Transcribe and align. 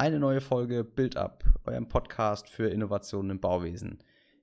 eine 0.00 0.18
neue 0.18 0.40
Folge 0.40 0.82
Build 0.82 1.18
Up, 1.18 1.44
eurem 1.66 1.86
Podcast 1.86 2.48
für 2.48 2.68
Innovationen 2.68 3.32
im 3.32 3.38
Bauwesen. 3.38 3.98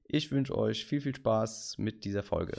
Ich 0.08 0.32
wünsche 0.32 0.56
euch 0.56 0.86
viel, 0.86 1.02
viel 1.02 1.16
Spaß 1.16 1.80
mit 1.80 2.06
dieser 2.06 2.22
Folge. 2.22 2.54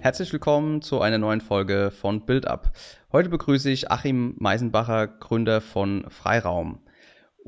Herzlich 0.00 0.32
willkommen 0.32 0.82
zu 0.82 1.00
einer 1.00 1.18
neuen 1.18 1.40
Folge 1.40 1.92
von 1.92 2.26
Build 2.26 2.48
Up. 2.48 2.72
Heute 3.12 3.28
begrüße 3.28 3.70
ich 3.70 3.92
Achim 3.92 4.34
Meisenbacher, 4.38 5.06
Gründer 5.06 5.60
von 5.60 6.04
Freiraum 6.10 6.80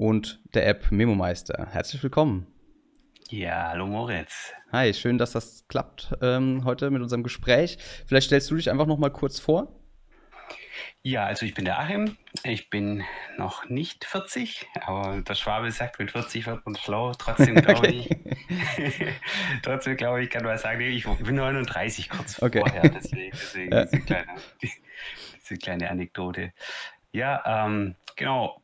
und 0.01 0.41
der 0.55 0.67
App 0.67 0.91
Memo-Meister. 0.91 1.69
Herzlich 1.73 2.03
willkommen. 2.03 2.47
Ja, 3.29 3.69
hallo 3.69 3.87
Moritz. 3.87 4.51
Hi, 4.73 4.95
schön, 4.95 5.19
dass 5.19 5.33
das 5.33 5.69
klappt 5.69 6.15
ähm, 6.23 6.65
heute 6.65 6.91
mit 6.91 7.03
unserem 7.03 7.23
Gespräch. 7.23 7.77
Vielleicht 8.07 8.29
stellst 8.29 8.51
du 8.51 8.57
dich 8.57 8.71
einfach 8.71 8.87
noch 8.87 8.97
mal 8.97 9.11
kurz 9.11 9.39
vor. 9.39 9.79
Ja, 11.03 11.27
also 11.27 11.45
ich 11.45 11.53
bin 11.53 11.67
der 11.67 11.79
Achim. 11.79 12.17
Ich 12.45 12.71
bin 12.71 13.05
noch 13.37 13.69
nicht 13.69 14.07
40, 14.07 14.67
aber 14.87 15.21
der 15.21 15.35
Schwabe 15.35 15.71
sagt, 15.71 15.99
mit 15.99 16.13
40 16.13 16.47
wird 16.47 16.65
man 16.65 16.77
schlau. 16.77 17.13
Trotzdem 17.13 17.55
glaube 17.63 17.89
ich, 17.89 18.09
trotzdem 19.63 19.99
glaube 19.99 20.23
ich, 20.25 20.31
kann 20.31 20.45
man 20.45 20.57
sagen, 20.57 20.81
ich 20.81 21.05
bin 21.05 21.35
39 21.35 22.09
kurz 22.09 22.41
okay. 22.41 22.61
vorher. 22.61 22.89
Deswegen, 22.89 23.33
deswegen 23.33 23.73
ja. 23.75 23.85
diese, 23.85 24.03
kleine, 24.03 24.27
diese, 24.63 25.57
kleine, 25.59 25.91
Anekdote. 25.91 26.55
Ja, 27.13 27.67
ähm, 27.67 27.97
genau. 28.17 28.63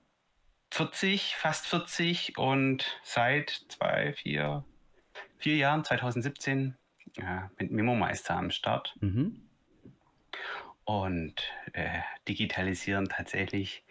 40, 0.77 1.37
fast 1.37 1.67
40 1.67 2.39
und 2.39 3.01
seit 3.03 3.63
zwei, 3.69 4.13
vier, 4.13 4.65
vier 5.39 5.57
Jahren, 5.57 5.85
2017, 5.85 6.77
ja, 7.17 7.51
mit 7.59 7.71
Memo 7.71 7.95
Meister 7.95 8.37
am 8.37 8.51
Start. 8.51 8.95
Mhm 9.01 9.47
und 10.87 11.35
äh, 11.73 11.99
digitalisieren 12.29 13.07
tatsächlich 13.07 13.85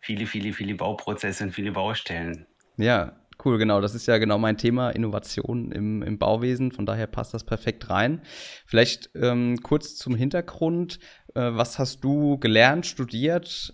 viele, 0.00 0.26
viele, 0.26 0.52
viele 0.52 0.74
Bauprozesse 0.74 1.44
und 1.44 1.52
viele 1.52 1.72
Baustellen. 1.72 2.46
Ja, 2.76 3.20
cool, 3.44 3.56
genau. 3.56 3.80
Das 3.80 3.94
ist 3.94 4.06
ja 4.06 4.18
genau 4.18 4.36
mein 4.36 4.58
Thema, 4.58 4.90
Innovation 4.90 5.70
im, 5.70 6.02
im 6.02 6.18
Bauwesen. 6.18 6.72
Von 6.72 6.86
daher 6.86 7.06
passt 7.06 7.34
das 7.34 7.44
perfekt 7.44 7.88
rein. 7.88 8.22
Vielleicht 8.66 9.10
ähm, 9.14 9.58
kurz 9.62 9.94
zum 9.94 10.16
Hintergrund. 10.16 10.98
Äh, 11.34 11.52
was 11.52 11.78
hast 11.78 12.02
du 12.02 12.36
gelernt, 12.38 12.84
studiert? 12.84 13.72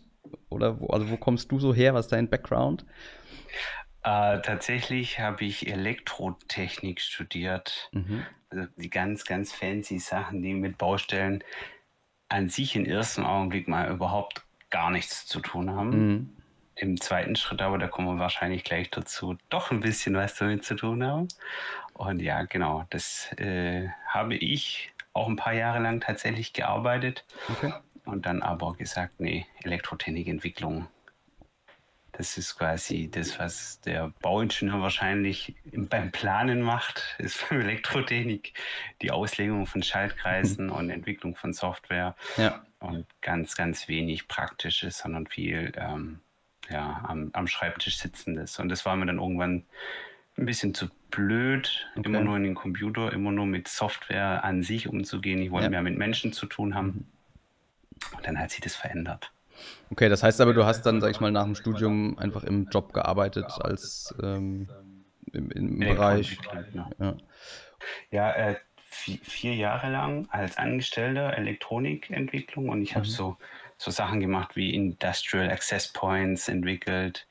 Oder 0.48 0.80
wo, 0.80 0.88
also 0.88 1.10
wo 1.10 1.16
kommst 1.16 1.50
du 1.50 1.58
so 1.58 1.74
her? 1.74 1.94
Was 1.94 2.06
ist 2.06 2.12
dein 2.12 2.28
Background? 2.28 2.84
Äh, 4.02 4.40
tatsächlich 4.42 5.18
habe 5.18 5.44
ich 5.44 5.66
Elektrotechnik 5.66 7.00
studiert. 7.00 7.90
Mhm. 7.92 8.24
Also 8.50 8.66
die 8.76 8.90
ganz, 8.90 9.24
ganz 9.24 9.52
fancy 9.52 9.98
Sachen, 9.98 10.42
die 10.42 10.54
mit 10.54 10.78
Baustellen 10.78 11.42
an 12.28 12.48
sich 12.48 12.76
im 12.76 12.84
ersten 12.84 13.24
Augenblick 13.24 13.68
mal 13.68 13.90
überhaupt 13.90 14.42
gar 14.70 14.90
nichts 14.90 15.26
zu 15.26 15.40
tun 15.40 15.70
haben. 15.70 15.90
Mhm. 15.90 16.36
Im 16.76 17.00
zweiten 17.00 17.36
Schritt 17.36 17.62
aber, 17.62 17.78
da 17.78 17.88
kommen 17.88 18.06
wir 18.06 18.20
wahrscheinlich 18.20 18.62
gleich 18.62 18.90
dazu, 18.90 19.36
doch 19.48 19.70
ein 19.70 19.80
bisschen 19.80 20.14
was 20.14 20.34
damit 20.34 20.64
zu 20.64 20.74
tun 20.74 21.02
haben. 21.04 21.28
Und 21.94 22.20
ja, 22.20 22.42
genau, 22.44 22.84
das 22.90 23.32
äh, 23.38 23.88
habe 24.06 24.36
ich 24.36 24.92
auch 25.14 25.28
ein 25.28 25.36
paar 25.36 25.54
Jahre 25.54 25.78
lang 25.78 26.00
tatsächlich 26.00 26.52
gearbeitet 26.52 27.24
okay. 27.48 27.72
Und 28.06 28.26
dann 28.26 28.42
aber 28.42 28.74
gesagt, 28.74 29.20
nee, 29.20 29.46
Elektrotechnikentwicklung 29.62 30.88
das 32.16 32.38
ist 32.38 32.56
quasi 32.56 33.10
das, 33.10 33.38
was 33.38 33.80
der 33.80 34.12
Bauingenieur 34.22 34.80
wahrscheinlich 34.80 35.54
beim 35.64 36.10
Planen 36.12 36.62
macht, 36.62 37.16
ist 37.18 37.46
beim 37.50 37.60
Elektrotechnik 37.60 38.54
die 39.02 39.10
Auslegung 39.10 39.66
von 39.66 39.82
Schaltkreisen 39.82 40.70
und 40.70 40.88
Entwicklung 40.90 41.36
von 41.36 41.52
Software. 41.52 42.16
Ja. 42.36 42.64
Und 42.78 43.06
ganz, 43.20 43.54
ganz 43.54 43.88
wenig 43.88 44.28
Praktisches, 44.28 44.98
sondern 44.98 45.26
viel 45.26 45.72
ähm, 45.76 46.20
ja, 46.70 47.04
am, 47.06 47.30
am 47.32 47.46
Schreibtisch 47.46 47.98
sitzendes. 47.98 48.58
Und 48.58 48.68
das 48.70 48.86
war 48.86 48.96
mir 48.96 49.06
dann 49.06 49.18
irgendwann 49.18 49.64
ein 50.38 50.46
bisschen 50.46 50.74
zu 50.74 50.88
blöd, 51.10 51.86
okay. 51.96 52.08
immer 52.08 52.20
nur 52.20 52.36
in 52.36 52.44
den 52.44 52.54
Computer, 52.54 53.12
immer 53.12 53.32
nur 53.32 53.46
mit 53.46 53.68
Software 53.68 54.44
an 54.44 54.62
sich 54.62 54.88
umzugehen. 54.88 55.40
Ich 55.40 55.50
wollte 55.50 55.64
ja. 55.64 55.70
mehr 55.70 55.82
mit 55.82 55.98
Menschen 55.98 56.32
zu 56.32 56.46
tun 56.46 56.74
haben. 56.74 57.06
Und 58.14 58.26
dann 58.26 58.38
hat 58.38 58.50
sich 58.50 58.60
das 58.60 58.74
verändert. 58.74 59.32
Okay, 59.90 60.08
das 60.08 60.22
heißt 60.22 60.40
aber, 60.40 60.52
du 60.52 60.64
hast 60.64 60.82
dann, 60.82 61.00
sag 61.00 61.10
ich 61.10 61.20
mal, 61.20 61.30
nach 61.30 61.44
dem 61.44 61.54
Studium 61.54 62.18
einfach 62.18 62.44
im 62.44 62.68
Job 62.70 62.92
gearbeitet 62.92 63.46
als 63.60 64.14
ähm, 64.22 64.68
im, 65.32 65.50
im 65.50 65.78
Bereich. 65.78 66.38
Ja, 66.98 67.16
ja 68.10 68.32
äh, 68.32 68.56
vier, 68.88 69.54
Jahre 69.54 69.90
lang 69.90 70.28
als 70.30 70.58
Angestellter 70.58 71.36
Elektronikentwicklung 71.36 72.68
und 72.68 72.82
ich 72.82 72.94
habe 72.94 73.06
mhm. 73.06 73.10
so, 73.10 73.36
so 73.76 73.90
Sachen 73.90 74.20
gemacht 74.20 74.56
wie 74.56 74.74
Industrial 74.74 75.50
Access 75.50 75.92
Points 75.92 76.48
entwickelt, 76.48 77.26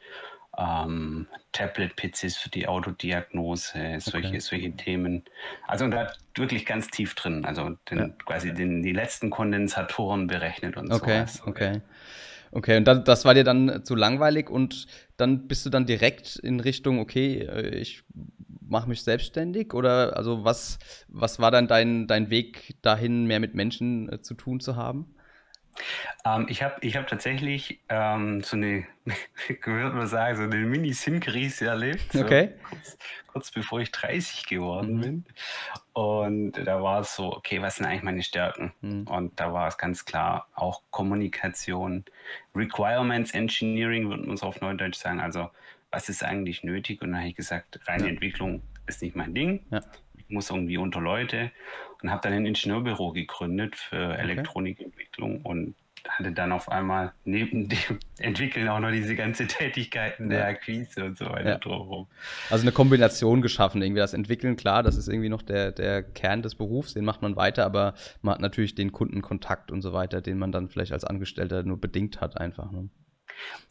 ähm, 0.58 1.28
Tablet-PCs 1.52 2.38
für 2.38 2.50
die 2.50 2.68
Autodiagnose, 2.68 3.98
solche, 4.00 4.30
okay. 4.30 4.40
solche 4.40 4.72
Themen. 4.76 5.24
Also 5.68 5.86
und 5.86 5.92
da 5.92 6.12
wirklich 6.36 6.66
ganz 6.66 6.88
tief 6.90 7.16
drin, 7.16 7.46
also 7.46 7.72
den, 7.90 7.98
ja. 7.98 8.08
quasi 8.26 8.54
den, 8.54 8.84
die 8.84 8.92
letzten 8.92 9.30
Kondensatoren 9.30 10.28
berechnet 10.28 10.78
und 10.78 10.92
okay, 10.92 11.26
sowas. 11.26 11.44
Okay, 11.46 11.82
okay. 12.52 12.78
Und 12.78 12.86
das, 12.86 13.04
das 13.04 13.26
war 13.26 13.34
dir 13.34 13.44
dann 13.44 13.84
zu 13.84 13.96
langweilig 13.96 14.50
und 14.50 14.88
dann 15.18 15.48
bist 15.48 15.66
du 15.66 15.70
dann 15.70 15.86
direkt 15.86 16.36
in 16.38 16.60
Richtung, 16.60 17.00
okay, 17.00 17.40
äh, 17.40 17.76
ich 17.76 18.04
mache 18.68 18.90
mich 18.90 19.04
selbstständig 19.04 19.74
oder 19.74 20.18
also 20.18 20.44
was, 20.44 20.80
was 21.08 21.40
war 21.40 21.52
dann 21.52 21.68
dein, 21.68 22.08
dein 22.08 22.30
Weg 22.30 22.76
dahin, 22.82 23.26
mehr 23.26 23.40
mit 23.40 23.56
Menschen 23.56 24.12
äh, 24.12 24.22
zu 24.22 24.34
tun 24.34 24.60
zu 24.60 24.76
haben? 24.76 25.15
Ähm, 26.24 26.48
ich 26.50 26.64
habe 26.64 26.76
ich 26.82 26.96
hab 26.96 27.08
tatsächlich 27.08 27.80
ähm, 27.90 28.44
so 28.44 28.56
eine, 28.56 28.86
würde 29.64 29.96
man 29.96 30.08
sagen, 30.08 30.38
so 30.38 30.44
eine 30.44 30.56
Mini-Sim-Krise 30.56 31.68
erlebt. 31.68 32.14
So 32.14 32.22
okay. 32.22 32.54
Kurz, 32.70 32.98
kurz, 33.28 33.52
bevor 33.52 33.80
ich 33.82 33.92
30 33.92 34.46
geworden 34.46 34.96
mhm. 34.96 35.02
bin. 35.02 35.26
Und 35.94 36.52
da 36.54 36.82
war 36.82 37.02
es 37.02 37.16
so, 37.16 37.36
okay, 37.36 37.62
was 37.62 37.78
sind 37.78 37.86
eigentlich 37.86 38.04
meine 38.04 38.24
Stärken? 38.24 38.74
Mhm. 38.82 39.08
Und 39.08 39.40
da 39.40 39.54
war 39.54 39.68
es 39.68 39.78
ganz 39.78 40.06
klar 40.06 40.48
auch 40.56 40.82
Kommunikation, 40.92 42.04
Requirements 42.56 43.32
Engineering, 43.34 44.10
würde 44.10 44.24
man 44.24 44.36
es 44.36 44.44
auf 44.44 44.62
Neudeutsch 44.62 44.98
sagen. 44.98 45.20
Also, 45.20 45.50
was 45.92 46.10
ist 46.10 46.24
eigentlich 46.24 46.64
nötig? 46.64 47.02
Und 47.02 47.12
dann 47.12 47.20
habe 47.20 47.30
ich 47.30 47.36
gesagt, 47.36 47.80
reine 47.88 48.06
ja. 48.06 48.10
Entwicklung 48.10 48.62
ist 48.88 49.02
nicht 49.02 49.16
mein 49.16 49.34
Ding. 49.34 49.66
Ja. 49.72 49.82
Ich 50.18 50.30
muss 50.30 50.50
irgendwie 50.50 50.78
unter 50.78 51.00
Leute 51.00 51.52
und 52.06 52.12
habe 52.12 52.22
dann 52.22 52.34
ein 52.34 52.46
Ingenieurbüro 52.46 53.14
gegründet 53.14 53.76
für 53.76 54.12
okay. 54.12 54.22
Elektronikentwicklung 54.22 55.42
und 55.42 55.74
hatte 56.08 56.32
dann 56.32 56.52
auf 56.52 56.70
einmal 56.70 57.14
neben 57.24 57.68
dem 57.70 57.98
Entwickeln 58.20 58.70
auch 58.70 58.80
noch 58.80 58.92
diese 58.92 59.16
ganze 59.16 59.48
Tätigkeiten 59.48 60.30
der 60.30 60.46
Akquise 60.46 61.04
und 61.04 61.18
so 61.18 61.26
weiter 61.26 61.50
ja. 61.50 61.58
drumherum. 61.58 62.06
Also 62.52 62.62
eine 62.62 62.72
Kombination 62.72 63.42
geschaffen, 63.42 63.82
irgendwie 63.82 64.02
das 64.02 64.14
Entwickeln, 64.14 64.56
klar, 64.56 64.84
das 64.84 64.98
ist 64.98 65.08
irgendwie 65.08 65.30
noch 65.30 65.42
der, 65.42 65.72
der 65.72 66.04
Kern 66.04 66.44
des 66.44 66.54
Berufs, 66.54 66.94
den 66.94 67.06
macht 67.06 67.24
man 67.24 67.36
weiter, 67.36 67.66
aber 67.66 67.96
man 68.22 68.36
hat 68.36 68.42
natürlich 68.42 68.76
den 68.76 68.92
Kundenkontakt 68.92 69.72
und 69.72 69.82
so 69.82 69.92
weiter, 69.92 70.22
den 70.22 70.38
man 70.38 70.52
dann 70.52 70.70
vielleicht 70.70 70.92
als 70.92 71.06
Angestellter 71.06 71.64
nur 71.64 71.82
bedingt 71.82 72.22
hat 72.22 72.40
einfach. 72.40 72.72
Ne? 72.72 72.90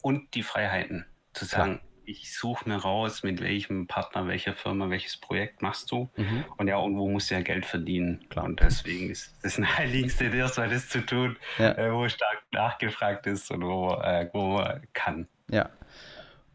Und 0.01 0.35
die 0.35 0.43
Freiheiten, 0.43 1.05
zu 1.31 1.45
sagen, 1.45 1.79
klar 1.79 1.94
ich 2.05 2.37
suche 2.37 2.67
mir 2.69 2.77
raus, 2.77 3.23
mit 3.23 3.41
welchem 3.41 3.87
Partner, 3.87 4.27
welcher 4.27 4.53
Firma, 4.53 4.89
welches 4.89 5.17
Projekt 5.17 5.61
machst 5.61 5.91
du. 5.91 6.09
Mhm. 6.15 6.45
Und 6.57 6.67
ja, 6.67 6.81
irgendwo 6.81 7.09
musst 7.09 7.29
du 7.29 7.35
ja 7.35 7.41
Geld 7.41 7.65
verdienen. 7.65 8.25
Klar. 8.29 8.45
Und 8.45 8.59
deswegen 8.59 9.09
ist 9.09 9.35
das 9.43 9.57
ein 9.59 9.77
heiligenste 9.77 10.25
erstmal 10.25 10.69
das 10.69 10.89
zu 10.89 11.05
tun, 11.05 11.37
ja. 11.57 11.71
äh, 11.77 11.91
wo 11.91 12.07
stark 12.07 12.43
nachgefragt 12.51 13.27
ist 13.27 13.51
und 13.51 13.63
wo, 13.63 13.93
äh, 14.01 14.29
wo 14.33 14.57
man 14.57 14.81
kann. 14.93 15.27
Ja. 15.49 15.69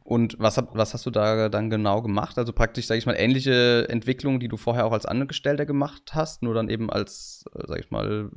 Und 0.02 0.36
was, 0.38 0.56
hat, 0.56 0.70
was 0.72 0.92
hast 0.92 1.06
du 1.06 1.10
da 1.10 1.48
dann 1.48 1.70
genau 1.70 2.02
gemacht? 2.02 2.36
Also 2.36 2.52
praktisch, 2.52 2.86
sage 2.86 2.98
ich 2.98 3.06
mal, 3.06 3.14
ähnliche 3.14 3.86
Entwicklungen, 3.88 4.40
die 4.40 4.48
du 4.48 4.56
vorher 4.56 4.86
auch 4.86 4.92
als 4.92 5.06
Angestellter 5.06 5.66
gemacht 5.66 6.14
hast, 6.14 6.42
nur 6.42 6.54
dann 6.54 6.68
eben 6.68 6.90
als, 6.90 7.44
äh, 7.54 7.66
sage 7.66 7.80
ich 7.80 7.90
mal, 7.90 8.30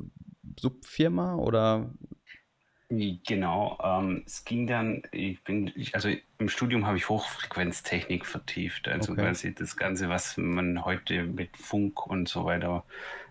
Subfirma 0.60 1.34
oder 1.36 1.90
Genau, 2.90 3.78
ähm, 3.82 4.22
es 4.26 4.44
ging 4.44 4.66
dann, 4.66 5.02
ich 5.10 5.42
bin, 5.42 5.72
ich, 5.74 5.94
also 5.94 6.10
im 6.38 6.48
Studium 6.48 6.86
habe 6.86 6.98
ich 6.98 7.08
Hochfrequenztechnik 7.08 8.26
vertieft, 8.26 8.88
also 8.88 9.12
okay. 9.12 9.22
quasi 9.22 9.54
das 9.54 9.76
Ganze, 9.76 10.10
was 10.10 10.36
man 10.36 10.84
heute 10.84 11.24
mit 11.24 11.56
Funk 11.56 12.06
und 12.06 12.28
so 12.28 12.44
weiter, 12.44 12.84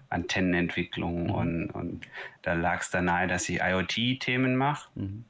Antennenentwicklung 0.09 1.25
mhm. 1.25 1.31
und, 1.31 1.69
und 1.69 2.07
da 2.41 2.53
lag 2.53 2.81
es 2.81 2.89
dann 2.89 3.05
nahe, 3.05 3.27
dass 3.27 3.47
ich 3.47 3.59
IoT-Themen 3.61 4.55
mache 4.55 4.89
mhm. 4.95 5.25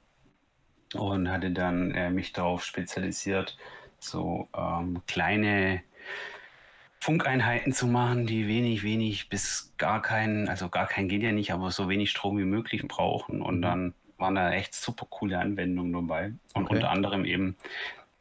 und 0.93 1.29
hatte 1.29 1.51
dann 1.51 1.91
äh, 1.91 2.09
mich 2.09 2.31
darauf 2.31 2.63
spezialisiert, 2.63 3.57
so 3.99 4.47
ähm, 4.55 5.01
kleine 5.05 5.83
Funkeinheiten 6.99 7.73
zu 7.73 7.87
machen, 7.87 8.25
die 8.25 8.47
wenig, 8.47 8.83
wenig 8.83 9.27
bis 9.27 9.73
gar 9.77 10.01
keinen, 10.01 10.47
also 10.47 10.69
gar 10.69 10.87
kein 10.87 11.09
geht 11.09 11.23
ja 11.23 11.33
nicht, 11.33 11.51
aber 11.51 11.71
so 11.71 11.89
wenig 11.89 12.09
Strom 12.09 12.37
wie 12.37 12.45
möglich 12.45 12.87
brauchen 12.87 13.41
und 13.41 13.57
mhm. 13.57 13.61
dann 13.61 13.93
waren 14.23 14.35
da 14.35 14.51
echt 14.53 14.73
super 14.73 15.05
coole 15.09 15.37
Anwendungen 15.37 15.91
dabei. 15.91 16.31
Und 16.53 16.65
okay. 16.65 16.75
unter 16.75 16.89
anderem 16.89 17.25
eben 17.25 17.57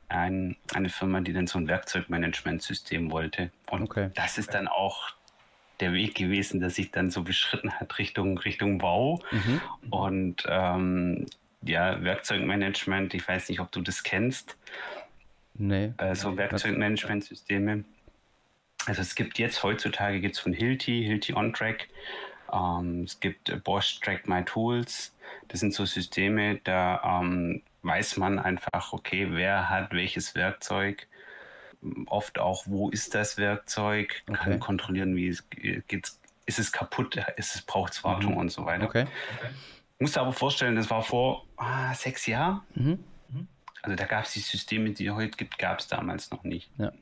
ein, 0.08 0.56
eine 0.74 0.88
Firma, 0.88 1.20
die 1.20 1.32
dann 1.32 1.46
so 1.46 1.58
ein 1.58 1.68
Werkzeugmanagementsystem 1.68 3.12
wollte. 3.12 3.52
Und 3.70 3.84
okay. 3.84 4.10
das 4.14 4.36
ist 4.36 4.52
dann 4.52 4.66
auch 4.66 5.10
der 5.78 5.92
Weg 5.92 6.16
gewesen, 6.16 6.58
der 6.58 6.70
sich 6.70 6.90
dann 6.90 7.10
so 7.10 7.22
beschritten 7.22 7.72
hat 7.72 7.98
Richtung, 7.98 8.36
Richtung 8.38 8.78
Bau. 8.78 9.20
Mhm. 9.30 9.60
Und 9.90 10.42
ähm, 10.48 11.26
ja, 11.62 12.02
Werkzeugmanagement, 12.02 13.14
ich 13.14 13.26
weiß 13.26 13.48
nicht, 13.48 13.60
ob 13.60 13.70
du 13.70 13.80
das 13.80 14.02
kennst. 14.02 14.56
Nee. 15.54 15.92
Äh, 15.98 16.16
so 16.16 16.36
Werkzeugmanagementsysteme. 16.36 17.84
Also 18.86 19.02
es 19.02 19.14
gibt 19.14 19.38
jetzt 19.38 19.62
heutzutage 19.62 20.20
gibt 20.20 20.34
es 20.34 20.40
von 20.40 20.52
Hilti, 20.52 21.04
Hilti 21.04 21.34
OnTrack, 21.34 21.88
ähm, 22.52 23.04
es 23.04 23.20
gibt 23.20 23.64
Bosch 23.64 24.00
Track 24.00 24.28
My 24.28 24.44
Tools. 24.44 25.14
Das 25.48 25.60
sind 25.60 25.74
so 25.74 25.84
Systeme, 25.84 26.60
da 26.64 27.20
ähm, 27.20 27.62
weiß 27.82 28.16
man 28.16 28.38
einfach, 28.38 28.92
okay, 28.92 29.28
wer 29.30 29.68
hat 29.68 29.92
welches 29.92 30.34
Werkzeug, 30.34 31.06
oft 32.06 32.38
auch, 32.38 32.64
wo 32.66 32.90
ist 32.90 33.14
das 33.14 33.38
Werkzeug, 33.38 34.22
okay. 34.28 34.38
kann 34.38 34.60
kontrollieren, 34.60 35.16
wie 35.16 35.28
es 35.28 35.48
geht, 35.50 36.12
ist 36.46 36.58
es 36.58 36.72
kaputt, 36.72 37.16
ist 37.36 37.54
es 37.54 37.62
braucht 37.62 37.92
es 37.92 38.04
Wartung 38.04 38.32
mhm. 38.32 38.38
und 38.38 38.52
so 38.52 38.64
weiter. 38.64 38.84
Okay. 38.84 39.06
okay. 39.36 39.50
Musst 39.98 40.16
du 40.16 40.20
aber 40.20 40.32
vorstellen, 40.32 40.76
das 40.76 40.90
war 40.90 41.02
vor 41.02 41.46
ah, 41.56 41.94
sechs 41.94 42.26
Jahren. 42.26 42.62
Mhm. 42.74 42.98
Also 43.82 43.96
da 43.96 44.04
gab 44.04 44.24
es 44.24 44.32
die 44.32 44.40
Systeme, 44.40 44.90
die 44.90 45.06
es 45.06 45.14
heute 45.14 45.36
gibt, 45.36 45.58
gab 45.58 45.80
es 45.80 45.88
damals 45.88 46.30
noch 46.30 46.44
nicht. 46.44 46.70
Ja. 46.78 46.92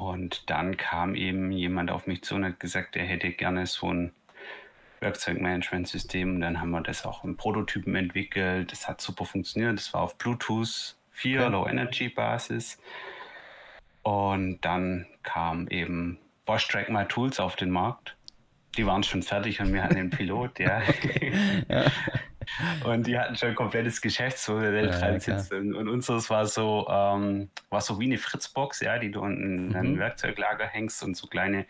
Und 0.00 0.48
dann 0.48 0.76
kam 0.78 1.14
eben 1.14 1.52
jemand 1.52 1.90
auf 1.90 2.06
mich 2.06 2.22
zu 2.22 2.34
und 2.36 2.44
hat 2.44 2.58
gesagt, 2.58 2.96
er 2.96 3.04
hätte 3.04 3.30
gerne 3.30 3.66
so 3.66 3.92
ein 3.92 4.12
Werkzeugmanagementsystem. 5.00 6.36
Und 6.36 6.40
dann 6.40 6.60
haben 6.60 6.70
wir 6.70 6.80
das 6.80 7.04
auch 7.04 7.22
in 7.24 7.36
Prototypen 7.36 7.94
entwickelt. 7.94 8.72
Das 8.72 8.88
hat 8.88 9.00
super 9.00 9.26
funktioniert. 9.26 9.76
Das 9.76 9.92
war 9.92 10.00
auf 10.00 10.16
Bluetooth 10.16 10.96
4 11.10 11.40
okay. 11.40 11.50
Low 11.50 11.66
Energy 11.66 12.08
Basis. 12.08 12.80
Und 14.02 14.60
dann 14.62 15.06
kam 15.22 15.68
eben 15.68 16.18
Bosch 16.46 16.66
Track 16.68 16.88
My 16.88 17.04
Tools 17.04 17.38
auf 17.38 17.56
den 17.56 17.70
Markt. 17.70 18.16
Die 18.76 18.86
waren 18.86 19.02
schon 19.02 19.22
fertig 19.22 19.60
und 19.60 19.74
wir 19.74 19.82
hatten 19.82 19.96
den 19.96 20.10
Pilot, 20.10 20.60
ja. 20.60 20.80
ja. 21.68 21.84
Und 22.84 23.06
die 23.06 23.18
hatten 23.18 23.36
schon 23.36 23.50
ein 23.50 23.54
komplettes 23.54 24.00
Geschäftsmodell 24.00 24.86
ja, 24.86 24.98
dran 24.98 25.20
sitzen. 25.20 25.74
Und 25.74 25.88
unseres 25.88 26.30
war 26.30 26.46
so, 26.46 26.86
ähm, 26.88 27.50
war 27.68 27.80
so 27.80 28.00
wie 28.00 28.06
eine 28.06 28.18
Fritzbox, 28.18 28.80
ja, 28.80 28.98
die 28.98 29.10
du 29.10 29.20
unten 29.20 29.70
in 29.70 29.76
ein 29.76 29.92
mhm. 29.92 29.98
Werkzeuglager 29.98 30.66
hängst 30.66 31.02
und 31.02 31.16
so 31.16 31.26
kleine, 31.26 31.66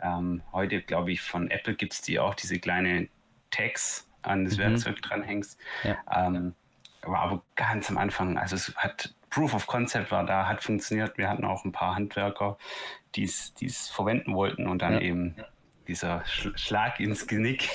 ähm, 0.00 0.42
heute 0.52 0.80
glaube 0.82 1.12
ich 1.12 1.20
von 1.20 1.50
Apple 1.50 1.74
gibt 1.74 1.92
es 1.92 2.02
die 2.02 2.18
auch, 2.18 2.34
diese 2.34 2.58
kleine 2.58 3.08
Tags 3.50 4.08
an 4.22 4.44
das 4.44 4.56
mhm. 4.56 4.62
Werkzeug 4.62 5.02
dranhängst. 5.02 5.58
Ja. 5.84 5.96
Ähm, 6.14 6.54
war 7.02 7.20
aber 7.20 7.42
ganz 7.54 7.88
am 7.90 7.98
Anfang, 7.98 8.38
also 8.38 8.56
es 8.56 8.74
hat 8.76 9.14
Proof 9.30 9.54
of 9.54 9.66
Concept 9.66 10.10
war 10.10 10.24
da, 10.24 10.48
hat 10.48 10.62
funktioniert. 10.62 11.18
Wir 11.18 11.28
hatten 11.28 11.44
auch 11.44 11.64
ein 11.64 11.72
paar 11.72 11.94
Handwerker, 11.94 12.56
die 13.14 13.24
es 13.24 13.90
verwenden 13.90 14.34
wollten 14.34 14.66
und 14.66 14.80
dann 14.80 14.94
ja. 14.94 15.00
eben 15.00 15.36
dieser 15.88 16.22
Schlag 16.26 17.00
ins 17.00 17.26
Genick. 17.26 17.68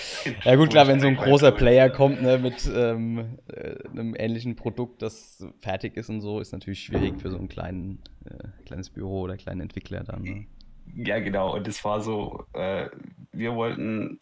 Ja 0.43 0.55
gut, 0.55 0.69
klar, 0.69 0.87
wenn 0.87 0.99
so 0.99 1.07
ein 1.07 1.15
großer 1.15 1.51
Player 1.51 1.89
kommt 1.89 2.21
ne, 2.21 2.37
mit 2.37 2.69
ähm, 2.73 3.37
äh, 3.47 3.75
einem 3.89 4.15
ähnlichen 4.15 4.55
Produkt, 4.55 5.01
das 5.01 5.43
fertig 5.59 5.97
ist 5.97 6.09
und 6.09 6.21
so, 6.21 6.39
ist 6.39 6.53
natürlich 6.53 6.83
schwierig 6.83 7.19
für 7.19 7.31
so 7.31 7.37
ein 7.37 7.49
kleinen, 7.49 8.01
äh, 8.25 8.63
kleines 8.65 8.89
Büro 8.89 9.21
oder 9.21 9.35
kleinen 9.35 9.61
Entwickler 9.61 10.03
dann. 10.03 10.21
Ne? 10.21 10.47
Ja, 10.95 11.19
genau. 11.19 11.55
Und 11.55 11.67
es 11.67 11.83
war 11.83 12.01
so, 12.01 12.45
äh, 12.53 12.89
wir 13.31 13.55
wollten 13.55 14.19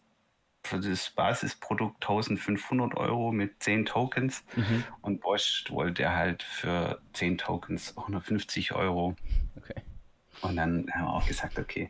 für 0.64 0.80
das 0.80 1.10
Basisprodukt 1.10 2.02
1500 2.02 2.96
Euro 2.96 3.32
mit 3.32 3.62
10 3.62 3.84
Tokens 3.86 4.44
mhm. 4.56 4.84
und 5.02 5.20
Bosch 5.20 5.64
wollte 5.70 6.14
halt 6.14 6.42
für 6.42 7.00
10 7.12 7.38
Tokens 7.38 7.96
150 7.96 8.72
Euro. 8.72 9.16
Okay. 9.56 9.82
Und 10.42 10.56
dann 10.56 10.86
haben 10.92 11.04
wir 11.04 11.12
auch 11.12 11.26
gesagt, 11.26 11.58
okay, 11.58 11.88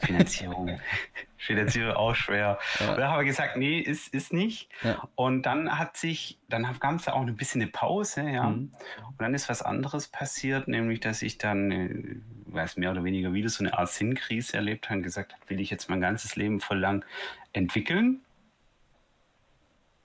Finanzierung, 0.00 0.78
Finanzierung 1.36 1.94
auch 1.94 2.14
schwer. 2.14 2.58
Ja. 2.80 2.90
Und 2.90 2.98
dann 2.98 3.08
haben 3.08 3.20
wir 3.20 3.24
gesagt, 3.24 3.56
nee, 3.56 3.78
ist, 3.78 4.12
ist 4.12 4.32
nicht. 4.32 4.68
Ja. 4.82 5.08
Und 5.14 5.42
dann 5.42 5.78
hat 5.78 5.96
sich, 5.96 6.38
dann 6.48 6.66
gab 6.80 6.96
es 6.96 7.08
auch 7.08 7.20
ein 7.20 7.36
bisschen 7.36 7.62
eine 7.62 7.70
Pause, 7.70 8.28
ja. 8.28 8.50
Mhm. 8.50 8.72
Und 9.08 9.20
dann 9.20 9.34
ist 9.34 9.48
was 9.48 9.62
anderes 9.62 10.08
passiert, 10.08 10.66
nämlich, 10.66 11.00
dass 11.00 11.22
ich 11.22 11.38
dann, 11.38 11.70
äh, 11.70 12.16
weiß 12.46 12.76
mehr 12.76 12.90
oder 12.90 13.04
weniger 13.04 13.32
wieder 13.32 13.48
so 13.48 13.64
eine 13.64 13.78
Art 13.78 13.90
Sinnkrise 13.90 14.56
erlebt 14.56 14.90
habe 14.90 14.98
und 14.98 15.02
gesagt 15.02 15.32
habe, 15.32 15.42
will 15.48 15.60
ich 15.60 15.70
jetzt 15.70 15.88
mein 15.88 16.00
ganzes 16.00 16.36
Leben 16.36 16.60
voll 16.60 16.78
lang 16.78 17.04
entwickeln 17.52 18.20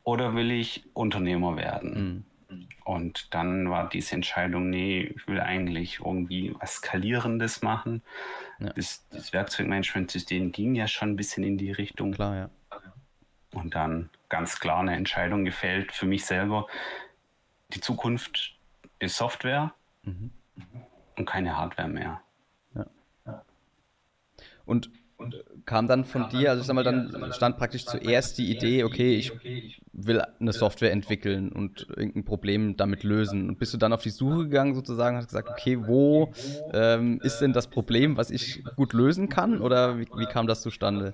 oder 0.04 0.36
will 0.36 0.52
ich 0.52 0.84
Unternehmer 0.94 1.58
werden? 1.58 1.94
Mhm. 1.94 2.29
Und 2.84 3.34
dann 3.34 3.70
war 3.70 3.90
diese 3.90 4.16
Entscheidung, 4.16 4.70
nee, 4.70 5.14
ich 5.16 5.28
will 5.28 5.40
eigentlich 5.40 6.00
irgendwie 6.00 6.56
was 6.60 6.76
Skalierendes 6.76 7.62
machen. 7.62 8.02
Ja. 8.60 8.70
Das, 8.74 9.08
das 9.10 9.34
Werkzeugmanagementsystem 9.34 10.52
ging 10.52 10.76
ja 10.76 10.88
schon 10.88 11.12
ein 11.12 11.16
bisschen 11.16 11.44
in 11.44 11.58
die 11.58 11.72
Richtung. 11.72 12.14
Klar, 12.14 12.36
ja. 12.36 12.50
Und 13.54 13.76
dann 13.76 14.10
ganz 14.30 14.60
klar 14.60 14.80
eine 14.80 14.96
Entscheidung 14.96 15.46
gefällt 15.46 15.92
für 15.92 16.06
mich 16.06 16.26
selber. 16.26 16.68
Die 17.74 17.82
Zukunft 17.82 18.58
ist 19.00 19.18
Software 19.18 19.74
mhm. 20.04 20.32
und 21.18 21.26
keine 21.26 21.56
Hardware 21.58 21.88
mehr. 21.88 22.22
Ja. 22.76 22.86
Und 24.66 24.92
kam 25.66 25.88
dann 25.88 26.06
von 26.06 26.30
dir, 26.30 26.50
also 26.50 26.62
ich 26.62 26.68
sag 26.68 26.74
mal, 26.74 26.84
dann 26.84 27.32
stand 27.34 27.58
praktisch 27.58 27.86
zuerst 27.86 28.38
die 28.38 28.50
Idee, 28.50 28.84
okay, 28.84 29.16
ich 29.16 29.32
will 29.92 30.22
eine 30.40 30.54
Software 30.54 30.92
entwickeln 30.92 31.52
und 31.52 31.88
irgendein 31.90 32.26
Problem 32.26 32.78
damit 32.78 33.04
lösen. 33.04 33.50
Und 33.50 33.60
bist 33.60 33.74
du 33.74 33.78
dann 33.78 33.94
auf 33.94 34.02
die 34.02 34.10
Suche 34.10 34.46
gegangen 34.46 34.76
sozusagen, 34.76 35.18
hast 35.18 35.28
gesagt, 35.28 35.50
okay, 35.50 35.78
wo 35.86 36.32
ähm, 36.74 37.20
ist 37.22 37.40
denn 37.40 37.54
das 37.54 37.68
Problem, 37.68 38.18
was 38.18 38.32
ich 38.32 38.64
gut 38.76 38.94
lösen 38.94 39.30
kann? 39.30 39.62
Oder 39.62 40.00
wie, 40.00 40.08
wie 40.16 40.26
kam 40.26 40.48
das 40.48 40.62
zustande? 40.62 41.14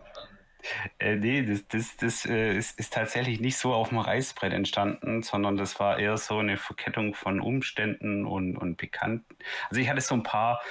Äh, 1.00 1.18
nee, 1.18 1.44
das, 1.44 1.68
das, 1.68 1.96
das 1.98 2.26
äh, 2.26 2.56
ist, 2.58 2.80
ist, 2.80 2.94
tatsächlich 2.94 3.40
nicht 3.40 3.58
so 3.58 3.74
auf 3.74 3.90
dem 3.90 4.00
Reißbrett 4.00 4.54
entstanden, 4.54 5.22
sondern 5.22 5.58
das 5.58 5.80
war 5.80 6.00
eher 6.00 6.18
so 6.18 6.40
eine 6.40 6.58
Verkettung 6.58 7.14
von 7.14 7.40
Umständen 7.40 8.26
und, 8.26 8.58
und 8.58 8.78
Bekannten. 8.78 9.36
Also 9.70 9.82
ich 9.82 9.90
hatte 9.90 10.02
so 10.02 10.16
ein 10.16 10.24
paar 10.24 10.62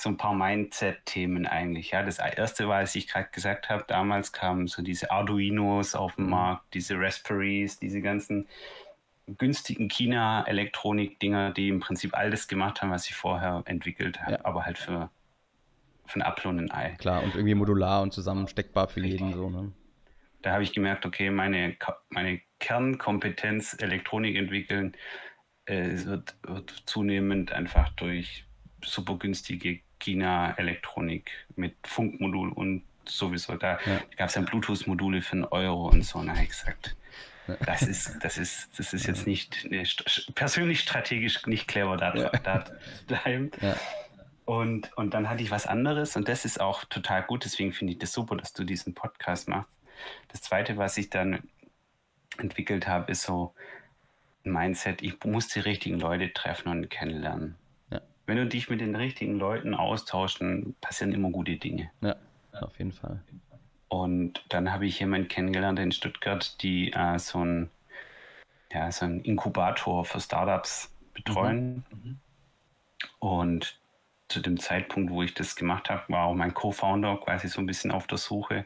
so 0.00 0.08
ein 0.08 0.16
paar 0.16 0.34
Mindset-Themen 0.34 1.46
eigentlich. 1.46 1.90
Ja, 1.90 2.02
das 2.02 2.18
erste 2.18 2.68
war, 2.68 2.78
als 2.78 2.94
ich 2.94 3.08
gerade 3.08 3.28
gesagt 3.32 3.68
habe, 3.68 3.84
damals 3.86 4.32
kamen 4.32 4.66
so 4.66 4.82
diese 4.82 5.10
Arduinos 5.10 5.94
auf 5.94 6.16
den 6.16 6.24
mhm. 6.24 6.30
Markt, 6.30 6.74
diese 6.74 6.98
Raspberries, 6.98 7.78
diese 7.78 8.00
ganzen 8.00 8.48
günstigen 9.38 9.88
China-Elektronik-Dinger, 9.88 11.52
die 11.52 11.68
im 11.68 11.80
Prinzip 11.80 12.16
alles 12.16 12.48
gemacht 12.48 12.82
haben, 12.82 12.90
was 12.90 13.08
ich 13.08 13.14
vorher 13.14 13.62
entwickelt 13.66 14.20
habe, 14.22 14.32
ja. 14.32 14.44
aber 14.44 14.64
halt 14.64 14.78
für, 14.78 15.10
für 16.06 16.18
ein 16.18 16.22
Apfel 16.22 16.50
und 16.50 16.58
ein 16.58 16.70
Ei. 16.70 16.96
Klar, 16.98 17.22
und 17.22 17.34
irgendwie 17.34 17.54
modular 17.54 18.02
und 18.02 18.12
zusammensteckbar 18.12 18.88
für 18.88 19.00
jeden 19.00 19.32
so, 19.32 19.50
ne? 19.50 19.72
Da 20.42 20.52
habe 20.52 20.62
ich 20.62 20.72
gemerkt, 20.72 21.04
okay, 21.04 21.30
meine, 21.30 21.76
meine 22.08 22.40
Kernkompetenz 22.60 23.76
Elektronik 23.78 24.36
entwickeln 24.36 24.96
äh, 25.66 25.90
wird, 26.04 26.34
wird 26.42 26.82
zunehmend 26.86 27.52
einfach 27.52 27.90
durch 27.90 28.46
super 28.82 29.18
günstige 29.18 29.80
China-Elektronik 30.00 31.30
mit 31.56 31.76
Funkmodul 31.84 32.50
und 32.52 32.82
sowieso. 33.04 33.56
Da 33.56 33.78
ja. 33.84 34.00
gab 34.16 34.28
es 34.28 34.34
dann 34.34 34.44
Bluetooth-Module 34.46 35.22
für 35.22 35.32
einen 35.32 35.44
Euro 35.44 35.88
und 35.88 36.02
so. 36.02 36.22
Ich 36.42 36.48
gesagt, 36.48 36.96
das 37.66 37.82
ist, 37.82 38.18
das 38.22 38.38
ist, 38.38 38.78
das 38.78 38.92
ist 38.92 39.06
jetzt 39.06 39.26
nicht 39.26 39.68
ne, 39.70 39.84
persönlich 40.34 40.80
strategisch 40.80 41.46
nicht 41.46 41.68
clever, 41.68 41.96
da, 41.96 42.14
ja. 42.14 42.30
da 42.30 42.64
bleiben. 43.06 43.50
Ja. 43.60 43.76
Und, 44.44 44.96
und 44.96 45.14
dann 45.14 45.28
hatte 45.28 45.42
ich 45.42 45.50
was 45.50 45.66
anderes 45.66 46.16
und 46.16 46.28
das 46.28 46.44
ist 46.44 46.60
auch 46.60 46.84
total 46.84 47.22
gut. 47.22 47.44
Deswegen 47.44 47.72
finde 47.72 47.92
ich 47.92 47.98
das 47.98 48.12
super, 48.12 48.36
dass 48.36 48.52
du 48.52 48.64
diesen 48.64 48.94
Podcast 48.94 49.48
machst. 49.48 49.70
Das 50.28 50.42
zweite, 50.42 50.76
was 50.76 50.96
ich 50.96 51.10
dann 51.10 51.42
entwickelt 52.38 52.88
habe, 52.88 53.12
ist 53.12 53.22
so 53.22 53.54
ein 54.44 54.52
Mindset, 54.52 55.02
ich 55.02 55.22
muss 55.24 55.48
die 55.48 55.60
richtigen 55.60 56.00
Leute 56.00 56.32
treffen 56.32 56.68
und 56.68 56.88
kennenlernen 56.88 57.56
wenn 58.30 58.36
du 58.36 58.46
dich 58.46 58.70
mit 58.70 58.80
den 58.80 58.94
richtigen 58.94 59.40
Leuten 59.40 59.74
austauschst, 59.74 60.40
dann 60.40 60.76
passieren 60.80 61.12
immer 61.12 61.30
gute 61.30 61.56
Dinge. 61.56 61.90
Ja, 62.00 62.14
auf 62.52 62.78
jeden 62.78 62.92
Fall. 62.92 63.20
Und 63.88 64.44
dann 64.50 64.72
habe 64.72 64.86
ich 64.86 65.00
jemanden 65.00 65.26
kennengelernt 65.26 65.80
in 65.80 65.90
Stuttgart, 65.90 66.62
die 66.62 66.92
äh, 66.92 67.18
so 67.18 67.44
ein 67.44 67.70
ja, 68.72 68.92
so 68.92 69.04
ein 69.04 69.22
Inkubator 69.22 70.04
für 70.04 70.20
Startups 70.20 70.94
betreuen. 71.12 71.84
Mhm. 71.90 71.98
mhm. 72.04 72.18
Und 73.18 73.80
zu 74.28 74.38
dem 74.38 74.60
Zeitpunkt, 74.60 75.10
wo 75.10 75.24
ich 75.24 75.34
das 75.34 75.56
gemacht 75.56 75.90
habe, 75.90 76.04
war 76.06 76.26
auch 76.26 76.34
mein 76.34 76.54
Co-Founder 76.54 77.16
quasi 77.16 77.48
so 77.48 77.60
ein 77.60 77.66
bisschen 77.66 77.90
auf 77.90 78.06
der 78.06 78.18
Suche 78.18 78.64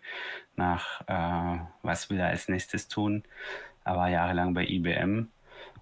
nach, 0.57 1.01
äh, 1.07 1.65
was 1.83 2.11
will 2.11 2.19
er 2.19 2.29
als 2.29 2.49
nächstes 2.49 2.89
tun. 2.89 3.25
Er 3.83 3.97
war 3.97 4.11
jahrelang 4.11 4.53
bei 4.53 4.67
IBM 4.67 5.31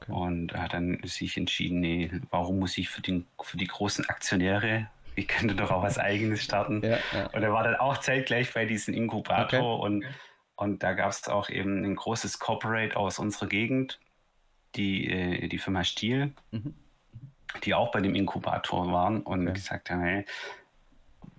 Okay. 0.02 0.12
Und 0.12 0.54
hat 0.54 0.72
dann 0.72 1.00
sich 1.04 1.36
entschieden, 1.36 1.80
nee, 1.80 2.10
warum 2.30 2.58
muss 2.58 2.78
ich 2.78 2.88
für, 2.88 3.02
den, 3.02 3.26
für 3.40 3.56
die 3.56 3.66
großen 3.66 4.08
Aktionäre, 4.08 4.88
ich 5.14 5.28
könnte 5.28 5.54
doch 5.54 5.70
auch 5.70 5.82
was 5.82 5.98
Eigenes 5.98 6.42
starten. 6.42 6.82
Ja, 6.82 6.98
ja. 7.12 7.26
Und 7.26 7.42
er 7.42 7.52
war 7.52 7.64
dann 7.64 7.76
auch 7.76 7.98
zeitgleich 7.98 8.52
bei 8.54 8.64
diesem 8.64 8.94
Inkubator 8.94 9.78
okay. 9.78 9.86
und, 9.86 10.04
und 10.56 10.82
da 10.82 10.94
gab 10.94 11.10
es 11.10 11.28
auch 11.28 11.50
eben 11.50 11.84
ein 11.84 11.96
großes 11.96 12.38
Corporate 12.38 12.96
aus 12.96 13.18
unserer 13.18 13.46
Gegend, 13.46 14.00
die, 14.74 15.10
äh, 15.10 15.48
die 15.48 15.58
Firma 15.58 15.84
Stiel. 15.84 16.32
Mhm. 16.50 16.74
die 17.64 17.74
auch 17.74 17.90
bei 17.90 18.00
dem 18.00 18.14
Inkubator 18.14 18.90
waren 18.90 19.20
und 19.22 19.42
okay. 19.42 19.52
gesagt 19.52 19.90
haben, 19.90 20.00
hey, 20.00 20.24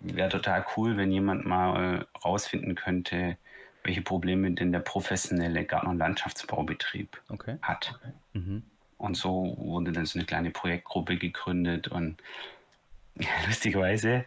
wäre 0.01 0.29
total 0.29 0.65
cool, 0.75 0.97
wenn 0.97 1.11
jemand 1.11 1.45
mal 1.45 2.05
rausfinden 2.23 2.75
könnte, 2.75 3.37
welche 3.83 4.01
Probleme 4.01 4.51
denn 4.51 4.71
der 4.71 4.79
professionelle 4.79 5.65
Garten- 5.65 5.87
und 5.87 5.97
Landschaftsbaubetrieb 5.97 7.21
okay. 7.29 7.57
hat. 7.61 7.99
Okay. 7.99 8.13
Mhm. 8.33 8.63
Und 8.97 9.17
so 9.17 9.55
wurde 9.57 9.91
dann 9.91 10.05
so 10.05 10.17
eine 10.17 10.25
kleine 10.25 10.51
Projektgruppe 10.51 11.17
gegründet 11.17 11.89
und 11.89 12.21
lustigerweise 13.47 14.25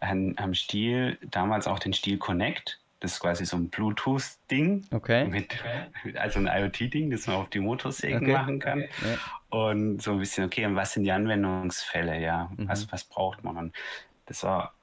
am 0.00 0.54
Stiel 0.54 1.18
damals 1.30 1.66
auch 1.66 1.78
den 1.78 1.92
Stiel 1.92 2.18
Connect. 2.18 2.80
Das 3.00 3.12
ist 3.12 3.20
quasi 3.20 3.44
so 3.44 3.56
ein 3.56 3.68
Bluetooth-Ding. 3.68 4.86
Okay. 4.90 5.26
Mit, 5.26 5.62
also 6.16 6.40
ein 6.40 6.46
IoT-Ding, 6.46 7.10
das 7.10 7.26
man 7.26 7.36
auf 7.36 7.50
die 7.50 7.60
Motorsägen 7.60 8.22
okay. 8.22 8.32
machen 8.32 8.58
kann. 8.58 8.82
Okay. 8.82 9.18
Und 9.50 10.02
so 10.02 10.12
ein 10.12 10.18
bisschen, 10.18 10.46
okay, 10.46 10.64
und 10.66 10.76
was 10.76 10.94
sind 10.94 11.04
die 11.04 11.12
Anwendungsfälle? 11.12 12.20
Ja, 12.20 12.50
mhm. 12.56 12.68
was, 12.68 12.90
was 12.90 13.04
braucht 13.04 13.44
man? 13.44 13.56
Und 13.56 13.74
das 14.24 14.42
war 14.42 14.74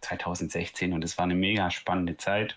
2016 0.00 0.92
und 0.92 1.02
das 1.02 1.18
war 1.18 1.24
eine 1.24 1.34
mega 1.34 1.70
spannende 1.70 2.16
Zeit. 2.16 2.56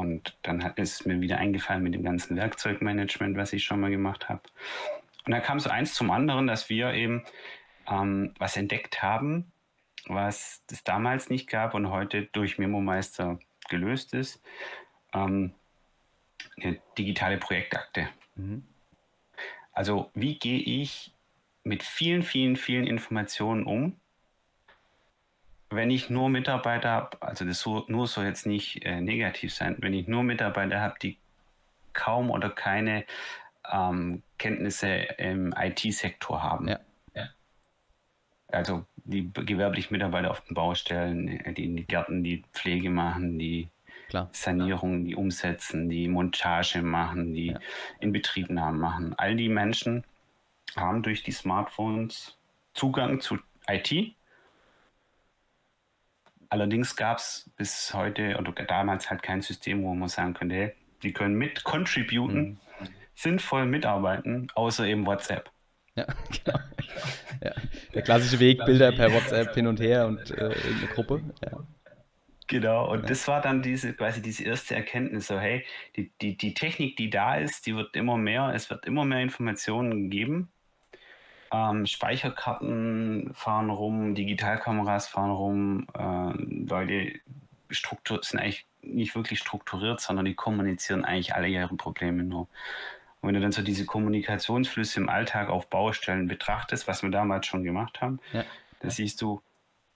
Und 0.00 0.34
dann 0.42 0.64
hat, 0.64 0.78
ist 0.78 1.00
es 1.00 1.06
mir 1.06 1.20
wieder 1.20 1.36
eingefallen 1.36 1.82
mit 1.82 1.92
dem 1.92 2.02
ganzen 2.02 2.34
Werkzeugmanagement, 2.34 3.36
was 3.36 3.52
ich 3.52 3.64
schon 3.64 3.80
mal 3.80 3.90
gemacht 3.90 4.30
habe. 4.30 4.40
Und 5.26 5.32
dann 5.32 5.42
kam 5.42 5.60
so 5.60 5.68
eins 5.68 5.92
zum 5.92 6.10
anderen, 6.10 6.46
dass 6.46 6.70
wir 6.70 6.94
eben 6.94 7.22
ähm, 7.86 8.32
was 8.38 8.56
entdeckt 8.56 9.02
haben, 9.02 9.52
was 10.06 10.62
es 10.70 10.84
damals 10.84 11.28
nicht 11.28 11.50
gab 11.50 11.74
und 11.74 11.90
heute 11.90 12.22
durch 12.32 12.56
MemoMeister 12.56 13.38
gelöst 13.68 14.14
ist. 14.14 14.42
Ähm, 15.12 15.52
eine 16.58 16.78
digitale 16.96 17.36
Projektakte. 17.36 18.08
Mhm. 18.36 18.64
Also 19.72 20.10
wie 20.14 20.38
gehe 20.38 20.60
ich 20.60 21.12
mit 21.62 21.82
vielen, 21.82 22.22
vielen, 22.22 22.56
vielen 22.56 22.86
Informationen 22.86 23.64
um, 23.64 23.99
wenn 25.70 25.90
ich 25.90 26.10
nur 26.10 26.28
Mitarbeiter 26.28 26.90
habe, 26.90 27.22
also 27.22 27.44
das 27.44 27.60
so, 27.60 27.84
nur 27.86 28.08
soll 28.08 28.24
jetzt 28.24 28.46
nicht 28.46 28.84
äh, 28.84 29.00
negativ 29.00 29.54
sein, 29.54 29.76
wenn 29.78 29.94
ich 29.94 30.08
nur 30.08 30.24
Mitarbeiter 30.24 30.80
habe, 30.80 30.96
die 31.00 31.16
kaum 31.92 32.30
oder 32.30 32.50
keine 32.50 33.04
ähm, 33.70 34.22
Kenntnisse 34.38 34.88
im 34.88 35.54
IT-Sektor 35.56 36.42
haben. 36.42 36.68
Ja. 36.68 36.80
ja. 37.14 37.28
Also 38.48 38.84
die 38.96 39.30
gewerblichen 39.32 39.92
Mitarbeiter 39.92 40.30
auf 40.30 40.40
den 40.42 40.54
Baustellen, 40.54 41.26
die 41.54 41.64
in 41.64 41.76
die 41.76 41.86
Gärten 41.86 42.24
die 42.24 42.42
Pflege 42.52 42.90
machen, 42.90 43.38
die 43.38 43.68
Klar. 44.08 44.28
Sanierung, 44.32 45.04
die 45.04 45.14
umsetzen, 45.14 45.88
die 45.88 46.08
Montage 46.08 46.82
machen, 46.82 47.32
die 47.32 47.48
ja. 47.48 47.60
Inbetriebnahmen 48.00 48.80
machen. 48.80 49.14
All 49.16 49.36
die 49.36 49.48
Menschen 49.48 50.04
haben 50.76 51.02
durch 51.02 51.22
die 51.22 51.32
Smartphones 51.32 52.36
Zugang 52.74 53.20
zu 53.20 53.38
IT 53.68 54.14
Allerdings 56.50 56.96
gab 56.96 57.18
es 57.18 57.48
bis 57.56 57.94
heute 57.94 58.36
oder 58.36 58.52
damals 58.52 59.08
halt 59.08 59.22
kein 59.22 59.40
System, 59.40 59.84
wo 59.84 59.94
man 59.94 60.08
sagen 60.08 60.34
könnte, 60.34 60.54
hey, 60.56 60.72
die 61.02 61.12
können 61.12 61.36
mit 61.36 61.62
contributen, 61.62 62.58
mhm. 62.80 62.88
sinnvoll 63.14 63.66
mitarbeiten, 63.66 64.48
außer 64.54 64.84
eben 64.84 65.06
WhatsApp. 65.06 65.50
Ja, 65.94 66.06
genau. 66.44 66.58
Ja. 67.42 67.52
Der 67.94 68.02
klassische 68.02 68.40
Weg, 68.40 68.64
Bilder 68.64 68.90
per 68.90 69.12
WhatsApp 69.12 69.54
hin 69.54 69.68
und 69.68 69.80
her 69.80 70.08
und 70.08 70.30
äh, 70.32 70.44
eine 70.44 70.86
Gruppe. 70.92 71.22
Ja. 71.44 71.64
Genau, 72.48 72.90
und 72.90 73.02
ja. 73.02 73.06
das 73.06 73.28
war 73.28 73.40
dann 73.40 73.62
diese, 73.62 73.94
quasi 73.94 74.20
diese 74.20 74.42
erste 74.42 74.74
Erkenntnis, 74.74 75.28
so 75.28 75.38
hey, 75.38 75.64
die, 75.94 76.12
die, 76.20 76.36
die 76.36 76.52
Technik, 76.52 76.96
die 76.96 77.08
da 77.08 77.36
ist, 77.36 77.64
die 77.64 77.76
wird 77.76 77.94
immer 77.94 78.16
mehr, 78.16 78.50
es 78.52 78.70
wird 78.70 78.86
immer 78.86 79.04
mehr 79.04 79.20
Informationen 79.20 80.10
geben 80.10 80.50
ähm, 81.52 81.86
Speicherkarten 81.86 83.32
fahren 83.34 83.70
rum, 83.70 84.14
Digitalkameras 84.14 85.08
fahren 85.08 85.30
rum. 85.30 85.86
Äh, 85.96 86.66
Leute 86.68 87.20
Struktur, 87.70 88.20
sind 88.22 88.40
eigentlich 88.40 88.66
nicht 88.82 89.14
wirklich 89.14 89.38
strukturiert, 89.38 90.00
sondern 90.00 90.24
die 90.24 90.34
kommunizieren 90.34 91.04
eigentlich 91.04 91.34
alle 91.34 91.48
ihre 91.48 91.74
Probleme 91.76 92.22
nur. 92.22 92.48
Und 93.20 93.28
wenn 93.28 93.34
du 93.34 93.40
dann 93.40 93.52
so 93.52 93.62
diese 93.62 93.84
Kommunikationsflüsse 93.84 95.00
im 95.00 95.08
Alltag 95.08 95.50
auf 95.50 95.68
Baustellen 95.68 96.26
betrachtest, 96.26 96.88
was 96.88 97.02
wir 97.02 97.10
damals 97.10 97.46
schon 97.46 97.64
gemacht 97.64 98.00
haben, 98.00 98.18
ja. 98.32 98.44
dann 98.80 98.90
siehst 98.90 99.20
du, 99.20 99.42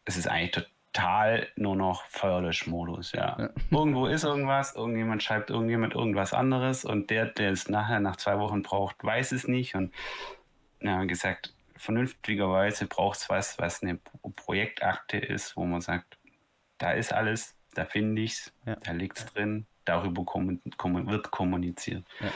es 0.04 0.16
ist 0.16 0.28
eigentlich 0.28 0.66
total 0.92 1.49
nur 1.56 1.75
noch 1.75 2.04
Feuerlöschmodus. 2.04 3.12
Ja. 3.12 3.37
ja. 3.38 3.50
Irgendwo 3.70 4.06
ist 4.06 4.25
irgendwas, 4.25 4.76
irgendjemand 4.76 5.23
schreibt 5.23 5.50
irgendjemand 5.50 5.94
irgendwas 5.94 6.34
anderes 6.34 6.84
und 6.84 7.11
der, 7.11 7.26
der 7.26 7.50
es 7.50 7.68
nachher 7.68 8.00
nach 8.00 8.16
zwei 8.16 8.38
Wochen 8.38 8.62
braucht, 8.62 9.02
weiß 9.02 9.32
es 9.32 9.49
nicht. 9.49 9.75
Und 9.75 9.92
ja, 10.84 11.04
gesagt, 11.04 11.54
vernünftigerweise 11.76 12.86
braucht 12.86 13.18
es 13.18 13.28
was, 13.28 13.58
was 13.58 13.82
eine 13.82 13.98
Projektakte 14.36 15.16
ist, 15.16 15.56
wo 15.56 15.64
man 15.64 15.80
sagt, 15.80 16.18
da 16.78 16.92
ist 16.92 17.12
alles, 17.12 17.56
da 17.74 17.84
finde 17.84 18.22
ich 18.22 18.32
es, 18.32 18.52
ja. 18.66 18.76
da 18.76 18.92
liegt 18.92 19.18
es 19.18 19.26
drin, 19.26 19.66
darüber 19.84 20.24
kommun 20.24 20.60
kommun 20.76 21.08
wird 21.08 21.30
kommuniziert. 21.30 22.04
Ja. 22.20 22.30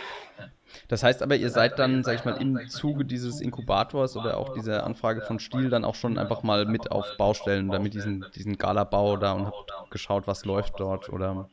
Das 0.89 1.03
heißt 1.03 1.23
aber, 1.23 1.37
ihr 1.37 1.51
seid 1.51 1.79
dann, 1.79 2.05
sag 2.05 2.17
ich 2.17 2.25
mal, 2.25 2.37
im 2.41 2.69
Zuge 2.69 3.05
dieses 3.05 3.41
Inkubators 3.41 4.17
oder 4.17 4.37
auch 4.37 4.53
dieser 4.53 4.85
Anfrage 4.85 5.23
von 5.23 5.39
Stiel 5.39 5.71
dann 5.71 5.85
auch 5.85 5.95
schon 5.95 6.19
einfach 6.19 6.43
mal 6.43 6.67
mit 6.67 6.91
auf 6.91 7.17
Baustellen 7.17 7.71
oder 7.71 7.79
mit 7.79 7.95
diesem 7.95 8.27
diesen 8.35 8.59
Galabau 8.59 9.17
da 9.17 9.33
und 9.33 9.47
habt 9.47 9.91
geschaut, 9.91 10.27
was 10.27 10.45
läuft 10.45 10.79
dort 10.79 11.09
oder 11.09 11.49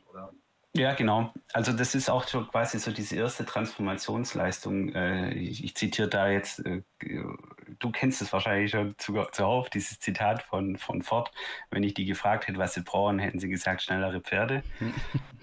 ja, 0.76 0.94
genau. 0.94 1.32
Also 1.52 1.72
das 1.72 1.94
ist 1.94 2.10
auch 2.10 2.24
so 2.24 2.44
quasi 2.44 2.78
so 2.78 2.92
diese 2.92 3.16
erste 3.16 3.44
Transformationsleistung. 3.44 4.94
Äh, 4.94 5.34
ich, 5.34 5.64
ich 5.64 5.74
zitiere 5.74 6.08
da 6.08 6.28
jetzt, 6.28 6.64
äh, 6.64 6.82
du 7.00 7.90
kennst 7.90 8.22
es 8.22 8.32
wahrscheinlich 8.32 8.70
schon 8.70 8.94
zuhauf, 8.98 9.70
dieses 9.70 9.98
Zitat 10.00 10.42
von, 10.42 10.76
von 10.76 11.02
Ford. 11.02 11.30
Wenn 11.70 11.82
ich 11.82 11.94
die 11.94 12.04
gefragt 12.04 12.46
hätte, 12.46 12.58
was 12.58 12.74
sie 12.74 12.82
brauchen, 12.82 13.18
hätten 13.18 13.38
sie 13.38 13.48
gesagt, 13.48 13.82
schnellere 13.82 14.20
Pferde. 14.20 14.62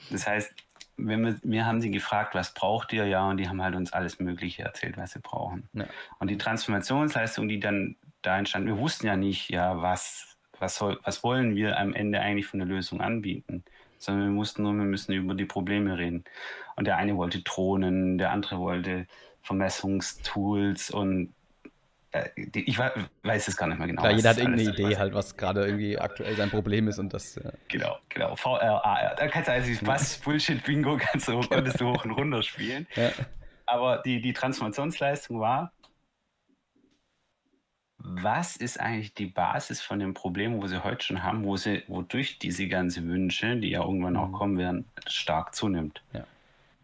Das 0.10 0.28
heißt, 0.28 0.54
wenn 0.98 1.24
wir, 1.24 1.40
wir 1.44 1.66
haben 1.66 1.80
sie 1.80 1.90
gefragt, 1.90 2.36
was 2.36 2.54
braucht 2.54 2.92
ihr? 2.92 3.06
Ja, 3.06 3.30
und 3.30 3.38
die 3.38 3.48
haben 3.48 3.64
halt 3.64 3.74
uns 3.74 3.94
alles 3.94 4.20
Mögliche 4.20 4.64
erzählt, 4.64 4.98
was 4.98 5.14
sie 5.14 5.20
brauchen. 5.20 5.70
Ja. 5.72 5.86
Und 6.20 6.30
die 6.30 6.38
Transformationsleistung, 6.38 7.48
die 7.48 7.62
dann 7.62 7.96
da 8.22 8.38
entstand, 8.38 8.66
wir 8.66 8.78
wussten 8.78 9.08
ja 9.08 9.16
nicht, 9.16 9.50
ja, 9.50 9.82
was, 9.82 10.38
was, 10.60 10.76
soll, 10.76 11.00
was 11.04 11.24
wollen 11.24 11.56
wir 11.56 11.80
am 11.80 11.94
Ende 11.94 12.20
eigentlich 12.20 12.48
von 12.48 12.60
der 12.60 12.68
Lösung 12.68 13.00
anbieten 13.00 13.64
sondern 14.04 14.26
wir 14.26 14.32
mussten 14.32 14.64
nur, 14.64 14.74
wir 14.74 14.84
müssen 14.84 15.14
über 15.14 15.34
die 15.34 15.46
Probleme 15.46 15.98
reden. 15.98 16.24
Und 16.76 16.86
der 16.86 16.98
eine 16.98 17.16
wollte 17.18 17.42
Drohnen, 17.42 18.18
der 18.18 18.32
andere 18.32 18.60
wollte 18.60 19.08
Vermessungstools 19.42 20.90
und 20.92 21.34
äh, 22.12 22.30
ich 22.54 22.78
weiß 22.78 23.48
es 23.48 23.58
gar 23.58 23.68
nicht 23.68 23.80
mehr 23.80 23.88
genau. 23.88 24.02
Klar, 24.02 24.14
jeder 24.14 24.30
hat 24.30 24.38
irgendeine 24.38 24.70
Idee 24.70 24.98
halt, 24.98 25.14
was 25.14 25.36
gerade 25.36 25.66
irgendwie 25.66 25.98
aktuell 25.98 26.36
sein 26.36 26.50
Problem 26.50 26.88
ist 26.88 27.00
und 27.00 27.14
das. 27.14 27.36
Ja. 27.36 27.52
Genau, 27.68 27.98
genau. 28.10 28.36
VRAR. 28.36 29.16
Da 29.18 29.28
kannst 29.28 29.50
du 29.50 29.52
also 29.52 29.88
was 29.88 30.18
Bullshit-Bingo 30.20 30.98
kannst 30.98 31.28
du, 31.28 31.42
konntest 31.42 31.82
du 31.82 31.88
hoch 31.88 32.06
und 32.06 32.12
runter 32.12 32.44
spielen. 32.44 32.88
Ja. 32.96 33.12
Aber 33.66 34.02
die, 34.06 34.22
die 34.22 34.34
Transformationsleistung 34.34 35.40
war, 35.40 35.72
was 38.04 38.58
ist 38.58 38.80
eigentlich 38.80 39.14
die 39.14 39.28
Basis 39.28 39.82
von 39.82 40.00
dem 40.00 40.14
Problem, 40.14 40.62
wo 40.62 40.68
sie 40.68 40.84
heute 40.84 41.06
schon 41.06 41.24
haben, 41.24 41.46
wo 41.46 41.56
sie, 41.56 41.84
wodurch 41.88 42.38
diese 42.38 42.68
ganzen 42.68 43.08
Wünsche, 43.08 43.56
die 43.56 43.70
ja 43.70 43.82
irgendwann 43.82 44.18
auch 44.18 44.28
mhm. 44.28 44.34
kommen 44.34 44.58
werden, 44.58 44.86
stark 45.08 45.56
zunimmt? 45.56 46.04
Ja. 46.12 46.26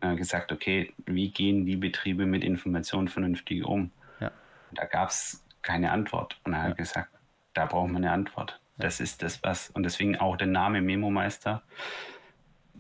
Äh, 0.02 0.16
gesagt, 0.16 0.54
okay, 0.54 0.94
wie 1.06 1.30
gehen 1.30 1.66
die 1.66 1.76
Betriebe 1.76 2.26
mit 2.26 2.44
Informationen 2.44 3.10
vernünftig 3.10 3.66
um? 3.66 3.92
Ja. 4.22 4.32
Da 4.72 4.86
gab 4.86 5.10
es 5.10 5.44
keine 5.62 5.92
Antwort. 5.92 6.40
Und 6.46 6.54
er 6.54 6.62
hat 6.62 6.70
ja. 6.70 6.76
gesagt, 6.76 7.10
da 7.54 7.66
braucht 7.66 7.92
man 7.92 8.04
eine 8.04 8.14
Antwort. 8.14 8.58
Das 8.78 9.02
ist 9.02 9.22
das, 9.22 9.44
was, 9.44 9.70
und 9.72 9.84
deswegen 9.84 10.16
auch 10.16 10.38
der 10.38 10.48
Name 10.48 10.82
Memo-Meister. 10.82 11.62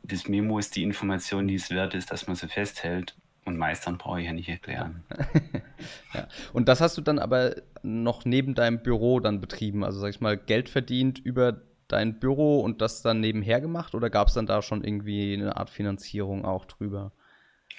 Das 0.03 0.29
Memo 0.29 0.58
ist 0.58 0.77
die 0.77 0.84
Information, 0.84 1.48
die 1.50 1.55
es 1.55 1.69
wert 1.72 1.93
ist, 1.93 2.10
dass 2.10 2.25
man 2.25 2.38
sie 2.38 2.48
festhält. 2.48 3.15
Und 3.50 3.58
Meistern 3.58 3.98
brauche 3.98 4.22
ich 4.22 4.27
ja 4.27 4.34
nicht 4.34 4.48
erklären. 4.48 5.03
ja. 6.13 6.27
Und 6.53 6.70
das 6.70 6.82
hast 6.82 6.96
du 7.00 7.01
dann 7.01 7.18
aber 7.18 7.56
noch 7.82 8.24
neben 8.24 8.53
deinem 8.53 8.84
Büro 8.84 9.20
dann 9.20 9.41
betrieben? 9.41 9.84
Also 9.84 10.00
sag 10.00 10.10
ich 10.10 10.22
mal, 10.22 10.38
Geld 10.38 10.70
verdient 10.70 11.18
über 11.18 11.60
dein 11.88 12.20
Büro 12.20 12.60
und 12.60 12.79
das 12.79 13.01
dann 13.01 13.22
nebenher 13.22 13.60
gemacht? 13.60 13.96
Oder 13.96 14.12
gab 14.12 14.27
es 14.27 14.36
dann 14.36 14.46
da 14.46 14.62
schon 14.62 14.84
irgendwie 14.84 15.34
eine 15.34 15.58
Art 15.58 15.72
Finanzierung 15.72 16.46
auch 16.46 16.65
drüber? 16.65 17.12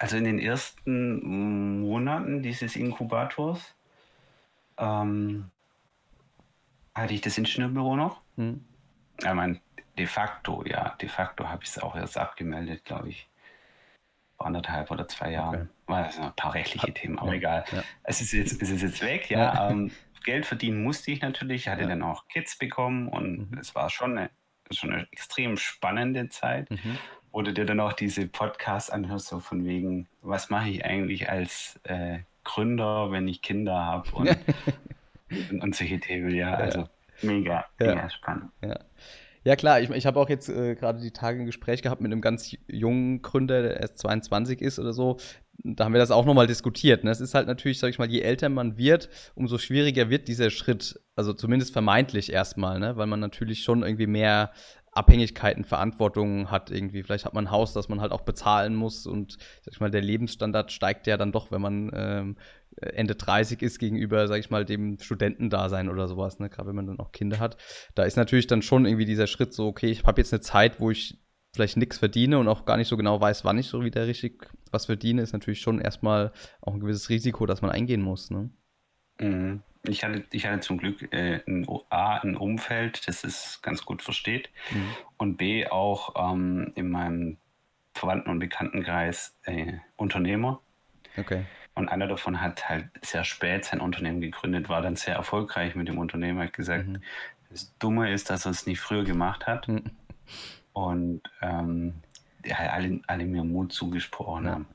Also 0.00 0.16
in 0.16 0.24
den 0.24 0.40
ersten 0.40 1.78
Monaten 1.82 2.42
dieses 2.42 2.74
Inkubators 2.74 3.76
ähm, 4.76 5.52
hatte 6.96 7.14
ich 7.14 7.20
das 7.20 7.38
Ingenieurbüro 7.38 7.94
noch. 7.94 8.22
Hm. 8.36 8.64
Ja, 9.22 9.34
mein, 9.34 9.60
de 9.96 10.06
facto, 10.08 10.64
ja, 10.66 10.96
de 11.00 11.08
facto 11.08 11.48
habe 11.48 11.62
ich 11.62 11.70
es 11.70 11.78
auch 11.78 11.94
erst 11.94 12.18
abgemeldet, 12.18 12.84
glaube 12.84 13.10
ich 13.10 13.29
vor 14.40 14.46
anderthalb 14.46 14.90
oder 14.90 15.06
zwei 15.06 15.32
Jahren. 15.32 15.68
Okay. 15.86 16.02
Das 16.02 16.14
sind 16.14 16.24
ein 16.24 16.32
paar 16.34 16.54
rechtliche 16.54 16.94
Themen, 16.94 17.18
aber 17.18 17.32
ja, 17.32 17.36
egal. 17.36 17.64
Ja. 17.72 17.82
Es, 18.04 18.22
ist 18.22 18.32
jetzt, 18.32 18.62
es 18.62 18.70
ist 18.70 18.80
jetzt 18.80 19.02
weg, 19.02 19.28
ja. 19.28 19.68
Ähm, 19.70 19.90
Geld 20.24 20.46
verdienen 20.46 20.82
musste 20.82 21.10
ich 21.10 21.20
natürlich, 21.20 21.68
hatte 21.68 21.86
dann 21.86 22.02
auch 22.02 22.26
Kids 22.28 22.56
bekommen 22.56 23.08
und 23.08 23.50
mhm. 23.50 23.58
es 23.58 23.74
war 23.74 23.90
schon 23.90 24.16
eine, 24.16 24.30
schon 24.70 24.92
eine 24.92 25.06
extrem 25.12 25.58
spannende 25.58 26.30
Zeit. 26.30 26.70
Mhm. 26.70 26.98
Wo 27.32 27.42
du 27.42 27.52
dir 27.52 27.64
dann 27.64 27.78
auch 27.78 27.92
diese 27.92 28.26
Podcasts 28.26 28.90
anhörst, 28.90 29.28
so 29.28 29.38
von 29.38 29.64
wegen, 29.64 30.08
was 30.20 30.50
mache 30.50 30.68
ich 30.70 30.84
eigentlich 30.84 31.30
als 31.30 31.78
äh, 31.84 32.20
Gründer, 32.42 33.12
wenn 33.12 33.28
ich 33.28 33.40
Kinder 33.42 33.84
habe 33.84 34.10
und 34.12 34.36
und, 35.50 35.62
und 35.62 35.74
solche 35.76 36.00
Themen, 36.00 36.34
ja. 36.34 36.54
Also 36.54 36.88
mega, 37.22 37.66
mega 37.78 38.08
spannend. 38.10 38.50
Ja. 39.44 39.56
Klar, 39.56 39.80
ich, 39.80 39.90
ich 39.90 40.06
habe 40.06 40.18
auch 40.20 40.28
jetzt 40.28 40.48
äh, 40.48 40.74
gerade 40.74 41.00
die 41.00 41.12
Tage 41.12 41.40
ein 41.40 41.46
Gespräch 41.46 41.82
gehabt 41.82 42.00
mit 42.00 42.12
einem 42.12 42.20
ganz 42.20 42.56
jungen 42.68 43.22
Gründer, 43.22 43.62
der 43.62 43.80
erst 43.80 43.98
22 43.98 44.60
ist 44.60 44.78
oder 44.78 44.92
so. 44.92 45.18
Da 45.62 45.84
haben 45.84 45.92
wir 45.92 46.00
das 46.00 46.10
auch 46.10 46.24
nochmal 46.24 46.46
diskutiert. 46.46 47.04
Ne? 47.04 47.10
Es 47.10 47.20
ist 47.20 47.34
halt 47.34 47.46
natürlich, 47.46 47.78
sag 47.78 47.88
ich 47.88 47.98
mal, 47.98 48.10
je 48.10 48.20
älter 48.20 48.48
man 48.48 48.78
wird, 48.78 49.10
umso 49.34 49.58
schwieriger 49.58 50.08
wird 50.08 50.28
dieser 50.28 50.50
Schritt, 50.50 50.98
also 51.16 51.34
zumindest 51.34 51.72
vermeintlich 51.72 52.32
erstmal, 52.32 52.78
ne? 52.78 52.96
weil 52.96 53.06
man 53.06 53.20
natürlich 53.20 53.62
schon 53.62 53.82
irgendwie 53.82 54.06
mehr 54.06 54.52
Abhängigkeiten, 54.92 55.64
Verantwortungen 55.64 56.50
hat 56.50 56.70
irgendwie. 56.70 57.02
Vielleicht 57.02 57.24
hat 57.24 57.34
man 57.34 57.46
ein 57.46 57.50
Haus, 57.50 57.72
das 57.72 57.88
man 57.88 58.00
halt 58.00 58.12
auch 58.12 58.22
bezahlen 58.22 58.74
muss 58.74 59.06
und 59.06 59.36
sag 59.62 59.74
ich 59.74 59.80
mal, 59.80 59.90
der 59.90 60.02
Lebensstandard 60.02 60.72
steigt 60.72 61.06
ja 61.06 61.16
dann 61.16 61.32
doch, 61.32 61.50
wenn 61.52 61.60
man 61.60 61.90
ähm, 61.94 62.36
Ende 62.80 63.14
30 63.14 63.62
ist 63.62 63.78
gegenüber, 63.78 64.26
sag 64.28 64.38
ich 64.38 64.50
mal, 64.50 64.64
dem 64.64 64.98
Studentendasein 64.98 65.88
oder 65.88 66.08
sowas, 66.08 66.38
ne? 66.38 66.48
Gerade 66.48 66.68
wenn 66.68 66.76
man 66.76 66.86
dann 66.86 67.00
auch 67.00 67.12
Kinder 67.12 67.38
hat. 67.38 67.56
Da 67.94 68.04
ist 68.04 68.16
natürlich 68.16 68.46
dann 68.46 68.62
schon 68.62 68.86
irgendwie 68.86 69.04
dieser 69.04 69.26
Schritt 69.26 69.52
so, 69.52 69.66
okay, 69.66 69.90
ich 69.90 70.04
habe 70.04 70.20
jetzt 70.20 70.32
eine 70.32 70.40
Zeit, 70.40 70.80
wo 70.80 70.90
ich 70.90 71.18
vielleicht 71.52 71.76
nichts 71.76 71.98
verdiene 71.98 72.38
und 72.38 72.48
auch 72.48 72.64
gar 72.64 72.76
nicht 72.76 72.88
so 72.88 72.96
genau 72.96 73.20
weiß, 73.20 73.44
wann 73.44 73.58
ich 73.58 73.66
so 73.66 73.84
wieder 73.84 74.06
richtig 74.06 74.48
was 74.70 74.86
verdiene, 74.86 75.22
ist 75.22 75.32
natürlich 75.32 75.60
schon 75.60 75.80
erstmal 75.80 76.32
auch 76.60 76.74
ein 76.74 76.80
gewisses 76.80 77.08
Risiko, 77.08 77.46
das 77.46 77.62
man 77.62 77.70
eingehen 77.70 78.02
muss, 78.02 78.30
ne? 78.30 78.50
Mhm. 79.20 79.62
Ich 79.84 80.04
hatte, 80.04 80.24
ich 80.30 80.46
hatte 80.46 80.60
zum 80.60 80.76
Glück 80.76 81.10
äh, 81.12 81.40
ein, 81.46 81.66
A, 81.88 82.18
ein 82.18 82.36
Umfeld, 82.36 83.08
das 83.08 83.24
es 83.24 83.60
ganz 83.62 83.84
gut 83.84 84.02
versteht 84.02 84.50
mhm. 84.70 84.90
und 85.16 85.36
B, 85.38 85.66
auch 85.66 86.32
ähm, 86.32 86.72
in 86.74 86.90
meinem 86.90 87.38
Verwandten- 87.94 88.30
und 88.30 88.38
Bekanntenkreis 88.40 89.38
äh, 89.44 89.78
Unternehmer. 89.96 90.60
Okay. 91.16 91.44
Und 91.80 91.88
einer 91.88 92.06
davon 92.06 92.42
hat 92.42 92.68
halt 92.68 92.90
sehr 93.00 93.24
spät 93.24 93.64
sein 93.64 93.80
Unternehmen 93.80 94.20
gegründet, 94.20 94.68
war 94.68 94.82
dann 94.82 94.96
sehr 94.96 95.14
erfolgreich 95.14 95.74
mit 95.74 95.88
dem 95.88 95.96
Unternehmen, 95.96 96.38
hat 96.38 96.52
gesagt, 96.52 96.86
mhm. 96.86 97.00
das 97.48 97.74
Dumme 97.78 98.12
ist, 98.12 98.28
dass 98.28 98.44
er 98.44 98.50
es 98.50 98.66
nicht 98.66 98.80
früher 98.80 99.02
gemacht 99.02 99.46
hat. 99.46 99.66
Mhm. 99.66 99.84
Und 100.74 101.22
ähm, 101.40 101.94
ja, 102.44 102.56
alle, 102.56 103.00
alle 103.06 103.24
mir 103.24 103.44
Mut 103.44 103.72
zugesprochen 103.72 104.44
ja. 104.44 104.50
haben. 104.52 104.66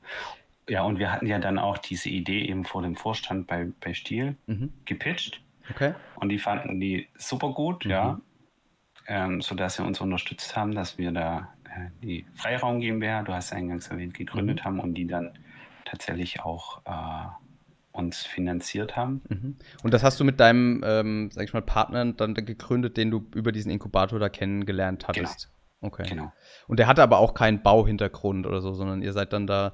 Ja, 0.68 0.82
und 0.82 0.98
wir 0.98 1.12
hatten 1.12 1.26
ja 1.26 1.38
dann 1.38 1.58
auch 1.58 1.78
diese 1.78 2.08
Idee 2.08 2.44
eben 2.44 2.64
vor 2.64 2.82
dem 2.82 2.96
Vorstand 2.96 3.46
bei, 3.46 3.68
bei 3.80 3.94
Stiel 3.94 4.34
mhm. 4.46 4.72
gepitcht. 4.84 5.40
Okay. 5.70 5.94
Und 6.16 6.30
die 6.30 6.40
fanden 6.40 6.80
die 6.80 7.08
super 7.16 7.52
gut, 7.52 7.84
mhm. 7.84 7.90
ja. 7.90 8.20
Ähm, 9.06 9.40
sodass 9.40 9.76
sie 9.76 9.84
uns 9.84 10.00
unterstützt 10.00 10.56
haben, 10.56 10.74
dass 10.74 10.98
wir 10.98 11.12
da 11.12 11.54
äh, 11.66 11.90
die 12.02 12.26
Freiraum 12.34 12.80
GmbH, 12.80 13.22
du 13.22 13.32
hast 13.32 13.52
eingangs 13.52 13.86
erwähnt, 13.86 14.14
gegründet 14.14 14.58
mhm. 14.58 14.64
haben 14.64 14.80
und 14.80 14.94
die 14.94 15.06
dann 15.06 15.38
tatsächlich 15.86 16.40
auch 16.40 16.82
äh, 16.84 17.26
uns 17.92 18.24
finanziert 18.24 18.96
haben. 18.96 19.22
Mhm. 19.28 19.56
Und 19.82 19.94
das 19.94 20.02
hast 20.02 20.20
du 20.20 20.24
mit 20.24 20.38
deinem, 20.38 20.82
ähm, 20.84 21.30
sag 21.32 21.44
ich 21.44 21.54
mal, 21.54 21.62
Partner 21.62 22.04
dann 22.12 22.34
gegründet, 22.34 22.96
den 22.98 23.10
du 23.10 23.26
über 23.34 23.52
diesen 23.52 23.70
Inkubator 23.70 24.18
da 24.18 24.28
kennengelernt 24.28 25.08
hattest? 25.08 25.44
Genau. 25.80 25.92
Okay. 25.92 26.06
Genau. 26.08 26.32
Und 26.68 26.78
der 26.78 26.86
hatte 26.86 27.02
aber 27.02 27.18
auch 27.18 27.34
keinen 27.34 27.62
Bauhintergrund 27.62 28.46
oder 28.46 28.60
so, 28.60 28.72
sondern 28.74 29.02
ihr 29.02 29.12
seid 29.12 29.32
dann 29.32 29.46
da 29.46 29.72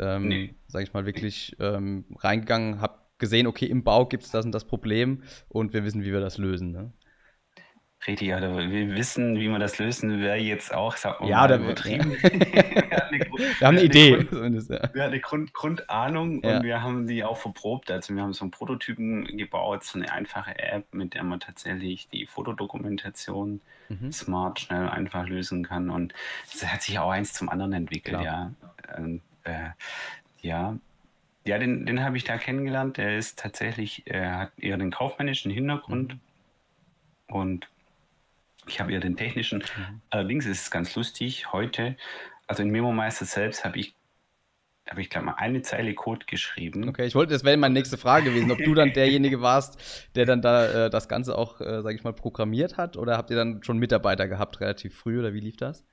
ähm, 0.00 0.28
nee. 0.28 0.54
sage 0.66 0.84
ich 0.84 0.92
mal, 0.92 1.06
wirklich 1.06 1.56
ähm, 1.60 2.04
reingegangen, 2.18 2.80
habe 2.80 2.98
gesehen, 3.18 3.46
okay, 3.46 3.66
im 3.66 3.84
Bau 3.84 4.06
gibt 4.06 4.24
es 4.24 4.30
das 4.30 4.44
und 4.44 4.52
das 4.52 4.64
Problem 4.64 5.22
und 5.48 5.72
wir 5.72 5.84
wissen, 5.84 6.02
wie 6.02 6.12
wir 6.12 6.20
das 6.20 6.38
lösen. 6.38 6.72
Ne? 6.72 6.92
Richtig, 8.06 8.32
also 8.32 8.56
wir 8.56 8.94
wissen, 8.94 9.38
wie 9.38 9.48
man 9.48 9.60
das 9.60 9.78
lösen, 9.78 10.22
wäre 10.22 10.36
jetzt 10.36 10.72
auch, 10.72 10.96
sag 10.96 11.20
mal, 11.20 11.28
ja, 11.28 11.46
da 11.46 11.56
übertrieben. 11.56 12.12
wir, 12.22 12.22
eine 13.08 13.18
wir 13.18 13.66
haben 13.66 13.76
eine 13.76 13.82
Idee. 13.82 14.24
Grund, 14.24 14.70
ja. 14.70 14.94
Wir 14.94 15.02
hatten 15.02 15.12
eine 15.12 15.20
Grund, 15.20 15.52
Grundahnung 15.52 16.42
ja. 16.42 16.56
und 16.56 16.64
wir 16.64 16.82
haben 16.82 17.06
die 17.06 17.22
auch 17.24 17.36
verprobt. 17.36 17.90
Also 17.90 18.14
wir 18.14 18.22
haben 18.22 18.32
so 18.32 18.44
einen 18.44 18.52
Prototypen 18.52 19.36
gebaut, 19.36 19.84
so 19.84 19.98
eine 19.98 20.10
einfache 20.10 20.58
App, 20.58 20.94
mit 20.94 21.12
der 21.12 21.24
man 21.24 21.40
tatsächlich 21.40 22.08
die 22.08 22.24
Fotodokumentation 22.24 23.60
mhm. 23.90 24.12
smart, 24.12 24.60
schnell, 24.60 24.88
einfach 24.88 25.28
lösen 25.28 25.64
kann. 25.64 25.90
Und 25.90 26.14
es 26.50 26.66
hat 26.66 26.80
sich 26.80 26.98
auch 26.98 27.10
eins 27.10 27.34
zum 27.34 27.50
anderen 27.50 27.74
entwickelt, 27.74 28.20
Klar. 28.20 28.52
ja. 28.88 28.96
Und 28.96 29.20
äh, 29.44 29.70
ja, 30.40 30.78
ja, 31.44 31.58
den, 31.58 31.84
den 31.84 32.02
habe 32.02 32.16
ich 32.16 32.24
da 32.24 32.38
kennengelernt. 32.38 32.98
Er 32.98 33.18
ist 33.18 33.38
tatsächlich, 33.38 34.04
er 34.06 34.38
hat 34.38 34.52
eher 34.58 34.78
den 34.78 34.90
kaufmännischen 34.90 35.50
Hintergrund 35.50 36.14
mhm. 36.14 37.34
und 37.34 37.68
ich 38.66 38.80
habe 38.80 38.92
eher 38.92 39.00
den 39.00 39.16
technischen. 39.16 39.58
Mhm. 39.58 40.02
Allerdings 40.10 40.46
ist 40.46 40.62
es 40.62 40.70
ganz 40.70 40.94
lustig, 40.94 41.52
heute, 41.52 41.96
also 42.46 42.62
in 42.62 42.70
Memo 42.70 42.92
Meister 42.92 43.24
selbst 43.24 43.64
habe 43.64 43.78
ich 43.78 43.94
habe 44.88 45.02
ich 45.02 45.10
glaube 45.10 45.26
mal 45.26 45.34
eine 45.34 45.62
Zeile 45.62 45.94
Code 45.94 46.26
geschrieben. 46.26 46.88
Okay, 46.88 47.06
ich 47.06 47.14
wollte, 47.14 47.32
das 47.32 47.44
wäre 47.44 47.56
meine 47.56 47.74
nächste 47.74 47.96
Frage 47.96 48.30
gewesen, 48.30 48.50
ob 48.50 48.58
du 48.58 48.74
dann 48.74 48.92
derjenige 48.94 49.40
warst, 49.40 50.08
der 50.16 50.26
dann 50.26 50.42
da 50.42 50.86
äh, 50.86 50.90
das 50.90 51.08
Ganze 51.08 51.38
auch, 51.38 51.60
äh, 51.60 51.82
sage 51.82 51.94
ich 51.94 52.02
mal, 52.02 52.12
programmiert 52.12 52.76
hat, 52.76 52.96
oder 52.96 53.16
habt 53.16 53.30
ihr 53.30 53.36
dann 53.36 53.62
schon 53.62 53.78
Mitarbeiter 53.78 54.26
gehabt 54.26 54.60
relativ 54.60 54.96
früh, 54.96 55.18
oder 55.20 55.32
wie 55.32 55.40
lief 55.40 55.56
das? 55.56 55.86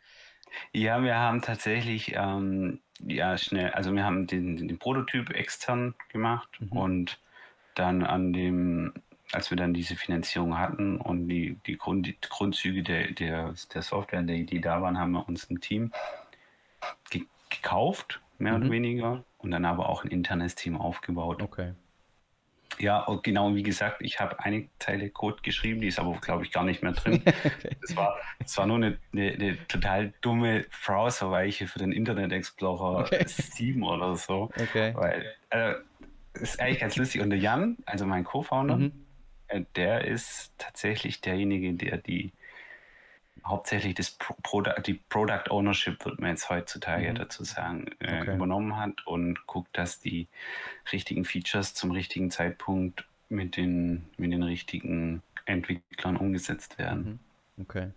Ja, 0.71 1.03
wir 1.03 1.15
haben 1.15 1.41
tatsächlich 1.41 2.15
ähm, 2.15 2.79
ja 2.99 3.37
schnell, 3.37 3.69
also 3.71 3.93
wir 3.93 4.03
haben 4.03 4.25
den, 4.25 4.67
den 4.67 4.79
Prototyp 4.79 5.29
extern 5.29 5.93
gemacht 6.09 6.49
mhm. 6.59 6.71
und 6.71 7.19
dann 7.75 8.03
an 8.03 8.33
dem, 8.33 8.93
als 9.33 9.49
wir 9.49 9.57
dann 9.57 9.73
diese 9.73 9.95
Finanzierung 9.95 10.57
hatten 10.57 10.97
und 11.01 11.27
die, 11.27 11.57
die, 11.65 11.77
Grund, 11.77 12.07
die 12.07 12.17
Grundzüge 12.21 12.83
der, 12.83 13.11
der, 13.11 13.53
der 13.73 13.81
Software, 13.81 14.21
die, 14.21 14.45
die 14.45 14.61
da 14.61 14.81
waren, 14.81 14.97
haben 14.97 15.11
wir 15.11 15.27
uns 15.27 15.49
ein 15.49 15.59
Team 15.59 15.91
gekauft, 17.49 18.21
mehr 18.37 18.53
mhm. 18.53 18.61
oder 18.61 18.71
weniger, 18.71 19.23
und 19.37 19.51
dann 19.51 19.65
aber 19.65 19.89
auch 19.89 20.03
ein 20.03 20.11
internes 20.11 20.55
Team 20.55 20.77
aufgebaut. 20.77 21.41
Okay. 21.41 21.73
Ja, 22.79 23.07
genau, 23.23 23.55
wie 23.55 23.63
gesagt, 23.63 24.01
ich 24.01 24.19
habe 24.19 24.39
eine 24.39 24.69
Zeile 24.77 25.09
Code 25.09 25.41
geschrieben, 25.41 25.81
die 25.81 25.87
ist 25.87 25.99
aber, 25.99 26.13
glaube 26.17 26.43
ich, 26.43 26.51
gar 26.51 26.63
nicht 26.63 26.83
mehr 26.83 26.91
drin. 26.91 27.23
das, 27.81 27.95
war, 27.95 28.17
das 28.39 28.55
war 28.57 28.67
nur 28.67 28.75
eine, 28.77 28.99
eine, 29.13 29.31
eine 29.31 29.67
total 29.67 30.13
dumme 30.21 30.65
Browserweiche 30.85 31.67
für 31.67 31.79
den 31.79 31.91
Internet 31.91 32.31
Explorer 32.31 32.99
okay. 32.99 33.23
7 33.25 33.81
oder 33.83 34.15
so. 34.15 34.51
Okay. 34.61 34.93
Weil, 34.95 35.33
also, 35.49 35.79
ist 36.33 36.59
eigentlich 36.59 36.79
ganz 36.79 36.95
lustig. 36.97 37.21
Und 37.21 37.31
der 37.31 37.39
Jan, 37.39 37.77
also 37.85 38.05
mein 38.05 38.23
Co-Founder, 38.23 38.77
mhm. 38.77 39.06
Äh, 39.47 39.63
der 39.75 40.05
ist 40.05 40.51
tatsächlich 40.57 41.21
derjenige, 41.21 41.73
der 41.73 41.97
die 41.97 42.31
hauptsächlich 43.45 43.95
das 43.95 44.11
Pro 44.11 44.61
die 44.85 44.95
Product 44.95 45.49
Ownership, 45.49 46.03
wird 46.05 46.19
man 46.19 46.31
jetzt 46.31 46.49
heutzutage 46.49 47.09
mhm. 47.09 47.15
dazu 47.15 47.43
sagen, 47.43 47.85
äh, 47.99 48.21
okay. 48.21 48.35
übernommen 48.35 48.75
hat 48.77 49.05
und 49.07 49.45
guckt, 49.47 49.77
dass 49.77 49.99
die 49.99 50.27
richtigen 50.91 51.23
Features 51.23 51.73
zum 51.73 51.91
richtigen 51.91 52.29
Zeitpunkt 52.29 53.07
mit 53.29 53.57
den, 53.57 54.05
mit 54.17 54.31
den 54.31 54.43
richtigen 54.43 55.21
Entwicklern 55.45 56.17
umgesetzt 56.17 56.77
werden. 56.77 57.19
Mhm. 57.55 57.63
Okay. 57.63 57.91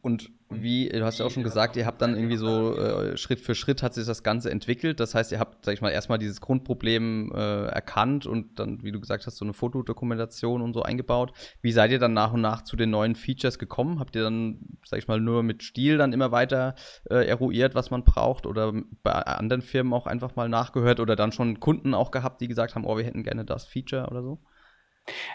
Und 0.00 0.30
wie, 0.48 0.88
du 0.88 1.04
hast 1.04 1.18
ja 1.18 1.26
auch 1.26 1.30
schon 1.30 1.42
gesagt, 1.42 1.76
ihr 1.76 1.86
habt 1.86 2.00
dann 2.00 2.14
irgendwie 2.14 2.36
so 2.36 2.76
äh, 2.76 3.16
Schritt 3.16 3.40
für 3.40 3.56
Schritt 3.56 3.82
hat 3.82 3.94
sich 3.94 4.06
das 4.06 4.22
Ganze 4.22 4.48
entwickelt. 4.50 5.00
Das 5.00 5.14
heißt, 5.14 5.32
ihr 5.32 5.40
habt, 5.40 5.64
sag 5.64 5.74
ich 5.74 5.80
mal, 5.80 5.90
erstmal 5.90 6.18
dieses 6.18 6.40
Grundproblem 6.40 7.32
äh, 7.34 7.66
erkannt 7.66 8.26
und 8.26 8.60
dann, 8.60 8.82
wie 8.84 8.92
du 8.92 9.00
gesagt 9.00 9.26
hast, 9.26 9.38
so 9.38 9.44
eine 9.44 9.54
Fotodokumentation 9.54 10.62
und 10.62 10.72
so 10.72 10.82
eingebaut. 10.82 11.32
Wie 11.62 11.72
seid 11.72 11.90
ihr 11.90 11.98
dann 11.98 12.12
nach 12.12 12.32
und 12.32 12.42
nach 12.42 12.62
zu 12.62 12.76
den 12.76 12.90
neuen 12.90 13.16
Features 13.16 13.58
gekommen? 13.58 13.98
Habt 13.98 14.14
ihr 14.14 14.22
dann, 14.22 14.78
sag 14.84 15.00
ich 15.00 15.08
mal, 15.08 15.20
nur 15.20 15.42
mit 15.42 15.64
Stil 15.64 15.98
dann 15.98 16.12
immer 16.12 16.30
weiter 16.30 16.76
äh, 17.10 17.26
eruiert, 17.26 17.74
was 17.74 17.90
man 17.90 18.04
braucht 18.04 18.46
oder 18.46 18.72
bei 19.02 19.12
anderen 19.12 19.62
Firmen 19.62 19.92
auch 19.92 20.06
einfach 20.06 20.36
mal 20.36 20.48
nachgehört 20.48 21.00
oder 21.00 21.16
dann 21.16 21.32
schon 21.32 21.58
Kunden 21.58 21.92
auch 21.92 22.12
gehabt, 22.12 22.40
die 22.40 22.46
gesagt 22.48 22.76
haben, 22.76 22.84
oh, 22.84 22.96
wir 22.96 23.04
hätten 23.04 23.24
gerne 23.24 23.44
das 23.44 23.64
Feature 23.64 24.06
oder 24.08 24.22
so? 24.22 24.38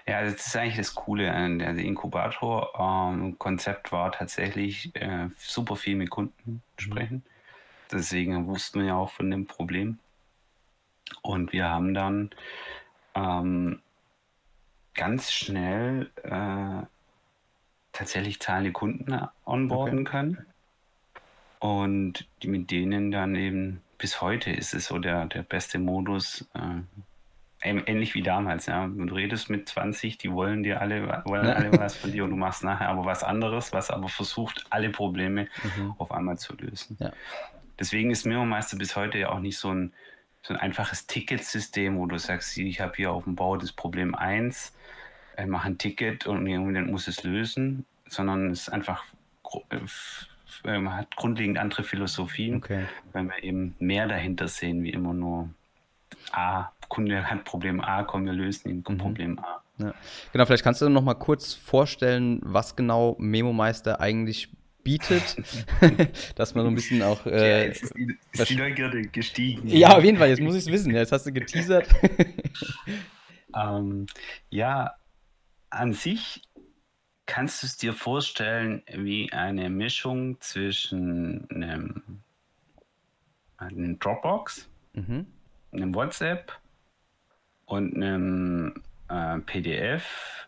Ja, 0.06 0.24
das 0.24 0.48
ist 0.48 0.56
eigentlich 0.56 0.78
das 0.78 0.96
Coole 0.96 1.26
der 1.26 1.78
Inkubator-Konzept 1.78 3.88
ähm, 3.88 3.92
war 3.92 4.12
tatsächlich 4.12 4.96
äh, 4.96 5.30
super 5.38 5.76
viel 5.76 5.96
mit 5.96 6.10
Kunden 6.10 6.34
mhm. 6.46 6.62
sprechen. 6.78 7.24
Deswegen 7.92 8.48
wussten 8.48 8.80
wir 8.80 8.88
ja 8.88 8.96
auch 8.96 9.12
von 9.12 9.30
dem 9.30 9.48
Problem. 9.48 10.00
Und 11.22 11.54
wir 11.54 11.70
haben 11.70 11.94
dann 11.94 12.32
ähm, 13.16 13.82
ganz 14.94 15.32
schnell 15.32 16.10
äh, 16.24 16.86
tatsächlich 17.92 18.40
zahlende 18.40 18.72
Kunden 18.72 19.28
onboarden 19.46 20.02
okay. 20.02 20.10
können. 20.10 20.46
Und 21.60 22.28
mit 22.44 22.72
denen 22.72 23.12
dann 23.12 23.36
eben 23.36 23.82
bis 23.98 24.22
heute 24.22 24.52
ist 24.52 24.74
es 24.74 24.86
so 24.86 24.98
der, 24.98 25.28
der 25.28 25.44
beste 25.44 25.78
Modus, 25.78 26.48
äh, 26.56 26.82
ähnlich 27.62 28.16
wie 28.16 28.24
damals, 28.24 28.66
ja. 28.66 28.88
Du 28.88 29.14
redest 29.14 29.50
mit 29.50 29.70
20, 29.70 30.18
die 30.18 30.32
wollen 30.32 30.64
dir 30.64 30.82
alle, 30.82 31.24
wollen 31.26 31.48
alle 31.48 31.72
was 31.80 31.96
von 31.96 32.12
dir 32.12 32.24
und 32.24 32.32
du 32.32 32.36
machst 32.36 32.64
nachher 32.64 32.90
aber 32.90 33.06
was 33.06 33.24
anderes, 33.24 33.72
was 33.74 33.92
aber 33.92 34.10
versucht, 34.10 34.66
alle 34.70 34.90
Probleme 34.90 35.48
mhm. 35.78 35.94
auf 35.98 36.12
einmal 36.12 36.38
zu 36.38 36.56
lösen. 36.56 36.98
Ja. 37.00 37.12
Deswegen 37.80 38.12
ist 38.12 38.26
Memo-Meister 38.26 38.78
bis 38.78 38.96
heute 38.96 39.18
ja 39.18 39.30
auch 39.30 39.40
nicht 39.40 39.58
so 39.58 39.74
ein, 39.74 39.94
so 40.44 40.54
ein 40.54 40.60
einfaches 40.60 41.08
Ticketsystem, 41.08 41.98
wo 41.98 42.06
du 42.06 42.18
sagst, 42.18 42.58
ich 42.58 42.82
habe 42.82 42.94
hier 42.96 43.12
auf 43.12 43.26
dem 43.26 43.36
Bau 43.36 43.58
das 43.58 43.72
Problem 43.72 44.16
1, 44.16 44.74
äh, 45.38 45.46
mache 45.46 45.68
ein 45.68 45.78
Ticket 45.78 46.26
und 46.28 46.48
irgendjemand 46.48 46.92
muss 46.92 47.08
es 47.08 47.24
lösen, 47.24 47.86
sondern 48.08 48.52
es 48.52 48.62
ist 48.62 48.70
einfach 48.70 49.04
äh, 49.70 49.78
äh, 50.64 50.80
man 50.80 50.96
hat 50.96 51.16
grundlegend 51.16 51.58
andere 51.58 51.84
Philosophien, 51.84 52.58
okay. 52.58 52.86
weil 53.14 53.26
wir 53.26 53.44
eben 53.44 53.76
mehr 53.80 54.08
dahinter 54.08 54.48
sehen, 54.48 54.84
wie 54.84 54.92
immer 54.92 55.14
nur 55.14 55.50
A, 56.32 56.72
Kunde 56.92 57.24
hat 57.24 57.46
Problem 57.46 57.80
A, 57.80 58.04
komm, 58.04 58.26
wir 58.26 58.34
lösen 58.34 58.70
ihn, 58.70 58.84
mhm. 58.86 58.98
Problem 58.98 59.40
A. 59.40 59.64
Ja. 59.78 59.94
Genau, 60.34 60.46
vielleicht 60.46 60.64
kannst 60.64 60.82
du 60.82 60.90
noch 60.90 61.02
mal 61.02 61.14
kurz 61.14 61.54
vorstellen, 61.54 62.42
was 62.44 62.76
genau 62.76 63.16
MemoMeister 63.18 64.02
eigentlich 64.02 64.50
bietet, 64.84 65.38
dass 66.36 66.54
man 66.54 66.66
so 66.66 66.70
ein 66.70 66.76
bisschen 66.76 67.02
auch. 67.02 67.26
Äh, 67.26 67.62
ja, 67.62 67.66
jetzt 67.66 67.84
ist 67.84 67.96
die, 67.96 68.18
ist 68.34 68.50
die 68.50 68.56
Neugierde 68.58 69.04
gestiegen. 69.04 69.70
Ja, 69.70 69.96
auf 69.96 70.04
jeden 70.04 70.18
Fall, 70.18 70.28
jetzt 70.28 70.42
muss 70.42 70.54
ich 70.54 70.66
es 70.66 70.72
wissen. 70.72 70.94
Jetzt 70.94 71.14
hast 71.14 71.26
du 71.26 71.32
geteasert. 71.32 71.88
ähm, 73.56 74.08
ja, 74.50 74.94
an 75.70 75.94
sich 75.94 76.42
kannst 77.26 77.64
du 77.64 77.68
es 77.68 77.78
dir 77.78 77.94
vorstellen 77.94 78.84
wie 78.94 79.32
eine 79.32 79.70
Mischung 79.70 80.42
zwischen 80.42 81.50
einem, 81.52 82.22
einem 83.56 83.98
Dropbox, 83.98 84.68
mhm. 84.92 85.26
einem 85.72 85.96
WhatsApp 85.96 86.61
und 87.72 87.96
einem 87.96 88.82
äh, 89.10 89.40
PDF 89.40 90.48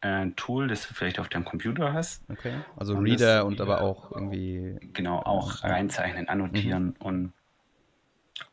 ein 0.00 0.34
Tool, 0.34 0.66
das 0.66 0.88
du 0.88 0.94
vielleicht 0.94 1.20
auf 1.20 1.28
deinem 1.28 1.44
Computer 1.44 1.92
hast. 1.92 2.28
Okay. 2.28 2.52
Also 2.76 2.94
und 2.94 3.04
Reader 3.04 3.36
das, 3.36 3.44
und 3.44 3.60
aber 3.60 3.82
auch 3.82 4.10
irgendwie. 4.10 4.76
Genau, 4.92 5.18
auch 5.18 5.62
reinzeichnen, 5.62 6.28
annotieren 6.28 6.96
mhm. 6.98 7.06
und, 7.06 7.32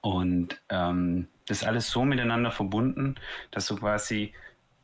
und 0.02 0.62
ähm, 0.70 1.28
das 1.48 1.64
alles 1.64 1.90
so 1.90 2.06
miteinander 2.06 2.52
verbunden, 2.52 3.16
dass 3.50 3.66
du 3.66 3.76
quasi 3.78 4.34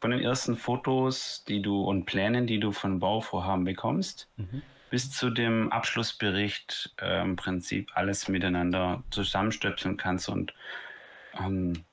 von 0.01 0.11
den 0.11 0.21
ersten 0.21 0.55
Fotos, 0.55 1.45
die 1.47 1.61
du 1.61 1.83
und 1.83 2.05
Plänen, 2.05 2.47
die 2.47 2.59
du 2.59 2.71
von 2.71 2.99
Bauvorhaben 2.99 3.63
bekommst, 3.63 4.27
mhm. 4.37 4.63
bis 4.89 5.11
zu 5.11 5.29
dem 5.29 5.71
Abschlussbericht 5.71 6.95
äh, 6.99 7.21
im 7.21 7.35
Prinzip 7.35 7.91
alles 7.93 8.27
miteinander 8.27 9.03
zusammenstöpseln 9.11 9.97
kannst 9.97 10.29
und 10.29 10.53
ähm, 11.39 11.85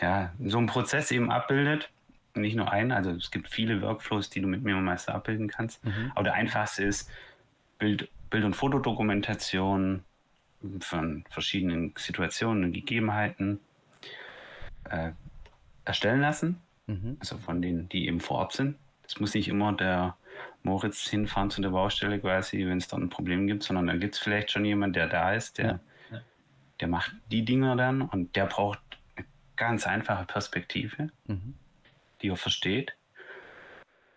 ja, 0.00 0.32
so 0.44 0.58
einen 0.58 0.66
Prozess 0.66 1.10
eben 1.10 1.30
abbildet 1.30 1.90
nicht 2.34 2.56
nur 2.56 2.70
einen, 2.70 2.92
also 2.92 3.10
es 3.10 3.30
gibt 3.30 3.48
viele 3.48 3.82
Workflows, 3.82 4.30
die 4.30 4.40
du 4.40 4.46
mit 4.46 4.62
MemoMeister 4.62 5.14
abbilden 5.14 5.48
kannst. 5.48 5.84
Mhm. 5.84 6.12
Aber 6.14 6.24
der 6.24 6.34
einfachste 6.34 6.84
ist 6.84 7.10
Bild, 7.78 8.08
Bild- 8.30 8.44
und 8.44 8.54
Fotodokumentation 8.54 10.04
von 10.80 11.24
verschiedenen 11.30 11.92
Situationen 11.96 12.64
und 12.64 12.72
Gegebenheiten 12.72 13.58
äh, 14.84 15.12
erstellen 15.84 16.20
lassen. 16.20 16.60
Mhm. 16.86 17.16
Also 17.18 17.38
von 17.38 17.62
denen, 17.62 17.88
die 17.88 18.06
eben 18.06 18.20
vor 18.20 18.38
Ort 18.38 18.52
sind. 18.52 18.76
Es 19.06 19.18
muss 19.18 19.34
nicht 19.34 19.48
immer 19.48 19.72
der 19.72 20.16
Moritz 20.62 21.08
hinfahren 21.08 21.50
zu 21.50 21.62
der 21.62 21.70
Baustelle 21.70 22.20
quasi, 22.20 22.64
wenn 22.66 22.78
es 22.78 22.88
dort 22.88 23.02
ein 23.02 23.08
Problem 23.08 23.46
gibt, 23.46 23.62
sondern 23.62 23.86
da 23.86 23.96
gibt 23.96 24.14
es 24.14 24.20
vielleicht 24.20 24.52
schon 24.52 24.64
jemand, 24.64 24.94
der 24.94 25.08
da 25.08 25.32
ist, 25.32 25.58
der, 25.58 25.66
ja. 25.66 25.80
Ja. 26.12 26.20
der 26.80 26.88
macht 26.88 27.14
die 27.30 27.44
Dinger 27.44 27.74
dann 27.76 28.02
und 28.02 28.36
der 28.36 28.46
braucht 28.46 28.80
ganz 29.60 29.86
einfache 29.86 30.24
Perspektive. 30.24 31.10
Mhm 31.26 31.54
die 32.22 32.28
er 32.28 32.36
versteht. 32.36 32.96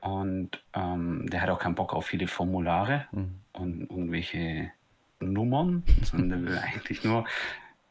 Und 0.02 0.62
ähm, 0.74 1.30
der 1.30 1.42
hat 1.42 1.50
auch 1.50 1.60
keinen 1.60 1.76
Bock 1.76 1.94
auf 1.94 2.08
viele 2.08 2.28
Formulare 2.28 3.08
mhm. 3.12 3.40
und 3.54 3.82
irgendwelche 3.90 4.72
Nummern, 5.20 5.84
sondern 6.04 6.30
der 6.30 6.52
will 6.52 6.58
eigentlich 6.58 7.04
nur 7.04 7.26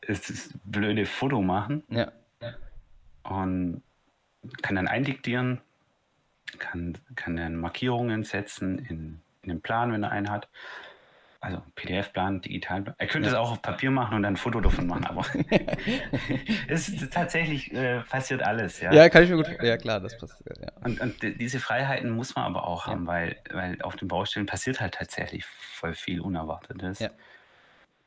das 0.07 0.53
blöde 0.65 1.07
Foto 1.07 1.41
machen. 1.41 1.85
Ja. 1.89 2.13
Und 3.23 3.83
kann 4.61 4.75
dann 4.75 4.89
eindiktieren, 4.89 5.61
kann, 6.59 6.99
kann 7.15 7.37
dann 7.37 7.57
Markierungen 7.57 8.25
setzen 8.25 8.79
in, 8.81 9.21
in 9.43 9.49
den 9.49 9.61
Plan, 9.63 9.93
wenn 9.93 10.03
er 10.03 10.11
einen 10.11 10.31
hat 10.31 10.49
also 11.43 11.61
PDF-Plan, 11.75 12.41
Digitalplan. 12.41 12.95
Er 12.99 13.07
könnte 13.09 13.29
ja. 13.29 13.35
es 13.35 13.39
auch 13.39 13.51
auf 13.51 13.63
Papier 13.63 13.91
machen 13.91 14.15
und 14.15 14.23
dann 14.23 14.35
ein 14.35 14.37
Foto 14.37 14.61
davon 14.61 14.87
machen, 14.87 15.05
aber 15.05 15.27
es 16.69 16.89
ist 16.89 17.13
tatsächlich 17.13 17.73
äh, 17.73 18.01
passiert 18.03 18.45
alles. 18.45 18.81
Ja? 18.81 18.93
ja, 18.93 19.09
kann 19.09 19.25
ich 19.25 19.31
mir 19.31 19.37
gut 19.37 19.49
Ja, 19.61 19.77
klar, 19.77 19.99
das 19.99 20.17
passiert. 20.17 20.57
Ja. 20.61 20.71
Und, 20.85 21.01
und 21.01 21.21
diese 21.21 21.59
Freiheiten 21.59 22.11
muss 22.11 22.37
man 22.37 22.45
aber 22.45 22.69
auch 22.69 22.87
haben, 22.87 23.09
weil, 23.09 23.37
weil 23.51 23.83
auf 23.83 23.97
den 23.97 24.07
Baustellen 24.07 24.47
passiert 24.47 24.81
halt 24.81 24.95
tatsächlich 24.95 25.45
voll 25.45 25.95
viel 25.95 26.21
Unerwartetes. 26.21 27.01
Ja. 27.01 27.11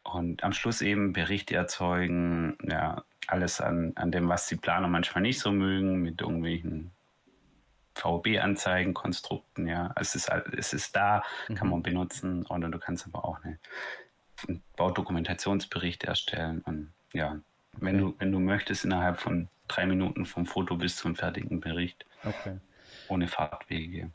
Und 0.04 0.46
am 0.46 0.54
Schluss 0.54 0.82
eben 0.82 1.12
Berichte 1.12 1.56
erzeugen, 1.56 2.58
ja, 2.64 3.04
alles 3.28 3.60
an, 3.60 3.92
an 3.96 4.12
dem, 4.12 4.30
was 4.30 4.48
die 4.48 4.56
Planer 4.56 4.88
manchmal 4.88 5.24
nicht 5.24 5.40
so 5.40 5.52
mögen, 5.52 6.02
mit 6.02 6.22
irgendwelchen 6.22 6.92
VB-Anzeigenkonstrukten, 7.96 9.68
ja. 9.68 9.94
Es 9.96 10.16
ist, 10.16 10.30
es 10.58 10.74
ist 10.74 10.96
da, 10.96 11.24
kann 11.48 11.68
mhm. 11.68 11.72
man 11.72 11.84
benutzen 11.84 12.46
und 12.46 12.62
du 12.62 12.80
kannst 12.80 13.08
aber 13.08 13.26
auch 13.26 13.44
eine, 13.44 13.58
einen 14.48 14.62
Baudokumentationsbericht 14.76 16.04
erstellen. 16.04 16.62
Und 16.66 16.94
ja, 17.14 17.40
wenn 17.74 17.96
okay. 17.96 18.14
du, 18.14 18.16
wenn 18.20 18.32
du 18.32 18.40
möchtest, 18.40 18.86
innerhalb 18.86 19.20
von 19.20 19.48
drei 19.68 19.86
Minuten 19.86 20.26
vom 20.26 20.46
Foto 20.46 20.76
bis 20.76 20.98
zum 20.98 21.16
fertigen 21.16 21.60
Bericht. 21.60 22.06
Okay. 22.24 22.58
Ohne 23.08 23.28
Fahrtwege. 23.28 24.12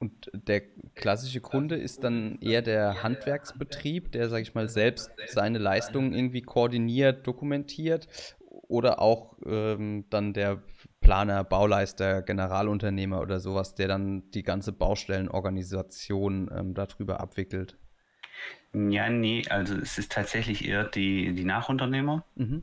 Und 0.00 0.30
der 0.32 0.62
klassische 0.94 1.40
Kunde 1.40 1.74
ist 1.74 2.04
dann 2.04 2.38
eher 2.40 2.62
der 2.62 3.02
Handwerksbetrieb, 3.02 4.12
der, 4.12 4.28
sag 4.28 4.42
ich 4.42 4.54
mal, 4.54 4.68
selbst 4.68 5.10
seine 5.26 5.58
Leistungen 5.58 6.12
irgendwie 6.12 6.42
koordiniert, 6.42 7.26
dokumentiert 7.26 8.06
oder 8.48 9.00
auch 9.00 9.36
ähm, 9.44 10.04
dann 10.08 10.34
der 10.34 10.62
Planer, 11.08 11.42
Bauleister, 11.42 12.20
Generalunternehmer 12.20 13.22
oder 13.22 13.40
sowas, 13.40 13.74
der 13.74 13.88
dann 13.88 14.30
die 14.32 14.42
ganze 14.42 14.72
Baustellenorganisation 14.72 16.50
ähm, 16.54 16.74
darüber 16.74 17.20
abwickelt? 17.20 17.78
Ja, 18.74 19.08
nee, 19.08 19.42
also 19.48 19.74
es 19.76 19.96
ist 19.96 20.12
tatsächlich 20.12 20.68
eher 20.68 20.84
die, 20.84 21.32
die 21.32 21.46
Nachunternehmer. 21.46 22.26
Mhm. 22.34 22.62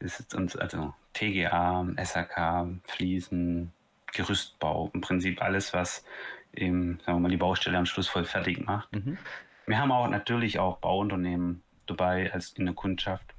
Es 0.00 0.18
ist 0.18 0.34
uns, 0.34 0.56
also 0.56 0.92
TGA, 1.12 1.86
SAK, 2.02 2.80
Fliesen, 2.82 3.70
Gerüstbau, 4.12 4.90
im 4.92 5.00
Prinzip 5.00 5.40
alles, 5.40 5.72
was 5.72 6.04
eben, 6.52 6.98
sagen 7.06 7.18
wir 7.18 7.20
mal, 7.20 7.28
die 7.28 7.36
Baustelle 7.36 7.78
am 7.78 7.86
Schluss 7.86 8.08
voll 8.08 8.24
fertig 8.24 8.66
macht. 8.66 8.92
Mhm. 8.92 9.18
Wir 9.66 9.78
haben 9.78 9.92
auch 9.92 10.08
natürlich 10.08 10.58
auch 10.58 10.78
Bauunternehmen 10.78 11.62
dabei 11.86 12.32
als 12.32 12.54
in 12.54 12.66
der 12.66 12.74
Kundschaft, 12.74 13.36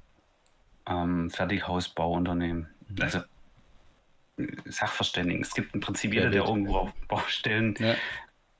ähm, 0.86 1.28
Fertighausbauunternehmen. 1.28 2.68
Mhm. 2.88 3.02
Also 3.02 3.20
Sachverständigen. 4.64 5.42
Es 5.42 5.54
gibt 5.54 5.74
im 5.74 5.80
Prinzip 5.80 6.12
jeder, 6.12 6.30
der 6.30 6.44
irgendwo 6.44 6.76
auf 6.76 6.92
Baustellen 7.08 7.74
ja. 7.78 7.94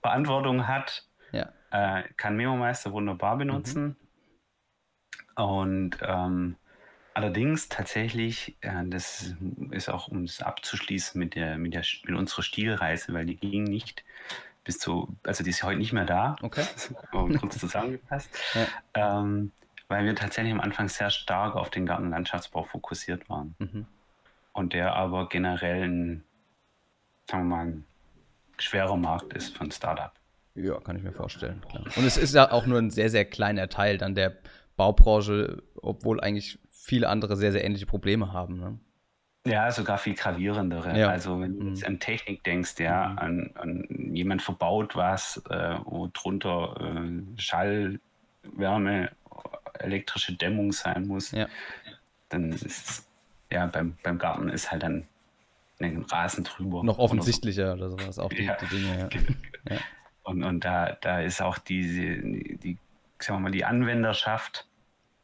Verantwortung 0.02 0.68
hat, 0.68 1.06
ja. 1.32 1.52
äh, 1.70 2.04
kann 2.16 2.36
Memo-Meister 2.36 2.92
wunderbar 2.92 3.36
benutzen. 3.36 3.96
Mhm. 5.36 5.44
Und 5.44 5.98
ähm, 6.02 6.56
allerdings 7.14 7.68
tatsächlich, 7.68 8.56
äh, 8.60 8.84
das 8.86 9.34
ist 9.70 9.88
auch, 9.88 10.08
um 10.08 10.24
es 10.24 10.40
abzuschließen 10.40 11.18
mit, 11.18 11.34
der, 11.34 11.58
mit, 11.58 11.74
der, 11.74 11.82
mit 12.04 12.16
unserer 12.16 12.42
Stilreise, 12.42 13.12
weil 13.12 13.26
die 13.26 13.36
ging 13.36 13.64
nicht 13.64 14.04
bis 14.62 14.78
zu, 14.78 15.16
also 15.24 15.42
die 15.42 15.50
ist 15.50 15.62
heute 15.62 15.78
nicht 15.78 15.92
mehr 15.92 16.06
da, 16.06 16.36
okay. 16.40 16.64
kurz 17.10 17.58
zusammengepasst, 17.58 18.30
ja. 18.54 19.20
ähm, 19.20 19.52
weil 19.88 20.06
wir 20.06 20.14
tatsächlich 20.14 20.54
am 20.54 20.60
Anfang 20.60 20.88
sehr 20.88 21.10
stark 21.10 21.56
auf 21.56 21.68
den 21.68 21.84
Gartenlandschaftsbau 21.84 22.62
fokussiert 22.62 23.28
waren. 23.28 23.56
Mhm 23.58 23.86
und 24.54 24.72
der 24.72 24.94
aber 24.94 25.28
generell 25.28 25.82
ein, 25.82 26.24
sagen 27.28 27.48
wir 27.48 27.56
mal, 27.56 27.66
ein 27.66 27.84
schwerer 28.56 28.96
Markt 28.96 29.34
ist 29.34 29.60
ein 29.60 29.70
Startup. 29.70 30.12
Ja, 30.54 30.80
kann 30.80 30.96
ich 30.96 31.02
mir 31.02 31.12
vorstellen. 31.12 31.60
Klar. 31.68 31.84
Und 31.96 32.04
es 32.04 32.16
ist 32.16 32.34
ja 32.34 32.50
auch 32.50 32.64
nur 32.64 32.78
ein 32.78 32.90
sehr, 32.90 33.10
sehr 33.10 33.24
kleiner 33.24 33.68
Teil 33.68 33.98
dann 33.98 34.14
der 34.14 34.36
Baubranche, 34.76 35.62
obwohl 35.74 36.20
eigentlich 36.20 36.58
viele 36.70 37.08
andere 37.08 37.36
sehr, 37.36 37.50
sehr 37.50 37.64
ähnliche 37.64 37.86
Probleme 37.86 38.32
haben. 38.32 38.58
Ne? 38.60 38.78
Ja, 39.46 39.70
sogar 39.72 39.98
viel 39.98 40.14
gravierendere. 40.14 40.96
Ja. 40.98 41.08
Also 41.08 41.40
wenn 41.40 41.58
du 41.58 41.64
mhm. 41.66 41.82
an 41.84 41.98
Technik 41.98 42.44
denkst, 42.44 42.78
ja, 42.78 43.08
mhm. 43.08 43.18
an, 43.18 43.50
an, 43.56 44.14
jemand 44.14 44.42
verbaut 44.42 44.94
was, 44.94 45.42
äh, 45.50 45.76
wo 45.84 46.08
drunter 46.12 46.76
äh, 46.80 47.40
Schall, 47.40 47.98
Wärme, 48.42 49.10
elektrische 49.80 50.34
Dämmung 50.34 50.70
sein 50.70 51.08
muss, 51.08 51.32
ja. 51.32 51.48
dann 52.28 52.52
ist 52.52 52.64
es 52.64 53.08
ja, 53.54 53.66
beim, 53.66 53.96
beim 54.02 54.18
Garten 54.18 54.48
ist 54.48 54.70
halt 54.70 54.82
dann 54.82 55.06
ein 55.80 56.02
Rasen 56.02 56.44
drüber. 56.44 56.82
Noch 56.84 56.98
offensichtlicher 56.98 57.74
oder, 57.74 57.88
so. 57.88 57.94
oder 57.94 58.04
sowas, 58.04 58.18
auch 58.18 58.30
die, 58.30 58.44
ja, 58.44 58.56
die 58.56 58.66
Dinge. 58.66 58.98
Ja. 58.98 59.06
Genau. 59.08 59.32
ja. 59.70 59.78
Und, 60.22 60.42
und 60.42 60.64
da, 60.64 60.96
da 61.00 61.20
ist 61.20 61.42
auch 61.42 61.58
diese, 61.58 62.16
die, 62.18 62.78
sagen 63.18 63.38
wir 63.38 63.40
mal, 63.40 63.50
die 63.50 63.64
Anwenderschaft 63.64 64.66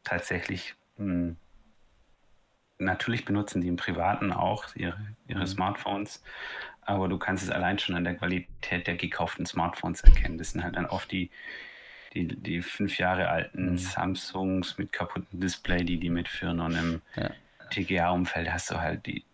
tatsächlich 0.05 0.75
mh, 0.97 1.07
hm, 1.07 1.37
natürlich 2.81 3.25
benutzen 3.25 3.61
die 3.61 3.69
im 3.69 3.77
Privaten 3.77 4.33
auch 4.33 4.65
ihre, 4.75 4.99
ihre 5.29 5.41
mhm. 5.41 5.47
Smartphones, 5.47 6.23
aber 6.83 7.09
du 7.09 7.19
kannst 7.19 7.45
es 7.45 7.51
allein 7.51 7.79
schon 7.79 7.95
an 7.95 8.05
der 8.05 8.15
Qualität 8.15 8.87
der 8.87 8.97
gekauften 8.97 9.47
Smartphones 9.47 10.01
erkennen. 10.01 10.39
Das 10.39 10.53
sind 10.53 10.65
halt 10.65 10.77
dann 10.77 10.87
oft 10.87 11.13
die, 11.13 11.31
die, 12.15 12.27
die 12.27 12.63
fünf 12.63 12.99
Jahre 12.99 13.29
alten 13.29 13.73
mhm. 13.73 13.79
Samsungs 13.79 14.79
mit 14.79 14.93
kaputten 14.93 15.41
Display, 15.41 15.85
die 15.85 15.99
die 15.99 16.11
mitführen 16.11 16.61
und 16.61 16.75
im, 16.75 17.03
ja. 17.17 17.31
TGA-Umfeld 17.71 18.53
hast 18.53 18.71
du 18.71 18.81
halt 18.81 19.07
die 19.07 19.25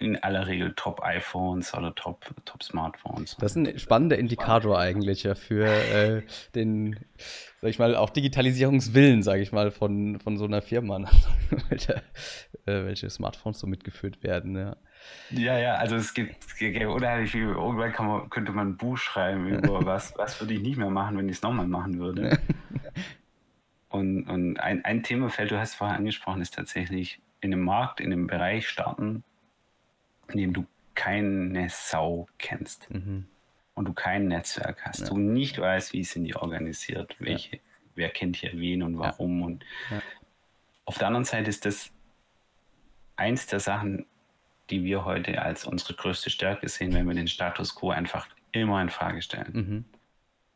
in 0.00 0.16
aller 0.16 0.46
Regel 0.46 0.72
Top-iPhones 0.74 1.74
oder 1.74 1.94
Top-Smartphones. 1.94 3.32
Top 3.32 3.40
das 3.40 3.52
ist 3.52 3.56
ein 3.56 3.78
spannender 3.78 4.18
Indikator 4.18 4.78
eigentlich 4.78 5.24
ja 5.24 5.34
für 5.34 5.66
äh, 5.66 6.22
den, 6.54 6.98
sag 7.60 7.68
ich 7.68 7.78
mal, 7.78 7.94
auch 7.94 8.08
Digitalisierungswillen, 8.08 9.22
sage 9.22 9.42
ich 9.42 9.52
mal, 9.52 9.70
von, 9.70 10.18
von 10.18 10.38
so 10.38 10.46
einer 10.46 10.62
Firma, 10.62 10.98
welche, 11.68 11.96
äh, 12.64 12.84
welche 12.86 13.10
Smartphones 13.10 13.58
so 13.58 13.66
mitgeführt 13.66 14.22
werden. 14.22 14.56
Ja. 14.56 14.76
Ja, 15.30 15.58
ja, 15.58 15.74
also 15.74 15.96
es 15.96 16.14
gibt, 16.14 16.34
unheimlich 16.86 17.30
viel. 17.30 17.48
Irgendwann 17.48 17.92
man, 18.06 18.30
könnte 18.30 18.52
man 18.52 18.68
ein 18.68 18.76
Buch 18.78 18.96
schreiben 18.96 19.48
über 19.48 19.84
was, 19.84 20.14
was 20.16 20.40
würde 20.40 20.54
ich 20.54 20.60
nicht 20.62 20.78
mehr 20.78 20.90
machen, 20.90 21.18
wenn 21.18 21.28
ich 21.28 21.36
es 21.36 21.42
nochmal 21.42 21.66
machen 21.66 21.98
würde. 21.98 22.38
und 23.90 24.28
und 24.28 24.58
ein, 24.60 24.82
ein 24.84 25.02
Themafeld, 25.02 25.50
du 25.50 25.58
hast 25.58 25.74
vorher 25.74 25.96
angesprochen, 25.96 26.40
ist 26.40 26.54
tatsächlich 26.54 27.20
in 27.40 27.52
einem 27.52 27.64
Markt, 27.64 28.00
in 28.00 28.12
einem 28.12 28.26
Bereich 28.26 28.68
starten, 28.68 29.24
in 30.28 30.38
dem 30.38 30.52
du 30.52 30.66
keine 30.94 31.68
Sau 31.70 32.28
kennst 32.38 32.90
mhm. 32.90 33.26
und 33.74 33.84
du 33.86 33.92
kein 33.94 34.28
Netzwerk 34.28 34.84
hast, 34.84 35.00
ja. 35.00 35.06
du 35.06 35.16
nicht 35.16 35.58
weißt, 35.58 35.92
wie 35.92 36.04
sind 36.04 36.24
die 36.24 36.36
organisiert, 36.36 37.16
welche, 37.18 37.56
ja. 37.56 37.62
wer 37.94 38.10
kennt 38.10 38.36
hier 38.36 38.52
wen 38.52 38.82
und 38.82 38.98
warum. 38.98 39.40
Ja. 39.40 39.46
Und 39.46 39.64
auf 40.84 40.98
der 40.98 41.06
anderen 41.06 41.24
Seite 41.24 41.48
ist 41.48 41.64
das 41.64 41.90
eins 43.16 43.46
der 43.46 43.60
Sachen, 43.60 44.06
die 44.70 44.84
wir 44.84 45.04
heute 45.04 45.42
als 45.42 45.64
unsere 45.64 45.94
größte 45.94 46.30
Stärke 46.30 46.68
sehen, 46.68 46.94
wenn 46.94 47.06
wir 47.06 47.14
den 47.14 47.28
Status 47.28 47.74
quo 47.74 47.90
einfach 47.90 48.28
immer 48.52 48.80
in 48.80 48.88
Frage 48.88 49.22
stellen. 49.22 49.52
Mhm. 49.52 49.84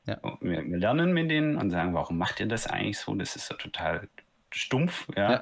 Ja. 0.06 0.18
Wir, 0.40 0.64
wir, 0.64 0.78
lernen 0.78 1.12
mit 1.12 1.30
denen 1.30 1.56
und 1.56 1.70
sagen, 1.70 1.94
warum 1.94 2.18
macht 2.18 2.40
ihr 2.40 2.46
das 2.46 2.66
eigentlich 2.66 2.98
so? 2.98 3.14
Das 3.14 3.36
ist 3.36 3.46
so 3.46 3.54
total 3.54 4.08
stumpf, 4.54 5.08
ja. 5.16 5.32
ja. 5.32 5.40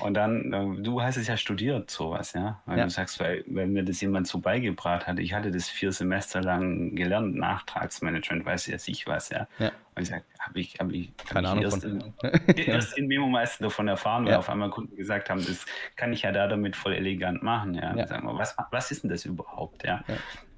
Und 0.00 0.14
dann, 0.14 0.52
äh, 0.52 0.82
du 0.82 1.02
hast 1.02 1.16
es 1.16 1.26
ja 1.26 1.36
studiert, 1.36 1.90
sowas, 1.90 2.32
ja. 2.34 2.62
Weil 2.66 2.78
ja. 2.78 2.84
du 2.84 2.90
sagst, 2.90 3.20
weil, 3.20 3.44
weil 3.46 3.66
mir 3.66 3.84
das 3.84 4.00
jemand 4.00 4.26
so 4.26 4.38
beigebracht 4.38 5.06
hat, 5.06 5.18
ich 5.18 5.32
hatte 5.32 5.50
das 5.50 5.68
vier 5.68 5.92
Semester 5.92 6.42
lang 6.42 6.94
gelernt, 6.94 7.34
Nachtragsmanagement, 7.34 8.44
weiß 8.44 8.66
ja 8.68 8.78
sich 8.78 9.06
was, 9.06 9.30
ja. 9.30 9.46
ja. 9.58 9.72
Und 9.94 10.02
ich 10.02 10.08
sage, 10.08 10.24
habe 10.38 10.60
ich, 10.60 10.78
hab 10.78 10.92
ich, 10.92 11.16
Keine 11.16 11.48
hab 11.48 11.56
Ahnung 11.56 11.66
ich 11.66 11.72
erst, 11.72 11.82
von. 11.82 12.14
In, 12.46 12.56
erst 12.56 12.98
in 12.98 13.06
Memo 13.08 13.26
meisten 13.26 13.64
davon 13.64 13.88
erfahren, 13.88 14.26
weil 14.26 14.34
auf 14.34 14.48
einmal 14.48 14.70
Kunden 14.70 14.94
gesagt 14.96 15.30
haben, 15.30 15.44
das 15.44 15.66
kann 15.96 16.12
ich 16.12 16.22
ja 16.22 16.32
da 16.32 16.46
damit 16.46 16.76
voll 16.76 16.94
elegant 16.94 17.42
machen, 17.42 17.74
ja. 17.74 17.96
ja. 17.96 18.06
Sagen 18.06 18.26
wir, 18.26 18.38
was, 18.38 18.56
was 18.70 18.90
ist 18.90 19.02
denn 19.02 19.10
das 19.10 19.24
überhaupt, 19.24 19.84
ja. 19.84 20.04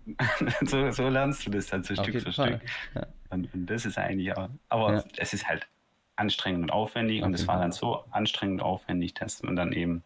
so, 0.62 0.90
so, 0.90 1.09
lernst 1.09 1.47
du 1.47 1.51
das 1.51 1.66
dann 1.66 1.83
so 1.83 1.95
Stück 1.95 2.21
für 2.21 2.33
Stück. 2.33 2.61
Und, 3.31 3.55
und, 3.55 3.66
das 3.66 3.87
ist 3.87 3.97
eigentlich 3.97 4.37
auch, 4.37 4.49
aber 4.69 5.05
es 5.19 5.33
ist 5.33 5.47
halt 5.49 5.69
anstrengend 6.21 6.65
und 6.65 6.71
aufwendig. 6.71 7.23
und 7.23 7.35
es 7.35 7.49
war 7.49 7.59
dann 7.59 7.73
so 7.73 8.05
anstrengend 8.11 8.61
und 8.61 8.67
aufwendig, 8.67 9.15
dass 9.15 9.43
man 9.43 9.57
dann 9.57 9.73
eben 9.73 10.03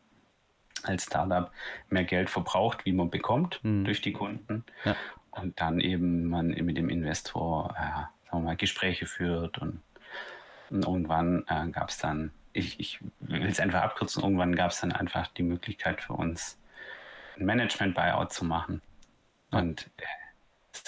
als 0.85 1.05
Startup 1.05 1.51
mehr 1.89 2.05
Geld 2.05 2.31
verbraucht, 2.31 2.85
wie 2.85 2.93
man 2.93 3.11
bekommt 3.11 3.61
mhm. 3.63 3.85
durch 3.85 4.01
die 4.01 4.13
Kunden. 4.13 4.65
Ja. 4.85 4.97
Und 5.31 5.61
dann 5.61 5.81
eben 5.81 6.27
man 6.27 6.49
mit 6.49 6.77
dem 6.77 6.89
Investor 6.89 7.75
äh, 7.77 8.05
sagen 8.35 8.45
wir 8.45 8.51
mal, 8.51 8.57
Gespräche 8.57 9.07
führt. 9.07 9.59
Und, 9.59 9.81
und 10.71 10.85
irgendwann 10.87 11.45
äh, 11.49 11.69
gab 11.71 11.89
es 11.89 11.99
dann, 11.99 12.33
ich, 12.53 12.79
ich 12.81 13.01
will 13.21 13.47
es 13.47 13.61
einfach 13.61 13.83
abkürzen, 13.83 14.23
irgendwann 14.23 14.55
gab 14.55 14.71
es 14.71 14.81
dann 14.81 14.93
einfach 14.93 15.29
die 15.29 15.43
Möglichkeit 15.43 16.03
für 16.03 16.15
uns, 16.15 16.61
ein 17.39 17.47
Management-Buyout 17.47 18.33
zu 18.33 18.45
machen. 18.45 18.83
Und 19.51 19.91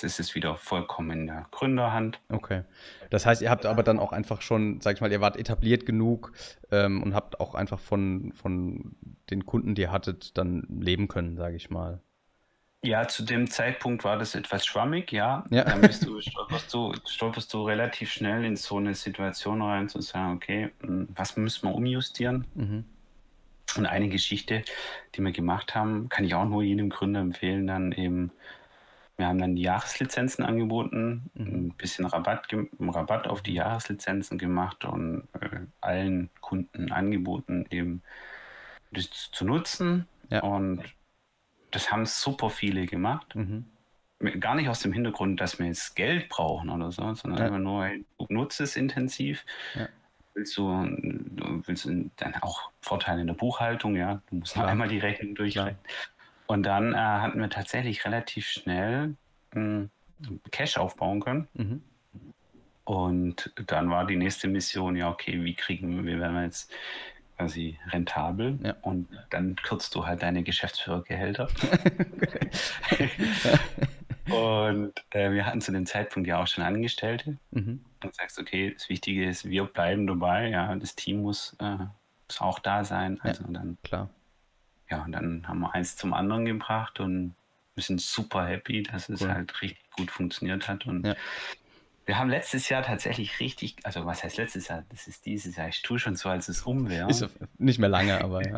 das 0.01 0.19
ist 0.19 0.35
wieder 0.35 0.57
vollkommen 0.57 1.11
in 1.11 1.27
der 1.27 1.47
Gründerhand. 1.51 2.21
Okay. 2.29 2.63
Das 3.11 3.25
heißt, 3.25 3.41
ihr 3.43 3.51
habt 3.51 3.65
aber 3.67 3.83
dann 3.83 3.99
auch 3.99 4.13
einfach 4.13 4.43
schon, 4.43 4.81
sag 4.81 4.97
ich 4.97 5.01
mal, 5.01 5.11
ihr 5.11 5.21
wart 5.21 5.37
etabliert 5.37 5.87
genug 5.87 6.33
ähm, 6.71 7.03
und 7.03 7.15
habt 7.15 7.41
auch 7.41 7.55
einfach 7.55 7.81
von, 7.81 8.33
von 8.33 8.95
den 9.31 9.47
Kunden, 9.47 9.75
die 9.75 9.83
ihr 9.83 9.93
hattet, 9.93 10.37
dann 10.37 10.67
leben 10.69 11.09
können, 11.09 11.37
sage 11.37 11.57
ich 11.57 11.71
mal. 11.71 12.01
Ja, 12.85 13.09
zu 13.09 13.25
dem 13.25 13.51
Zeitpunkt 13.51 14.05
war 14.05 14.19
das 14.19 14.35
etwas 14.35 14.65
schwammig, 14.67 15.11
ja. 15.11 15.45
ja. 15.51 15.65
Dann 15.65 15.81
bist 15.81 16.05
du, 16.05 16.21
stolperst, 16.21 16.73
du, 16.73 16.93
stolperst 17.07 17.53
du 17.53 17.63
relativ 17.63 18.13
schnell 18.13 18.45
in 18.45 18.55
so 18.57 18.77
eine 18.77 18.95
Situation 18.95 19.63
rein, 19.63 19.89
zu 19.89 20.01
sagen, 20.03 20.35
okay, 20.37 20.71
hm, 20.81 21.09
was 21.15 21.37
müssen 21.37 21.69
wir 21.69 21.75
umjustieren? 21.75 22.47
Mhm. 22.55 22.85
Und 23.77 23.87
eine 23.87 24.09
Geschichte, 24.09 24.63
die 25.15 25.21
wir 25.21 25.33
gemacht 25.33 25.75
haben, 25.75 26.09
kann 26.09 26.25
ich 26.25 26.35
auch 26.35 26.45
nur 26.45 26.63
jedem 26.63 26.91
Gründer 26.91 27.21
empfehlen, 27.21 27.67
dann 27.67 27.93
eben 27.93 28.31
wir 29.17 29.27
haben 29.27 29.39
dann 29.39 29.57
die 29.57 29.63
Jahreslizenzen 29.63 30.45
angeboten, 30.45 31.31
mhm. 31.35 31.47
ein 31.47 31.75
bisschen 31.77 32.05
Rabatt, 32.05 32.49
Rabatt 32.79 33.27
auf 33.27 33.43
die 33.43 33.55
Jahreslizenzen 33.55 34.37
gemacht 34.37 34.85
und 34.85 35.27
äh, 35.41 35.61
allen 35.81 36.31
Kunden 36.41 36.93
angeboten, 36.93 37.67
eben 37.71 38.03
das 38.91 39.31
zu 39.33 39.45
nutzen. 39.45 40.07
Ja. 40.31 40.43
Und 40.43 40.83
das 41.71 41.91
haben 41.91 42.05
super 42.05 42.51
viele 42.51 42.87
gemacht. 42.87 43.35
Mhm. 43.35 43.67
Gar 44.41 44.55
nicht 44.55 44.69
aus 44.69 44.81
dem 44.81 44.93
Hintergrund, 44.93 45.41
dass 45.41 45.59
wir 45.59 45.67
jetzt 45.67 45.95
Geld 45.95 46.29
brauchen 46.29 46.71
oder 46.71 46.91
so, 46.91 47.15
sondern 47.15 47.39
ja. 47.39 47.47
einfach 47.47 47.59
nur, 47.59 47.85
hey, 47.85 48.05
nutze 48.29 48.65
es 48.65 48.77
intensiv. 48.77 49.45
Ja. 49.75 49.89
Willst 50.35 50.57
du, 50.57 50.69
du 50.69 51.63
willst 51.67 51.89
dann 52.17 52.35
auch 52.43 52.71
Vorteile 52.83 53.23
in 53.23 53.27
der 53.27 53.35
Buchhaltung, 53.35 53.97
ja. 53.97 54.21
Du 54.29 54.37
musst 54.37 54.57
noch 54.57 54.65
einmal 54.65 54.89
die 54.89 54.99
Rechnung 54.99 55.35
durchrechnen. 55.35 55.79
Und 56.47 56.65
dann 56.65 56.95
äh, 56.95 56.97
hatten 56.97 57.41
wir 57.41 57.51
tatsächlich 57.51 58.05
relativ 58.05 58.47
schnell 58.47 59.17
äh, 59.55 59.87
Cash 60.51 60.79
aufbauen 60.79 61.21
können. 61.21 61.49
Mhm. 61.55 61.83
Und 62.85 63.53
dann 63.67 63.91
war 63.91 64.07
die 64.07 64.17
nächste 64.17 64.49
Mission, 64.49 64.97
ja, 64.97 65.11
okay, 65.11 65.45
wie 65.45 65.55
kriegen 65.55 66.07
wir, 66.07 66.21
werden 66.21 66.35
wir 66.35 66.45
jetzt 66.45 66.73
quasi 67.37 67.79
rentabel? 67.89 68.59
Ja. 68.63 68.77
Und 68.83 69.09
dann 69.31 69.57
kürzt 69.57 69.95
du 69.95 70.07
halt 70.07 70.23
deine 70.23 70.45
Geschäftsführergehälter. 70.45 71.49
und 74.31 74.93
äh, 75.11 75.33
wir 75.33 75.47
hatten 75.47 75.61
zu 75.61 75.73
dem 75.73 75.85
Zeitpunkt 75.85 76.29
ja 76.29 76.41
auch 76.41 76.47
schon 76.47 76.63
Angestellte. 76.63 77.39
Mhm. 77.51 77.85
Und 78.05 78.15
sagst, 78.15 78.39
okay, 78.39 78.73
das 78.73 78.89
Wichtige 78.89 79.29
ist, 79.29 79.49
wir 79.49 79.65
bleiben 79.65 80.07
dabei, 80.07 80.49
ja, 80.49 80.73
das 80.77 80.95
Team 80.95 81.23
muss, 81.23 81.57
äh, 81.59 81.79
muss 82.29 82.41
auch 82.41 82.61
da 82.61 82.85
sein. 82.85 83.19
Also 83.21 83.43
ja, 83.43 83.51
dann 83.51 83.79
klar 83.83 84.11
ja, 84.91 85.05
und 85.05 85.13
dann 85.13 85.47
haben 85.49 85.61
wir 85.61 85.75
eins 85.75 85.97
zum 85.97 86.15
anderen 86.15 86.45
gebracht 86.45 87.01
und 87.01 87.35
wir 87.75 87.83
sind 87.83 88.01
super 88.01 88.47
happy, 88.47 88.83
dass 88.83 89.09
es 89.09 89.21
cool. 89.21 89.33
halt 89.33 89.63
richtig 89.63 89.91
gut 89.97 90.11
funktioniert 90.11 90.67
hat. 90.67 90.87
Und 90.87 91.07
ja. 91.07 91.15
wir 92.07 92.19
haben 92.19 92.31
letztes 92.31 92.69
Jahr 92.69 92.83
tatsächlich 92.83 93.39
richtig, 93.39 93.77
also 93.83 94.07
was 94.07 94.25
heißt 94.25 94.39
letztes 94.39 94.69
Jahr? 94.69 94.85
Das 94.89 95.07
ist 95.07 95.27
dieses 95.27 95.57
Jahr. 95.57 95.69
Ich 95.69 95.83
tue 95.83 95.99
schon 95.99 96.17
so, 96.17 96.29
als 96.29 96.49
es 96.49 96.63
um 96.63 96.89
wäre. 96.89 97.11
Ist 97.11 97.29
nicht 97.59 97.79
mehr 97.79 97.91
lange, 97.91 98.23
aber 98.23 98.47
ja. 98.47 98.57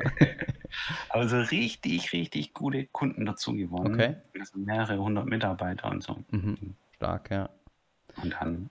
aber 1.08 1.28
so 1.28 1.40
richtig, 1.40 2.12
richtig 2.12 2.54
gute 2.54 2.86
Kunden 2.86 3.26
dazu 3.26 3.54
gewonnen. 3.54 3.94
Okay. 3.94 4.16
Also 4.38 4.58
mehrere 4.58 4.98
hundert 4.98 5.26
Mitarbeiter 5.26 5.90
und 5.90 6.02
so. 6.02 6.22
Mhm. 6.30 6.76
Stark, 6.96 7.30
ja. 7.30 7.48
Und 8.22 8.34
dann 8.40 8.70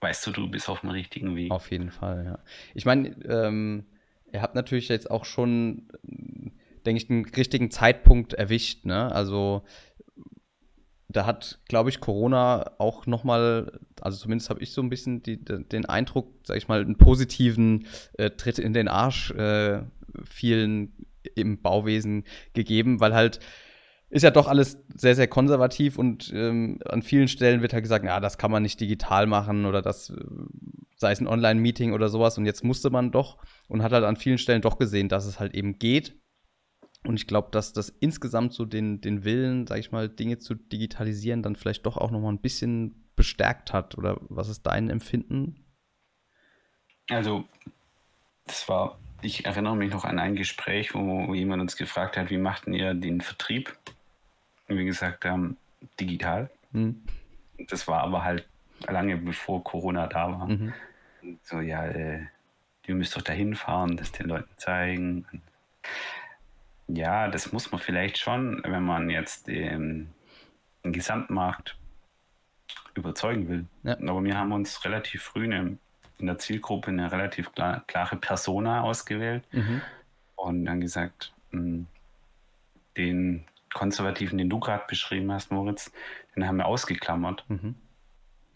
weißt 0.00 0.26
du, 0.26 0.30
du 0.30 0.50
bist 0.50 0.68
auf 0.68 0.80
dem 0.80 0.90
richtigen 0.90 1.36
Weg. 1.36 1.50
Auf 1.50 1.70
jeden 1.70 1.90
Fall, 1.90 2.24
ja. 2.24 2.38
Ich 2.74 2.84
meine, 2.84 3.08
ähm, 3.24 3.84
ihr 4.32 4.42
habt 4.42 4.54
natürlich 4.54 4.88
jetzt 4.88 5.10
auch 5.10 5.24
schon 5.24 5.88
denke 6.86 6.98
ich, 6.98 7.08
den 7.08 7.24
richtigen 7.24 7.70
Zeitpunkt 7.70 8.34
erwischt. 8.34 8.84
Ne? 8.84 9.10
Also 9.12 9.62
da 11.12 11.26
hat, 11.26 11.60
glaube 11.68 11.90
ich, 11.90 12.00
Corona 12.00 12.72
auch 12.78 13.06
noch 13.06 13.24
mal, 13.24 13.80
also 14.00 14.18
zumindest 14.18 14.50
habe 14.50 14.62
ich 14.62 14.72
so 14.72 14.82
ein 14.82 14.88
bisschen 14.88 15.22
die, 15.22 15.42
den 15.44 15.86
Eindruck, 15.86 16.32
sage 16.44 16.58
ich 16.58 16.68
mal, 16.68 16.80
einen 16.80 16.96
positiven 16.96 17.86
äh, 18.14 18.30
Tritt 18.30 18.58
in 18.58 18.72
den 18.72 18.88
Arsch 18.88 19.30
äh, 19.32 19.82
vielen 20.24 20.94
im 21.34 21.62
Bauwesen 21.62 22.24
gegeben, 22.52 23.00
weil 23.00 23.14
halt 23.14 23.40
ist 24.10 24.24
ja 24.24 24.30
doch 24.30 24.46
alles 24.46 24.78
sehr, 24.94 25.14
sehr 25.14 25.28
konservativ 25.28 25.98
und 25.98 26.30
ähm, 26.34 26.78
an 26.84 27.02
vielen 27.02 27.28
Stellen 27.28 27.62
wird 27.62 27.72
halt 27.72 27.82
gesagt, 27.82 28.04
ja, 28.04 28.20
das 28.20 28.36
kann 28.36 28.50
man 28.50 28.62
nicht 28.62 28.78
digital 28.78 29.26
machen 29.26 29.64
oder 29.64 29.80
das, 29.80 30.10
äh, 30.10 30.16
sei 30.96 31.12
es 31.12 31.20
ein 31.20 31.26
Online-Meeting 31.26 31.92
oder 31.92 32.08
sowas 32.08 32.36
und 32.36 32.44
jetzt 32.44 32.62
musste 32.62 32.90
man 32.90 33.10
doch 33.10 33.38
und 33.68 33.82
hat 33.82 33.92
halt 33.92 34.04
an 34.04 34.16
vielen 34.16 34.38
Stellen 34.38 34.60
doch 34.60 34.78
gesehen, 34.78 35.08
dass 35.08 35.24
es 35.24 35.40
halt 35.40 35.54
eben 35.54 35.78
geht 35.78 36.21
und 37.04 37.16
ich 37.16 37.26
glaube, 37.26 37.48
dass 37.50 37.72
das 37.72 37.88
insgesamt 37.88 38.52
so 38.52 38.64
den, 38.64 39.00
den 39.00 39.24
Willen, 39.24 39.66
sag 39.66 39.78
ich 39.78 39.90
mal, 39.90 40.08
Dinge 40.08 40.38
zu 40.38 40.54
digitalisieren, 40.54 41.42
dann 41.42 41.56
vielleicht 41.56 41.84
doch 41.84 41.96
auch 41.96 42.10
noch 42.10 42.20
mal 42.20 42.30
ein 42.30 42.40
bisschen 42.40 42.94
bestärkt 43.16 43.72
hat. 43.72 43.98
Oder 43.98 44.18
was 44.28 44.48
ist 44.48 44.62
dein 44.62 44.88
Empfinden? 44.88 45.64
Also, 47.10 47.44
das 48.46 48.68
war, 48.68 48.98
ich 49.20 49.44
erinnere 49.44 49.76
mich 49.76 49.90
noch 49.90 50.04
an 50.04 50.20
ein 50.20 50.36
Gespräch, 50.36 50.94
wo, 50.94 51.26
wo 51.26 51.34
jemand 51.34 51.60
uns 51.60 51.76
gefragt 51.76 52.16
hat, 52.16 52.30
wie 52.30 52.38
machten 52.38 52.72
ihr 52.72 52.94
den 52.94 53.20
Vertrieb? 53.20 53.76
Und 54.68 54.78
wir 54.78 54.84
gesagt 54.84 55.24
haben, 55.24 55.56
digital. 55.98 56.50
Hm. 56.70 57.02
Das 57.68 57.88
war 57.88 58.02
aber 58.02 58.24
halt 58.24 58.46
lange 58.86 59.16
bevor 59.16 59.62
Corona 59.64 60.06
da 60.06 60.30
war. 60.30 60.46
Mhm. 60.46 60.72
So, 61.42 61.60
ja, 61.60 61.84
äh, 61.86 62.26
ihr 62.86 62.94
müsst 62.94 63.16
doch 63.16 63.22
dahin 63.22 63.54
fahren, 63.54 63.96
das 63.96 64.12
den 64.12 64.28
Leuten 64.28 64.50
zeigen. 64.56 65.26
Ja, 66.94 67.28
das 67.28 67.52
muss 67.52 67.72
man 67.72 67.80
vielleicht 67.80 68.18
schon, 68.18 68.62
wenn 68.64 68.82
man 68.82 69.08
jetzt 69.08 69.46
den, 69.46 70.12
den 70.84 70.92
Gesamtmarkt 70.92 71.76
überzeugen 72.94 73.48
will. 73.48 73.64
Ja. 73.82 73.96
Aber 73.98 74.22
wir 74.22 74.36
haben 74.36 74.52
uns 74.52 74.84
relativ 74.84 75.22
früh 75.22 75.44
eine, 75.44 75.78
in 76.18 76.26
der 76.26 76.38
Zielgruppe 76.38 76.88
eine 76.88 77.10
relativ 77.10 77.52
klar, 77.52 77.82
klare 77.86 78.16
Persona 78.16 78.82
ausgewählt 78.82 79.44
mhm. 79.52 79.80
und 80.36 80.66
dann 80.66 80.80
gesagt, 80.80 81.32
hm, 81.50 81.86
den 82.98 83.44
Konservativen, 83.72 84.36
den 84.36 84.50
du 84.50 84.60
gerade 84.60 84.84
beschrieben 84.86 85.32
hast, 85.32 85.50
Moritz, 85.50 85.92
den 86.36 86.46
haben 86.46 86.58
wir 86.58 86.66
ausgeklammert. 86.66 87.44
Mhm. 87.48 87.74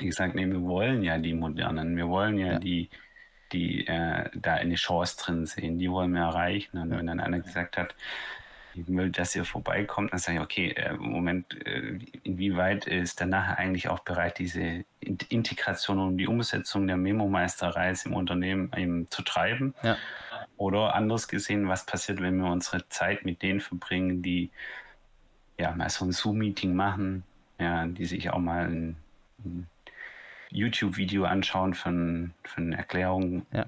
Die 0.00 0.06
gesagt, 0.06 0.34
nee, 0.34 0.46
wir 0.46 0.62
wollen 0.62 1.02
ja 1.02 1.16
die 1.16 1.32
Modernen, 1.32 1.96
wir 1.96 2.08
wollen 2.08 2.36
ja, 2.36 2.52
ja. 2.52 2.58
die, 2.58 2.90
die 3.52 3.86
äh, 3.86 4.30
da 4.34 4.54
eine 4.54 4.74
Chance 4.74 5.16
drin 5.18 5.46
sehen, 5.46 5.78
die 5.78 5.90
wollen 5.90 6.12
wir 6.12 6.22
erreichen. 6.22 6.78
Und 6.78 6.90
wenn 6.90 7.06
dann 7.06 7.20
einer 7.20 7.40
gesagt 7.40 7.76
hat, 7.76 7.94
ich 8.76 8.86
will, 8.88 9.10
dass 9.10 9.34
ihr 9.34 9.44
vorbeikommt, 9.44 10.12
dann 10.12 10.18
sage 10.18 10.38
ich, 10.38 10.44
okay, 10.44 10.70
äh, 10.72 10.92
Moment, 10.94 11.54
äh, 11.66 11.98
inwieweit 12.24 12.86
ist 12.86 13.20
der 13.20 13.26
nachher 13.26 13.58
eigentlich 13.58 13.88
auch 13.88 14.00
bereit, 14.00 14.38
diese 14.38 14.84
Integration 15.00 15.98
und 15.98 16.18
die 16.18 16.26
Umsetzung 16.26 16.86
der 16.86 16.96
Memo-Meisterreise 16.96 18.08
im 18.08 18.14
Unternehmen 18.14 18.70
eben 18.76 19.10
zu 19.10 19.22
treiben? 19.22 19.74
Ja. 19.82 19.96
Oder 20.58 20.94
anders 20.94 21.28
gesehen, 21.28 21.68
was 21.68 21.86
passiert, 21.86 22.20
wenn 22.20 22.36
wir 22.36 22.50
unsere 22.50 22.88
Zeit 22.88 23.24
mit 23.24 23.42
denen 23.42 23.60
verbringen, 23.60 24.22
die 24.22 24.50
ja 25.58 25.72
mal 25.72 25.88
so 25.88 26.04
ein 26.04 26.12
Zoom-Meeting 26.12 26.74
machen, 26.74 27.24
ja, 27.58 27.86
die 27.86 28.04
sich 28.04 28.30
auch 28.30 28.38
mal 28.38 28.66
ein, 28.66 28.96
ein 29.44 29.66
YouTube-Video 30.56 31.24
anschauen 31.24 31.74
von, 31.74 32.32
von 32.44 32.72
Erklärungen. 32.72 33.46
Ja. 33.52 33.66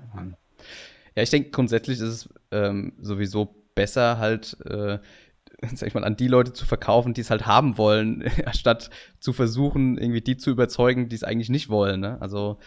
ja, 1.15 1.23
ich 1.23 1.31
denke, 1.31 1.51
grundsätzlich 1.51 1.99
ist 1.99 2.03
es 2.03 2.29
ähm, 2.51 2.93
sowieso 3.01 3.55
besser, 3.75 4.19
halt, 4.19 4.57
äh, 4.65 4.99
sag 5.75 5.87
ich 5.87 5.95
mal, 5.95 6.05
an 6.05 6.17
die 6.17 6.29
Leute 6.29 6.53
zu 6.53 6.67
verkaufen, 6.67 7.15
die 7.15 7.21
es 7.21 7.31
halt 7.31 7.47
haben 7.47 7.79
wollen, 7.79 8.25
anstatt 8.47 8.91
zu 9.21 9.33
versuchen, 9.33 9.99
irgendwie 9.99 10.23
die 10.23 10.37
zu 10.37 10.51
überzeugen, 10.51 11.09
die 11.09 11.17
es 11.17 11.25
eigentlich 11.25 11.51
nicht 11.51 11.69
wollen. 11.69 12.01
Ne? 12.01 12.17
Also 12.21 12.59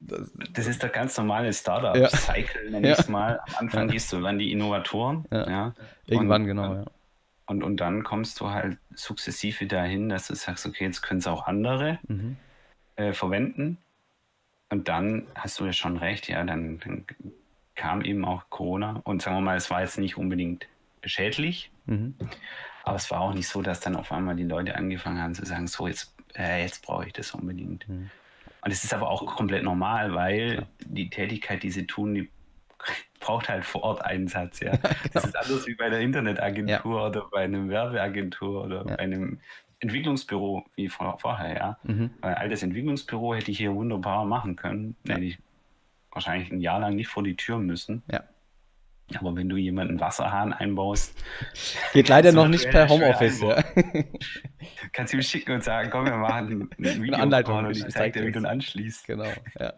das, 0.00 0.32
das, 0.52 0.66
ist 0.66 0.82
der 0.82 0.90
ganz 0.90 1.16
normale 1.18 1.52
Startup-Cycle, 1.52 2.66
ja. 2.66 2.70
nenne 2.70 2.92
ich 2.92 2.98
es 2.98 3.08
mal. 3.08 3.40
Am 3.48 3.54
Anfang 3.66 3.86
ja. 3.88 3.92
gehst 3.92 4.12
du 4.12 4.24
an 4.24 4.38
die 4.38 4.52
Innovatoren. 4.52 5.24
Ja. 5.30 5.50
ja. 5.50 5.74
Irgendwann, 6.06 6.42
und, 6.42 6.48
genau, 6.48 6.74
ja. 6.74 6.84
Und, 7.46 7.64
und 7.64 7.78
dann 7.78 8.04
kommst 8.04 8.40
du 8.40 8.50
halt 8.50 8.78
sukzessive 8.94 9.66
dahin, 9.66 10.08
dass 10.08 10.28
du 10.28 10.34
sagst, 10.34 10.66
okay, 10.66 10.84
jetzt 10.84 11.02
können 11.02 11.18
es 11.18 11.26
auch 11.26 11.46
andere 11.46 11.98
mhm. 12.06 12.36
Äh, 12.98 13.12
verwenden. 13.12 13.78
Und 14.70 14.88
dann 14.88 15.26
hast 15.34 15.58
du 15.58 15.64
ja 15.64 15.72
schon 15.72 15.96
recht, 15.96 16.28
ja, 16.28 16.44
dann, 16.44 16.78
dann, 16.80 17.06
kam 17.74 18.02
eben 18.02 18.24
auch 18.24 18.50
Corona. 18.50 19.00
Und 19.04 19.22
sagen 19.22 19.36
wir 19.36 19.40
mal, 19.40 19.56
es 19.56 19.70
war 19.70 19.82
jetzt 19.82 19.98
nicht 19.98 20.18
unbedingt 20.18 20.66
schädlich, 21.04 21.70
mhm. 21.86 22.16
aber 22.82 22.96
es 22.96 23.08
war 23.12 23.20
auch 23.20 23.32
nicht 23.32 23.46
so, 23.46 23.62
dass 23.62 23.78
dann 23.78 23.94
auf 23.94 24.10
einmal 24.10 24.34
die 24.34 24.42
Leute 24.42 24.74
angefangen 24.74 25.22
haben 25.22 25.34
zu 25.34 25.46
sagen, 25.46 25.68
so, 25.68 25.86
jetzt, 25.86 26.12
äh, 26.36 26.62
jetzt 26.62 26.84
brauche 26.84 27.06
ich 27.06 27.12
das 27.12 27.30
unbedingt. 27.30 27.88
Mhm. 27.88 28.10
Und 28.62 28.70
es 28.72 28.82
ist 28.82 28.92
aber 28.92 29.08
auch 29.08 29.24
komplett 29.36 29.62
normal, 29.62 30.12
weil 30.12 30.56
ja. 30.56 30.66
die 30.86 31.08
Tätigkeit, 31.08 31.62
die 31.62 31.70
sie 31.70 31.86
tun, 31.86 32.16
die 32.16 32.28
braucht 33.20 33.48
halt 33.48 33.64
vor 33.64 33.84
Ort 33.84 34.04
Einsatz, 34.04 34.58
ja. 34.58 34.72
genau. 34.76 34.94
Das 35.12 35.26
ist 35.26 35.36
anders 35.36 35.66
wie 35.68 35.76
bei 35.76 35.88
der 35.88 36.00
Internetagentur 36.00 37.00
ja. 37.00 37.06
oder 37.06 37.28
bei 37.30 37.44
einem 37.44 37.68
Werbeagentur 37.68 38.64
oder 38.64 38.78
ja. 38.78 38.96
bei 38.96 38.98
einem 38.98 39.38
Entwicklungsbüro 39.80 40.64
wie 40.74 40.88
vor, 40.88 41.18
vorher, 41.18 41.54
ja. 41.54 41.78
Mhm. 41.84 42.10
Weil 42.20 42.34
altes 42.34 42.62
Entwicklungsbüro 42.62 43.34
hätte 43.34 43.50
ich 43.50 43.58
hier 43.58 43.74
wunderbar 43.74 44.24
machen 44.24 44.56
können. 44.56 44.96
Ja. 45.06 45.14
Hätte 45.14 45.24
ich 45.24 45.38
wahrscheinlich 46.10 46.50
ein 46.50 46.60
Jahr 46.60 46.80
lang 46.80 46.96
nicht 46.96 47.08
vor 47.08 47.22
die 47.22 47.36
Tür 47.36 47.58
müssen. 47.58 48.02
Ja. 48.10 48.24
Aber 49.14 49.34
wenn 49.36 49.48
du 49.48 49.56
jemanden 49.56 50.00
Wasserhahn 50.00 50.52
einbaust. 50.52 51.16
Geht 51.94 52.08
leider 52.08 52.32
noch 52.32 52.48
nicht 52.48 52.68
per 52.70 52.88
Homeoffice, 52.88 53.40
ja. 53.40 53.62
Kannst 54.92 55.12
du 55.12 55.18
ihm 55.18 55.22
schicken 55.22 55.52
und 55.52 55.64
sagen, 55.64 55.88
komm, 55.90 56.04
wir 56.04 56.16
machen 56.16 56.68
ein 56.78 56.84
Video 57.02 57.02
eine 57.14 57.22
Anleitung 57.22 57.58
und 57.58 57.70
ich 57.70 57.88
zeige 57.88 58.20
dir, 58.20 58.26
wie 58.26 58.32
du 58.32 58.40
ihn 58.40 58.46
anschließt. 58.46 59.06
Genau, 59.06 59.30
ja. 59.58 59.72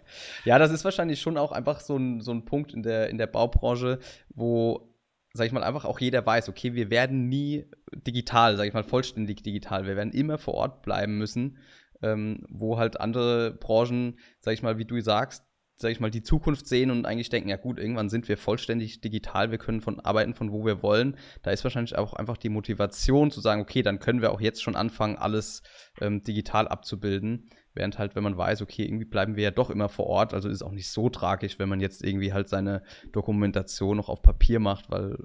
Ja, 0.45 0.59
das 0.59 0.73
ist 0.73 0.85
wahrscheinlich 0.85 1.21
schon 1.21 1.37
auch 1.37 1.53
einfach 1.53 1.81
so 1.81 1.97
ein, 1.97 2.21
so 2.21 2.33
ein 2.33 2.45
Punkt 2.45 2.75
in 2.75 2.83
der, 2.83 3.09
in 3.09 3.19
der 3.19 3.29
Baubranche, 3.29 4.01
wo, 4.31 4.90
sag 5.33 5.47
ich 5.47 5.53
mal, 5.53 5.63
einfach 5.63 5.85
auch 5.85 6.01
jeder 6.01 6.25
weiß, 6.25 6.49
okay, 6.49 6.75
wir 6.75 6.91
werden 6.91 7.29
nie 7.29 7.67
digital, 8.07 8.57
sag 8.57 8.67
ich 8.67 8.75
mal, 8.75 8.85
vollständig 8.85 9.43
digital. 9.43 9.87
Wir 9.87 9.97
werden 9.97 10.13
immer 10.13 10.39
vor 10.39 10.55
Ort 10.55 10.83
bleiben 10.83 11.19
müssen, 11.19 11.59
ähm, 12.03 12.45
wo 12.49 12.79
halt 12.79 13.01
andere 13.01 13.53
Branchen, 13.53 14.19
sag 14.41 14.55
ich 14.55 14.63
mal, 14.63 14.79
wie 14.79 14.85
du 14.85 15.01
sagst, 15.01 15.45
sag 15.81 15.93
ich 15.93 16.01
mal, 16.01 16.11
die 16.11 16.23
Zukunft 16.23 16.67
sehen 16.67 16.91
und 16.91 17.07
eigentlich 17.07 17.31
denken, 17.31 17.49
ja 17.49 17.57
gut, 17.57 17.79
irgendwann 17.79 18.11
sind 18.11 18.29
wir 18.29 18.37
vollständig 18.37 19.01
digital, 19.01 19.51
wir 19.51 19.57
können 19.57 19.81
von 19.81 19.99
arbeiten 20.01 20.35
von 20.35 20.53
wo 20.53 20.67
wir 20.67 20.83
wollen. 20.83 21.17
Da 21.43 21.53
ist 21.53 21.65
wahrscheinlich 21.65 21.97
auch 21.97 22.13
einfach 22.13 22.37
die 22.37 22.51
Motivation 22.51 23.31
zu 23.31 23.41
sagen, 23.41 23.63
okay, 23.63 23.83
dann 23.83 23.99
können 23.99 24.21
wir 24.21 24.33
auch 24.33 24.43
jetzt 24.43 24.63
schon 24.63 24.77
anfangen, 24.77 25.17
alles 25.17 25.63
ähm, 26.01 26.23
digital 26.23 26.69
abzubilden. 26.69 27.49
Während 27.75 27.99
halt, 27.99 28.17
wenn 28.17 28.25
man 28.25 28.37
weiß, 28.37 28.63
okay, 28.63 28.85
irgendwie 28.85 29.05
bleiben 29.05 29.37
wir 29.37 29.45
ja 29.45 29.51
doch 29.51 29.71
immer 29.71 29.89
vor 29.89 30.07
Ort, 30.07 30.35
also 30.35 30.49
ist 30.49 30.57
es 30.57 30.63
auch 30.63 30.73
nicht 30.73 30.91
so 30.91 31.09
tragisch, 31.09 31.59
wenn 31.59 31.69
man 31.69 31.81
jetzt 31.81 32.05
irgendwie 32.05 32.33
halt 32.33 32.49
seine 32.49 32.83
Dokumentation 33.13 33.97
noch 33.97 34.09
auf 34.09 34.23
Papier 34.23 34.59
macht, 34.59 34.91
weil 34.91 35.17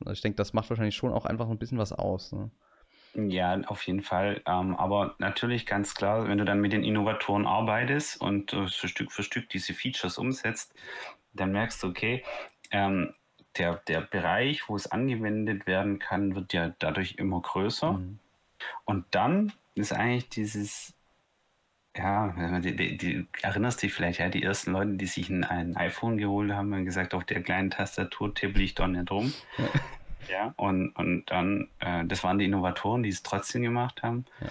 also 0.00 0.12
ich 0.12 0.20
denke, 0.22 0.36
das 0.36 0.52
macht 0.52 0.70
wahrscheinlich 0.70 0.96
schon 0.96 1.12
auch 1.12 1.26
einfach 1.26 1.48
ein 1.48 1.58
bisschen 1.58 1.78
was 1.78 1.92
aus. 1.92 2.32
Ne? 2.32 2.50
Ja, 3.14 3.60
auf 3.66 3.82
jeden 3.86 4.02
Fall. 4.02 4.40
Ähm, 4.46 4.76
aber 4.76 5.14
natürlich 5.18 5.66
ganz 5.66 5.94
klar, 5.94 6.28
wenn 6.28 6.38
du 6.38 6.44
dann 6.44 6.60
mit 6.60 6.72
den 6.72 6.84
Innovatoren 6.84 7.46
arbeitest 7.46 8.20
und 8.20 8.52
äh, 8.52 8.68
Stück 8.68 9.12
für 9.12 9.22
Stück 9.22 9.48
diese 9.50 9.74
Features 9.74 10.16
umsetzt, 10.16 10.74
dann 11.32 11.52
merkst 11.52 11.82
du, 11.82 11.88
okay, 11.88 12.24
ähm, 12.70 13.14
der, 13.58 13.76
der 13.88 14.00
Bereich, 14.00 14.68
wo 14.68 14.76
es 14.76 14.90
angewendet 14.90 15.66
werden 15.66 15.98
kann, 15.98 16.34
wird 16.34 16.52
ja 16.52 16.72
dadurch 16.78 17.16
immer 17.16 17.40
größer. 17.40 17.92
Mhm. 17.92 18.20
Und 18.84 19.06
dann 19.10 19.52
ist 19.74 19.92
eigentlich 19.92 20.28
dieses, 20.28 20.94
ja, 22.00 22.60
die, 22.60 22.74
die, 22.74 22.96
die, 22.96 23.26
erinnerst 23.42 23.82
dich 23.82 23.92
vielleicht, 23.92 24.20
ja, 24.20 24.28
die 24.28 24.42
ersten 24.42 24.72
Leute, 24.72 24.92
die 24.94 25.06
sich 25.06 25.28
ein, 25.28 25.44
ein 25.44 25.76
iPhone 25.76 26.18
geholt 26.18 26.52
haben, 26.52 26.74
haben 26.74 26.84
gesagt, 26.84 27.14
auf 27.14 27.24
der 27.24 27.42
kleinen 27.42 27.70
Tastatur 27.70 28.34
tippel 28.34 28.62
ich 28.62 28.74
doch 28.74 28.86
nicht 28.86 29.10
rum. 29.10 29.32
Ja. 29.58 29.64
Ja, 30.28 30.54
und, 30.56 30.90
und 30.92 31.30
dann, 31.30 31.68
äh, 31.80 32.04
das 32.04 32.22
waren 32.22 32.38
die 32.38 32.44
Innovatoren, 32.44 33.02
die 33.02 33.08
es 33.08 33.22
trotzdem 33.22 33.62
gemacht 33.62 34.02
haben. 34.02 34.24
Ja. 34.40 34.48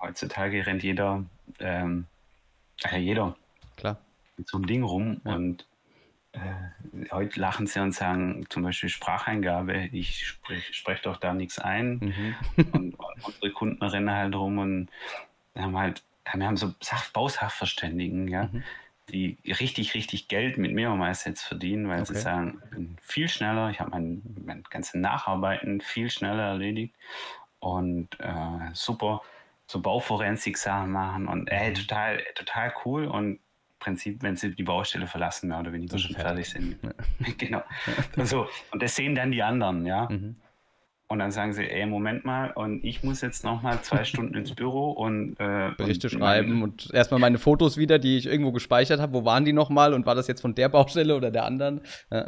heutzutage 0.00 0.66
rennt 0.66 0.82
jeder, 0.82 1.24
ähm, 1.60 2.06
äh, 2.84 2.98
jeder 2.98 3.36
Klar. 3.76 3.98
mit 4.36 4.48
so 4.48 4.58
einem 4.58 4.66
Ding 4.66 4.82
rum 4.82 5.20
ja. 5.24 5.34
und 5.34 5.66
äh, 6.32 7.10
heute 7.10 7.40
lachen 7.40 7.66
sie 7.66 7.80
und 7.80 7.92
sagen 7.92 8.46
zum 8.48 8.62
Beispiel 8.62 8.88
Spracheingabe, 8.88 9.88
ich 9.92 10.26
spreche 10.26 10.72
sprech 10.72 11.02
doch 11.02 11.16
da 11.16 11.34
nichts 11.34 11.58
ein. 11.58 11.98
Mhm. 11.98 12.34
und, 12.72 12.94
und, 12.94 13.24
unsere 13.24 13.52
Kunden 13.52 13.84
rennen 13.84 14.10
halt 14.10 14.34
rum 14.34 14.58
und 14.58 14.88
haben 15.56 15.76
halt, 15.76 16.02
wir 16.34 16.46
haben 16.46 16.56
so 16.56 16.74
Sach 16.80 17.10
Bausachverständigen, 17.10 18.28
ja. 18.28 18.44
Mhm 18.44 18.62
die 19.10 19.38
richtig, 19.46 19.94
richtig 19.94 20.28
Geld 20.28 20.58
mit 20.58 20.72
Mehrmeister 20.72 21.30
jetzt 21.30 21.42
verdienen, 21.42 21.88
weil 21.88 22.02
okay. 22.02 22.14
sie 22.14 22.20
sagen, 22.20 22.60
ich 22.64 22.70
bin 22.70 22.96
viel 23.00 23.28
schneller, 23.28 23.70
ich 23.70 23.80
habe 23.80 23.90
mein, 23.90 24.22
mein 24.44 24.62
ganzes 24.68 24.94
Nacharbeiten 24.94 25.80
viel 25.80 26.10
schneller 26.10 26.42
erledigt 26.42 26.94
und 27.60 28.08
äh, 28.20 28.70
super 28.72 29.22
so 29.66 29.80
Bauforensik-Sachen 29.80 30.90
machen 30.90 31.28
und 31.28 31.48
äh, 31.48 31.72
total, 31.72 32.22
total 32.34 32.72
cool 32.84 33.06
und 33.06 33.24
im 33.24 33.40
Prinzip, 33.80 34.22
wenn 34.22 34.36
sie 34.36 34.54
die 34.54 34.62
Baustelle 34.62 35.06
verlassen, 35.06 35.48
mehr 35.48 35.60
oder 35.60 35.72
weniger 35.72 35.98
schon 35.98 36.14
fertig, 36.14 36.48
fertig 36.48 36.78
sind. 36.80 36.82
Ja. 36.82 37.32
genau. 37.38 37.62
Also, 38.16 38.48
und 38.72 38.82
das 38.82 38.96
sehen 38.96 39.14
dann 39.14 39.30
die 39.30 39.42
anderen, 39.42 39.86
ja. 39.86 40.08
Mhm. 40.10 40.36
Und 41.10 41.20
dann 41.20 41.30
sagen 41.30 41.54
sie, 41.54 41.66
ey, 41.66 41.86
Moment 41.86 42.26
mal, 42.26 42.50
und 42.50 42.84
ich 42.84 43.02
muss 43.02 43.22
jetzt 43.22 43.42
noch 43.42 43.62
mal 43.62 43.80
zwei 43.80 44.04
Stunden 44.04 44.34
ins 44.34 44.54
Büro 44.54 44.90
und 44.90 45.40
äh, 45.40 45.70
Berichte 45.78 46.08
und 46.08 46.18
schreiben 46.18 46.62
und 46.62 46.90
erstmal 46.92 47.18
meine 47.18 47.38
Fotos 47.38 47.78
wieder, 47.78 47.98
die 47.98 48.18
ich 48.18 48.26
irgendwo 48.26 48.52
gespeichert 48.52 49.00
habe. 49.00 49.14
Wo 49.14 49.24
waren 49.24 49.46
die 49.46 49.54
noch 49.54 49.70
mal 49.70 49.94
und 49.94 50.04
war 50.04 50.14
das 50.14 50.28
jetzt 50.28 50.42
von 50.42 50.54
der 50.54 50.68
Baustelle 50.68 51.16
oder 51.16 51.30
der 51.30 51.46
anderen? 51.46 51.80
Ja, 52.10 52.26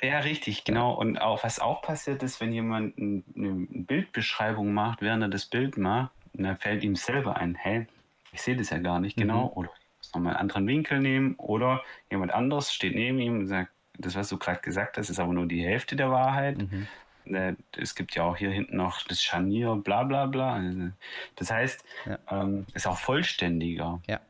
äh, 0.00 0.08
ja 0.08 0.18
richtig, 0.18 0.64
genau. 0.64 0.92
Und 0.92 1.18
auch 1.18 1.44
was 1.44 1.60
auch 1.60 1.80
passiert 1.80 2.24
ist, 2.24 2.40
wenn 2.40 2.52
jemand 2.52 2.98
ein, 2.98 3.22
eine 3.36 3.84
Bildbeschreibung 3.84 4.72
macht, 4.72 5.00
während 5.00 5.22
er 5.22 5.28
das 5.28 5.46
Bild 5.46 5.78
macht, 5.78 6.10
dann 6.32 6.56
fällt 6.56 6.82
ihm 6.82 6.96
selber 6.96 7.36
ein, 7.36 7.54
hey, 7.54 7.86
ich 8.32 8.42
sehe 8.42 8.56
das 8.56 8.70
ja 8.70 8.78
gar 8.78 8.98
nicht 8.98 9.16
genau, 9.16 9.46
mhm. 9.46 9.52
oder 9.52 9.70
ich 9.70 9.98
muss 9.98 10.14
nochmal 10.14 10.32
einen 10.32 10.40
anderen 10.40 10.66
Winkel 10.66 10.98
nehmen, 10.98 11.36
oder 11.36 11.82
jemand 12.10 12.34
anderes 12.34 12.72
steht 12.72 12.96
neben 12.96 13.20
ihm 13.20 13.38
und 13.38 13.46
sagt, 13.46 13.70
das, 13.98 14.16
was 14.16 14.28
du 14.28 14.36
gerade 14.36 14.60
gesagt 14.60 14.96
hast, 14.96 15.10
ist 15.10 15.20
aber 15.20 15.32
nur 15.32 15.46
die 15.46 15.62
Hälfte 15.64 15.94
der 15.94 16.10
Wahrheit. 16.10 16.58
Mhm 16.58 16.88
äh, 17.34 17.56
es 17.76 17.94
gibt 17.94 18.14
ja 18.14 18.24
auch 18.24 18.36
hier 18.36 18.50
hinten 18.50 18.76
noch 18.76 19.02
das 19.02 19.22
Scharnier, 19.22 19.76
bla 19.76 20.04
bla 20.04 20.26
bla. 20.26 20.54
Also, 20.54 20.90
das 21.36 21.50
heißt, 21.50 21.84
ja. 22.06 22.18
ähm, 22.30 22.66
ist 22.74 22.86
auch 22.86 22.98
vollständiger. 22.98 24.00
Ja. 24.06 24.20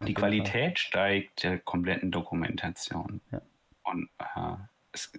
Die 0.00 0.14
Qualität 0.14 0.52
Fall. 0.52 0.76
steigt 0.76 1.42
der 1.42 1.58
kompletten 1.58 2.10
Dokumentation. 2.10 3.20
Ja. 3.32 3.40
Und 3.82 4.08
äh, 4.18 4.56
es, 4.92 5.12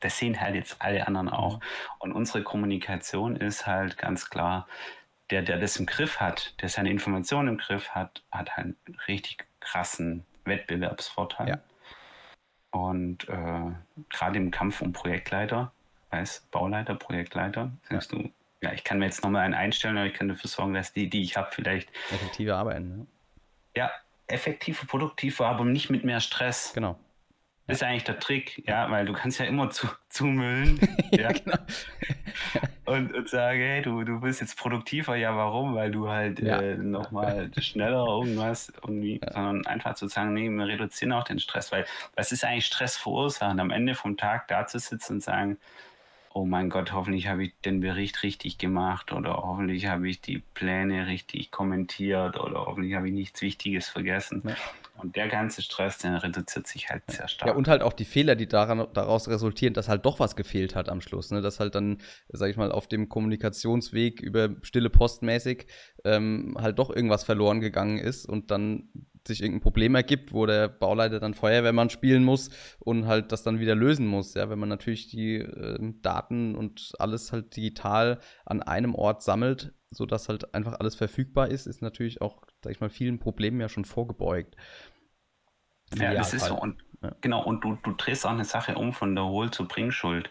das 0.00 0.18
sehen 0.18 0.40
halt 0.40 0.54
jetzt 0.54 0.80
alle 0.80 1.06
anderen 1.06 1.28
auch. 1.28 1.56
Mhm. 1.56 1.62
Und 1.98 2.12
unsere 2.12 2.42
Kommunikation 2.42 3.36
ist 3.36 3.66
halt 3.66 3.98
ganz 3.98 4.30
klar, 4.30 4.66
der, 5.30 5.42
der 5.42 5.58
das 5.58 5.76
im 5.76 5.86
Griff 5.86 6.20
hat, 6.20 6.54
der 6.60 6.68
seine 6.68 6.90
Informationen 6.90 7.48
im 7.48 7.58
Griff 7.58 7.90
hat, 7.90 8.22
hat 8.30 8.56
halt 8.56 8.76
einen 8.86 8.98
richtig 9.08 9.46
krassen 9.60 10.24
Wettbewerbsvorteil. 10.44 11.48
Ja. 11.48 11.58
Und 12.70 13.28
äh, 13.28 13.72
gerade 14.10 14.36
im 14.36 14.50
Kampf 14.50 14.82
um 14.82 14.92
Projektleiter 14.92 15.72
als 16.14 16.40
Bauleiter, 16.50 16.94
Projektleiter, 16.94 17.72
sagst 17.88 18.12
ja. 18.12 18.18
du, 18.18 18.30
ja, 18.62 18.72
ich 18.72 18.84
kann 18.84 18.98
mir 18.98 19.06
jetzt 19.06 19.22
nochmal 19.22 19.42
einen 19.42 19.54
einstellen, 19.54 19.98
aber 19.98 20.06
ich 20.06 20.14
kann 20.14 20.28
dafür 20.28 20.48
sorgen, 20.48 20.74
dass 20.74 20.92
die, 20.92 21.10
die 21.10 21.22
ich 21.22 21.36
habe, 21.36 21.48
vielleicht. 21.50 21.90
Effektive 22.10 22.56
arbeiten, 22.56 22.98
ne? 22.98 23.06
Ja, 23.76 23.90
effektiver, 24.26 24.86
produktiver, 24.86 25.46
aber 25.46 25.64
nicht 25.64 25.90
mit 25.90 26.04
mehr 26.04 26.20
Stress. 26.20 26.72
Genau. 26.74 26.98
Das 27.66 27.78
ist 27.78 27.82
eigentlich 27.82 28.04
der 28.04 28.18
Trick, 28.18 28.62
ja, 28.66 28.90
weil 28.90 29.06
du 29.06 29.14
kannst 29.14 29.38
ja 29.38 29.46
immer 29.46 29.70
zu, 29.70 29.88
zumüllen. 30.08 30.78
ja, 31.10 31.32
genau. 31.32 31.56
und, 32.84 33.14
und 33.14 33.28
sagen, 33.28 33.58
hey, 33.58 33.82
du, 33.82 34.04
du 34.04 34.20
bist 34.20 34.40
jetzt 34.40 34.58
produktiver, 34.58 35.16
ja, 35.16 35.34
warum? 35.34 35.74
Weil 35.74 35.90
du 35.90 36.08
halt 36.08 36.40
ja. 36.40 36.60
äh, 36.60 36.76
nochmal 36.76 37.50
schneller 37.58 38.06
irgendwas 38.06 38.72
irgendwie, 38.82 39.20
ja. 39.22 39.32
sondern 39.32 39.66
einfach 39.66 39.94
zu 39.94 40.08
sagen, 40.08 40.34
nee, 40.34 40.50
wir 40.50 40.66
reduzieren 40.66 41.12
auch 41.12 41.24
den 41.24 41.38
Stress, 41.38 41.72
weil 41.72 41.86
was 42.16 42.32
ist 42.32 42.44
eigentlich 42.44 42.66
Stress 42.66 42.96
verursachen? 42.96 43.60
Am 43.60 43.70
Ende 43.70 43.94
vom 43.94 44.16
Tag 44.18 44.48
da 44.48 44.66
zu 44.66 44.78
sitzen 44.78 45.14
und 45.14 45.22
sagen, 45.22 45.58
oh 46.34 46.44
mein 46.44 46.68
Gott, 46.68 46.92
hoffentlich 46.92 47.28
habe 47.28 47.44
ich 47.44 47.52
den 47.64 47.78
Bericht 47.78 48.24
richtig 48.24 48.58
gemacht 48.58 49.12
oder 49.12 49.34
hoffentlich 49.34 49.86
habe 49.86 50.08
ich 50.08 50.20
die 50.20 50.42
Pläne 50.52 51.06
richtig 51.06 51.52
kommentiert 51.52 52.38
oder 52.38 52.66
hoffentlich 52.66 52.94
habe 52.94 53.06
ich 53.06 53.14
nichts 53.14 53.40
Wichtiges 53.40 53.88
vergessen. 53.88 54.42
Ja. 54.44 54.56
Und 54.96 55.14
der 55.14 55.28
ganze 55.28 55.62
Stress, 55.62 55.98
der 55.98 56.22
reduziert 56.24 56.66
sich 56.66 56.90
halt 56.90 57.04
sehr 57.08 57.28
stark. 57.28 57.50
Ja, 57.50 57.54
und 57.54 57.68
halt 57.68 57.82
auch 57.82 57.92
die 57.92 58.04
Fehler, 58.04 58.34
die 58.34 58.48
daran, 58.48 58.86
daraus 58.94 59.28
resultieren, 59.28 59.74
dass 59.74 59.88
halt 59.88 60.04
doch 60.04 60.18
was 60.18 60.34
gefehlt 60.34 60.74
hat 60.74 60.88
am 60.88 61.00
Schluss. 61.00 61.30
Ne? 61.30 61.40
Dass 61.40 61.60
halt 61.60 61.76
dann, 61.76 61.98
sag 62.28 62.50
ich 62.50 62.56
mal, 62.56 62.72
auf 62.72 62.88
dem 62.88 63.08
Kommunikationsweg 63.08 64.20
über 64.20 64.50
stille 64.62 64.90
Postmäßig 64.90 65.66
ähm, 66.04 66.56
halt 66.60 66.80
doch 66.80 66.90
irgendwas 66.90 67.22
verloren 67.22 67.60
gegangen 67.60 67.98
ist 67.98 68.26
und 68.28 68.50
dann 68.50 68.88
sich 69.26 69.40
irgendein 69.40 69.62
Problem 69.62 69.94
ergibt, 69.94 70.32
wo 70.32 70.46
der 70.46 70.68
Bauleiter 70.68 71.20
dann 71.20 71.34
Feuerwehrmann 71.34 71.90
spielen 71.90 72.24
muss 72.24 72.50
und 72.78 73.06
halt 73.06 73.32
das 73.32 73.42
dann 73.42 73.58
wieder 73.58 73.74
lösen 73.74 74.06
muss. 74.06 74.34
Ja, 74.34 74.50
wenn 74.50 74.58
man 74.58 74.68
natürlich 74.68 75.08
die 75.08 75.36
äh, 75.36 75.78
Daten 76.02 76.54
und 76.54 76.92
alles 76.98 77.32
halt 77.32 77.56
digital 77.56 78.20
an 78.44 78.62
einem 78.62 78.94
Ort 78.94 79.22
sammelt, 79.22 79.72
sodass 79.90 80.28
halt 80.28 80.54
einfach 80.54 80.78
alles 80.80 80.94
verfügbar 80.94 81.48
ist, 81.48 81.66
ist 81.66 81.82
natürlich 81.82 82.20
auch, 82.20 82.42
sag 82.62 82.72
ich 82.72 82.80
mal, 82.80 82.90
vielen 82.90 83.18
Problemen 83.18 83.60
ja 83.60 83.68
schon 83.68 83.84
vorgebeugt. 83.84 84.56
Ja, 85.96 86.14
das 86.14 86.34
ist 86.34 86.46
so. 86.46 86.58
Und, 86.58 86.82
ja. 87.02 87.14
Genau, 87.20 87.44
und 87.44 87.62
du, 87.64 87.76
du 87.82 87.92
drehst 87.92 88.26
auch 88.26 88.30
eine 88.30 88.44
Sache 88.44 88.74
um 88.74 88.92
von 88.92 89.14
der 89.14 89.24
Hohl 89.24 89.50
zur 89.50 89.68
Bringschuld. 89.68 90.30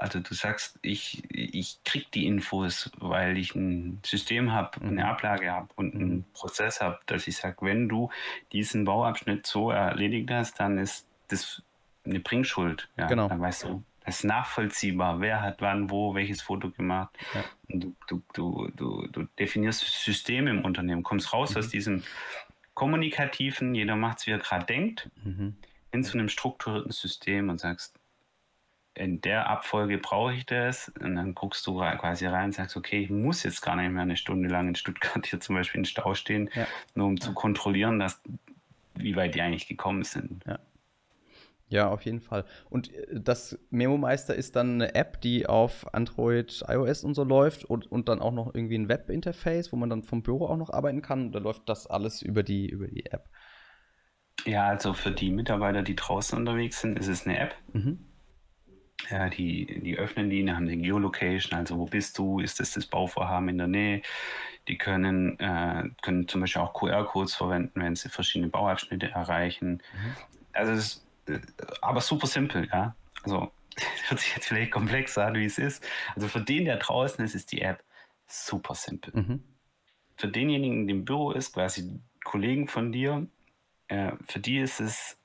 Also 0.00 0.20
du 0.20 0.34
sagst, 0.34 0.78
ich, 0.82 1.22
ich 1.30 1.78
krieg 1.84 2.10
die 2.12 2.26
Infos, 2.26 2.90
weil 2.98 3.36
ich 3.36 3.54
ein 3.54 4.00
System 4.04 4.52
habe, 4.52 4.80
eine 4.80 4.92
mhm. 4.92 4.98
Ablage 5.00 5.50
habe 5.50 5.68
und 5.76 5.94
einen. 5.94 6.24
Prozess 6.32 6.80
habe, 6.80 6.98
dass 7.06 7.26
ich 7.26 7.36
sage, 7.36 7.56
wenn 7.60 7.88
du 7.88 8.10
diesen 8.52 8.84
Bauabschnitt 8.84 9.46
so 9.46 9.70
erledigt 9.70 10.30
hast, 10.30 10.58
dann 10.58 10.78
ist 10.78 11.06
das 11.28 11.62
eine 12.04 12.20
Bringschuld. 12.20 12.88
Ja, 12.96 13.06
genau. 13.06 13.28
Dann 13.28 13.40
weißt 13.40 13.64
du, 13.64 13.84
das 14.04 14.16
ist 14.16 14.24
nachvollziehbar, 14.24 15.20
wer 15.20 15.42
hat 15.42 15.60
wann, 15.60 15.90
wo, 15.90 16.14
welches 16.14 16.40
Foto 16.40 16.70
gemacht. 16.70 17.10
Ja. 17.34 17.44
Du, 17.68 17.94
du, 18.08 18.22
du, 18.32 18.70
du, 18.74 19.06
du 19.08 19.28
definierst 19.38 19.82
Systeme 20.02 20.50
im 20.50 20.64
Unternehmen, 20.64 21.02
kommst 21.02 21.32
raus 21.32 21.50
mhm. 21.50 21.58
aus 21.58 21.68
diesem 21.68 22.02
kommunikativen, 22.74 23.74
jeder 23.74 23.96
macht 23.96 24.20
es, 24.20 24.26
wie 24.26 24.30
er 24.30 24.38
gerade 24.38 24.64
denkt, 24.64 25.10
mhm. 25.22 25.56
hin 25.92 26.02
zu 26.02 26.16
einem 26.16 26.30
strukturierten 26.30 26.92
System 26.92 27.50
und 27.50 27.60
sagst, 27.60 27.99
in 28.94 29.20
der 29.20 29.48
Abfolge 29.48 29.98
brauche 29.98 30.34
ich 30.34 30.46
das. 30.46 30.90
Und 31.00 31.16
dann 31.16 31.34
guckst 31.34 31.66
du 31.66 31.78
quasi 31.78 32.26
rein 32.26 32.46
und 32.46 32.54
sagst, 32.54 32.76
okay, 32.76 33.00
ich 33.00 33.10
muss 33.10 33.42
jetzt 33.42 33.62
gar 33.62 33.76
nicht 33.76 33.90
mehr 33.90 34.02
eine 34.02 34.16
Stunde 34.16 34.48
lang 34.48 34.68
in 34.68 34.74
Stuttgart 34.74 35.26
hier 35.26 35.40
zum 35.40 35.56
Beispiel 35.56 35.80
in 35.80 35.84
Stau 35.84 36.14
stehen, 36.14 36.50
ja. 36.54 36.66
nur 36.94 37.06
um 37.06 37.16
ja. 37.16 37.20
zu 37.20 37.34
kontrollieren, 37.34 37.98
dass, 37.98 38.20
wie 38.94 39.16
weit 39.16 39.34
die 39.34 39.42
eigentlich 39.42 39.68
gekommen 39.68 40.04
sind. 40.04 40.44
Ja. 40.46 40.58
Ja, 41.70 41.88
auf 41.88 42.04
jeden 42.04 42.20
Fall. 42.20 42.44
Und 42.68 42.92
äh, 42.92 43.20
das 43.20 43.56
Memo 43.70 43.96
Meister 43.96 44.34
ist 44.34 44.56
dann 44.56 44.74
eine 44.74 44.96
App, 44.96 45.20
die 45.20 45.46
auf 45.46 45.94
Android, 45.94 46.64
iOS 46.66 47.04
und 47.04 47.14
so 47.14 47.22
läuft 47.22 47.64
und, 47.64 47.90
und 47.90 48.08
dann 48.08 48.20
auch 48.20 48.32
noch 48.32 48.52
irgendwie 48.52 48.76
ein 48.76 48.88
Webinterface, 48.88 49.72
wo 49.72 49.76
man 49.76 49.88
dann 49.88 50.02
vom 50.02 50.22
Büro 50.22 50.46
auch 50.46 50.56
noch 50.56 50.70
arbeiten 50.70 51.00
kann. 51.00 51.30
Da 51.30 51.38
läuft 51.38 51.68
das 51.68 51.86
alles 51.86 52.22
über 52.22 52.42
die, 52.42 52.68
über 52.68 52.88
die 52.88 53.06
App. 53.06 53.30
Ja, 54.46 54.66
also 54.66 54.94
für 54.94 55.12
die 55.12 55.30
Mitarbeiter, 55.30 55.82
die 55.82 55.94
draußen 55.94 56.36
unterwegs 56.36 56.80
sind, 56.80 56.98
ist 56.98 57.06
es 57.06 57.24
eine 57.24 57.38
App. 57.38 57.54
Mhm. 57.72 58.09
Ja, 59.08 59.28
die, 59.28 59.80
die 59.80 59.96
öffnen 59.96 60.30
die, 60.30 60.48
haben 60.50 60.68
eine 60.68 60.76
Geolocation, 60.76 61.58
also 61.58 61.78
wo 61.78 61.86
bist 61.86 62.18
du, 62.18 62.40
ist 62.40 62.60
das 62.60 62.72
das 62.72 62.86
Bauvorhaben 62.86 63.48
in 63.48 63.58
der 63.58 63.66
Nähe. 63.66 64.02
Die 64.68 64.76
können, 64.76 65.38
äh, 65.40 65.88
können 66.02 66.28
zum 66.28 66.42
Beispiel 66.42 66.62
auch 66.62 66.74
QR-Codes 66.74 67.34
verwenden, 67.34 67.80
wenn 67.80 67.96
sie 67.96 68.08
verschiedene 68.08 68.50
Bauabschnitte 68.50 69.10
erreichen. 69.10 69.82
Mhm. 69.92 70.16
Also 70.52 70.72
es 70.72 70.78
ist, 70.78 71.06
äh, 71.28 71.40
aber 71.80 72.00
super 72.00 72.26
simpel, 72.26 72.68
ja. 72.70 72.94
Also 73.22 73.50
hört 74.08 74.20
sich 74.20 74.34
jetzt 74.34 74.46
vielleicht 74.46 74.70
komplex 74.70 75.16
an, 75.16 75.34
wie 75.34 75.44
es 75.44 75.58
ist. 75.58 75.84
Also 76.14 76.28
für 76.28 76.40
den, 76.40 76.66
der 76.66 76.76
draußen 76.76 77.24
ist, 77.24 77.34
ist 77.34 77.52
die 77.52 77.62
App 77.62 77.82
super 78.26 78.74
simpel. 78.74 79.12
Mhm. 79.14 79.44
Für 80.16 80.28
denjenigen, 80.28 80.86
der 80.86 80.96
im 80.96 81.04
Büro 81.04 81.32
ist, 81.32 81.54
quasi 81.54 82.00
Kollegen 82.24 82.68
von 82.68 82.92
dir, 82.92 83.26
äh, 83.88 84.12
für 84.28 84.40
die 84.40 84.58
ist 84.58 84.80
es 84.80 85.16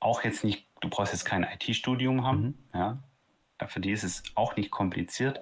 auch 0.00 0.24
jetzt 0.24 0.44
nicht 0.44 0.66
du 0.86 0.96
brauchst 0.96 1.12
jetzt 1.12 1.24
kein 1.24 1.44
IT-Studium 1.44 2.24
haben, 2.24 2.42
mhm. 2.42 2.54
ja. 2.74 2.98
Für 3.68 3.80
die 3.80 3.90
ist 3.90 4.04
es 4.04 4.22
auch 4.34 4.54
nicht 4.56 4.70
kompliziert, 4.70 5.40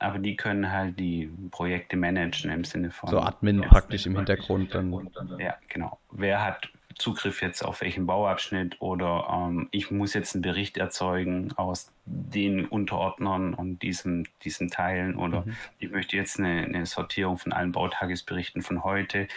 aber 0.00 0.18
die 0.18 0.34
können 0.34 0.72
halt 0.72 0.98
die 0.98 1.30
Projekte 1.52 1.96
managen 1.96 2.50
im 2.50 2.64
Sinne 2.64 2.90
von. 2.90 3.08
So 3.08 3.20
Admin 3.20 3.60
praktisch 3.60 4.04
im 4.06 4.16
Hintergrund 4.16 4.74
dann. 4.74 4.92
Ja, 5.38 5.56
genau. 5.68 6.00
Wer 6.10 6.44
hat 6.44 6.68
Zugriff 6.98 7.40
jetzt 7.40 7.64
auf 7.64 7.80
welchen 7.80 8.06
Bauabschnitt 8.06 8.80
oder 8.80 9.28
ähm, 9.30 9.68
ich 9.70 9.90
muss 9.90 10.12
jetzt 10.12 10.34
einen 10.34 10.42
Bericht 10.42 10.76
erzeugen 10.76 11.52
aus 11.56 11.92
den 12.04 12.66
Unterordnern 12.66 13.54
und 13.54 13.78
diesen, 13.78 14.28
diesen 14.44 14.68
Teilen 14.68 15.14
oder 15.16 15.42
mhm. 15.42 15.56
ich 15.78 15.90
möchte 15.90 16.16
jetzt 16.16 16.38
eine, 16.38 16.64
eine, 16.64 16.84
Sortierung 16.84 17.38
von 17.38 17.52
allen 17.52 17.72
Bautagesberichten 17.72 18.62
von 18.62 18.84
heute. 18.84 19.28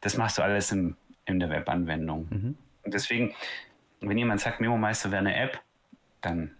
Das 0.00 0.18
machst 0.18 0.38
du 0.38 0.42
alles 0.42 0.70
im, 0.70 0.96
in 1.24 1.40
der 1.40 1.50
Webanwendung. 1.50 2.28
Mhm. 2.30 2.58
Und 2.84 2.94
deswegen 2.94 3.34
wenn 4.08 4.18
jemand 4.18 4.40
sagt, 4.40 4.60
Memo 4.60 4.76
Meister 4.76 5.10
wäre 5.10 5.20
eine 5.20 5.36
App, 5.36 5.60
dann 6.20 6.56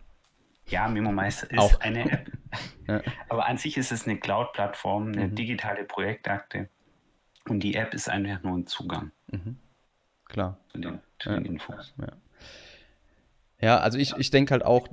ja, 0.67 0.89
Memo 0.89 1.13
Meister 1.13 1.51
ist 1.51 1.59
Auch. 1.59 1.81
eine 1.81 2.11
App. 2.11 2.31
ja. 2.89 3.03
Aber 3.29 3.47
an 3.47 3.59
sich 3.59 3.77
ist 3.77 3.93
es 3.93 4.07
eine 4.07 4.19
Cloud-Plattform, 4.19 5.09
eine 5.09 5.29
mhm. 5.29 5.35
digitale 5.35 5.85
Projektakte. 5.85 6.69
Und 7.49 7.61
die 7.61 7.75
App 7.75 7.93
ist 7.93 8.09
einfach 8.09 8.43
nur 8.43 8.57
ein 8.57 8.67
Zugang. 8.67 9.11
Mhm. 9.31 9.59
Klar. 10.27 10.59
Zu 10.73 10.79
den, 10.79 11.01
zu 11.19 11.29
ja. 11.29 11.37
den 11.37 11.45
Infos. 11.45 11.93
Ja. 11.99 12.09
Ja, 13.61 13.79
also 13.79 13.97
ich, 13.97 14.15
ich 14.19 14.31
denke 14.31 14.53
halt 14.53 14.63
auch, 14.63 14.89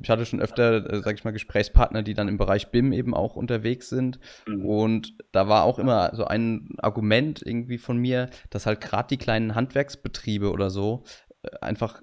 ich 0.00 0.08
hatte 0.08 0.24
schon 0.24 0.40
öfter, 0.40 0.90
äh, 0.90 1.02
sag 1.02 1.16
ich 1.16 1.24
mal, 1.24 1.32
Gesprächspartner, 1.32 2.02
die 2.02 2.14
dann 2.14 2.28
im 2.28 2.38
Bereich 2.38 2.70
BIM 2.70 2.92
eben 2.92 3.12
auch 3.12 3.36
unterwegs 3.36 3.90
sind. 3.90 4.18
Mhm. 4.46 4.64
Und 4.64 5.14
da 5.32 5.48
war 5.48 5.64
auch 5.64 5.78
immer 5.78 6.14
so 6.14 6.24
ein 6.24 6.70
Argument 6.78 7.42
irgendwie 7.44 7.76
von 7.76 7.98
mir, 7.98 8.30
dass 8.48 8.64
halt 8.64 8.80
gerade 8.80 9.08
die 9.08 9.18
kleinen 9.18 9.54
Handwerksbetriebe 9.54 10.50
oder 10.50 10.70
so 10.70 11.04
einfach 11.60 12.02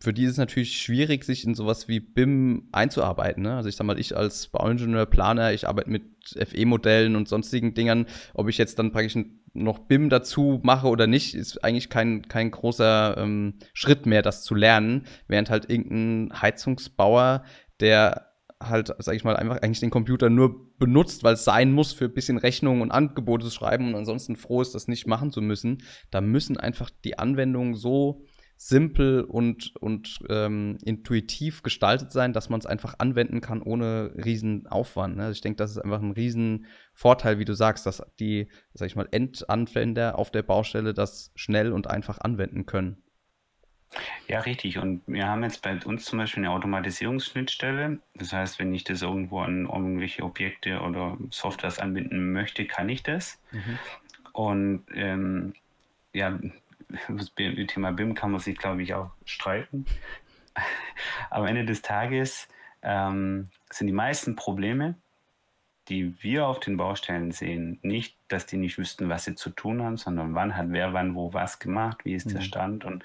für 0.00 0.12
die 0.12 0.24
ist 0.24 0.32
es 0.32 0.38
natürlich 0.38 0.80
schwierig, 0.80 1.24
sich 1.24 1.44
in 1.44 1.54
sowas 1.54 1.88
wie 1.88 1.98
BIM 1.98 2.68
einzuarbeiten. 2.72 3.42
Ne? 3.42 3.56
Also 3.56 3.68
ich 3.68 3.76
sag 3.76 3.86
mal, 3.86 3.98
ich 3.98 4.16
als 4.16 4.48
Bauingenieur, 4.48 5.06
Planer, 5.06 5.52
ich 5.52 5.66
arbeite 5.66 5.90
mit 5.90 6.04
FE-Modellen 6.36 7.16
und 7.16 7.28
sonstigen 7.28 7.74
Dingern. 7.74 8.06
Ob 8.34 8.48
ich 8.48 8.58
jetzt 8.58 8.78
dann 8.78 8.92
praktisch 8.92 9.18
noch 9.52 9.80
BIM 9.80 10.10
dazu 10.10 10.60
mache 10.62 10.88
oder 10.88 11.06
nicht, 11.06 11.34
ist 11.34 11.64
eigentlich 11.64 11.90
kein, 11.90 12.28
kein 12.28 12.50
großer 12.50 13.16
ähm, 13.18 13.54
Schritt 13.72 14.06
mehr, 14.06 14.22
das 14.22 14.42
zu 14.42 14.54
lernen. 14.54 15.06
Während 15.26 15.50
halt 15.50 15.70
irgendein 15.70 16.40
Heizungsbauer, 16.40 17.44
der 17.80 18.30
halt, 18.62 18.94
sag 18.98 19.16
ich 19.16 19.24
mal, 19.24 19.36
einfach 19.36 19.58
eigentlich 19.58 19.80
den 19.80 19.90
Computer 19.90 20.30
nur 20.30 20.76
benutzt, 20.78 21.24
weil 21.24 21.34
es 21.34 21.44
sein 21.44 21.72
muss, 21.72 21.92
für 21.92 22.06
ein 22.06 22.14
bisschen 22.14 22.38
Rechnungen 22.38 22.82
und 22.82 22.90
Angebote 22.90 23.44
zu 23.44 23.50
schreiben 23.50 23.88
und 23.88 23.94
ansonsten 23.94 24.36
froh 24.36 24.62
ist, 24.62 24.74
das 24.74 24.88
nicht 24.88 25.06
machen 25.06 25.30
zu 25.30 25.40
müssen. 25.40 25.82
Da 26.10 26.20
müssen 26.20 26.56
einfach 26.56 26.90
die 27.04 27.18
Anwendungen 27.18 27.74
so 27.74 28.24
simpel 28.56 29.22
und, 29.22 29.74
und 29.76 30.20
ähm, 30.28 30.78
intuitiv 30.84 31.62
gestaltet 31.62 32.12
sein, 32.12 32.32
dass 32.32 32.48
man 32.48 32.60
es 32.60 32.66
einfach 32.66 32.94
anwenden 32.98 33.40
kann 33.40 33.62
ohne 33.62 34.12
riesen 34.24 34.66
Aufwand. 34.66 35.16
Ne? 35.16 35.24
Also 35.24 35.32
ich 35.32 35.40
denke, 35.40 35.56
das 35.56 35.72
ist 35.72 35.78
einfach 35.78 36.00
ein 36.00 36.12
riesen 36.12 36.66
Vorteil, 36.92 37.38
wie 37.38 37.44
du 37.44 37.54
sagst, 37.54 37.84
dass 37.86 38.02
die, 38.18 38.48
sag 38.72 38.86
ich 38.86 38.96
mal, 38.96 39.08
Endanwender 39.10 40.18
auf 40.18 40.30
der 40.30 40.42
Baustelle 40.42 40.94
das 40.94 41.32
schnell 41.34 41.72
und 41.72 41.88
einfach 41.88 42.18
anwenden 42.20 42.66
können. 42.66 43.02
Ja, 44.28 44.40
richtig. 44.40 44.78
Und 44.78 45.02
wir 45.06 45.26
haben 45.28 45.42
jetzt 45.42 45.62
bei 45.62 45.78
uns 45.84 46.04
zum 46.04 46.18
Beispiel 46.18 46.44
eine 46.44 46.52
Automatisierungsschnittstelle. 46.52 47.98
Das 48.14 48.32
heißt, 48.32 48.58
wenn 48.58 48.74
ich 48.74 48.84
das 48.84 49.02
irgendwo 49.02 49.40
an 49.40 49.66
irgendwelche 49.66 50.22
Objekte 50.22 50.80
oder 50.80 51.16
Softwares 51.30 51.78
anbinden 51.78 52.32
möchte, 52.32 52.64
kann 52.64 52.88
ich 52.88 53.02
das. 53.02 53.40
Mhm. 53.52 53.78
Und 54.32 54.84
ähm, 54.94 55.54
ja, 56.12 56.38
das 57.08 57.32
Thema 57.34 57.92
BIM 57.92 58.14
kann 58.14 58.30
man 58.30 58.40
sich, 58.40 58.56
glaube 58.56 58.82
ich, 58.82 58.94
auch 58.94 59.10
streiten. 59.24 59.86
Am 61.30 61.46
Ende 61.46 61.64
des 61.64 61.82
Tages 61.82 62.48
ähm, 62.82 63.48
sind 63.70 63.86
die 63.86 63.92
meisten 63.92 64.36
Probleme, 64.36 64.96
die 65.88 66.22
wir 66.22 66.46
auf 66.46 66.60
den 66.60 66.76
Baustellen 66.76 67.32
sehen, 67.32 67.78
nicht, 67.82 68.16
dass 68.28 68.46
die 68.46 68.56
nicht 68.56 68.78
wüssten, 68.78 69.08
was 69.08 69.24
sie 69.24 69.34
zu 69.34 69.50
tun 69.50 69.82
haben, 69.82 69.96
sondern 69.96 70.34
wann 70.34 70.56
hat 70.56 70.66
wer 70.70 70.92
wann 70.94 71.14
wo 71.14 71.34
was 71.34 71.58
gemacht, 71.58 72.04
wie 72.04 72.14
ist 72.14 72.26
mhm. 72.26 72.34
der 72.34 72.40
Stand 72.40 72.84
und, 72.84 73.04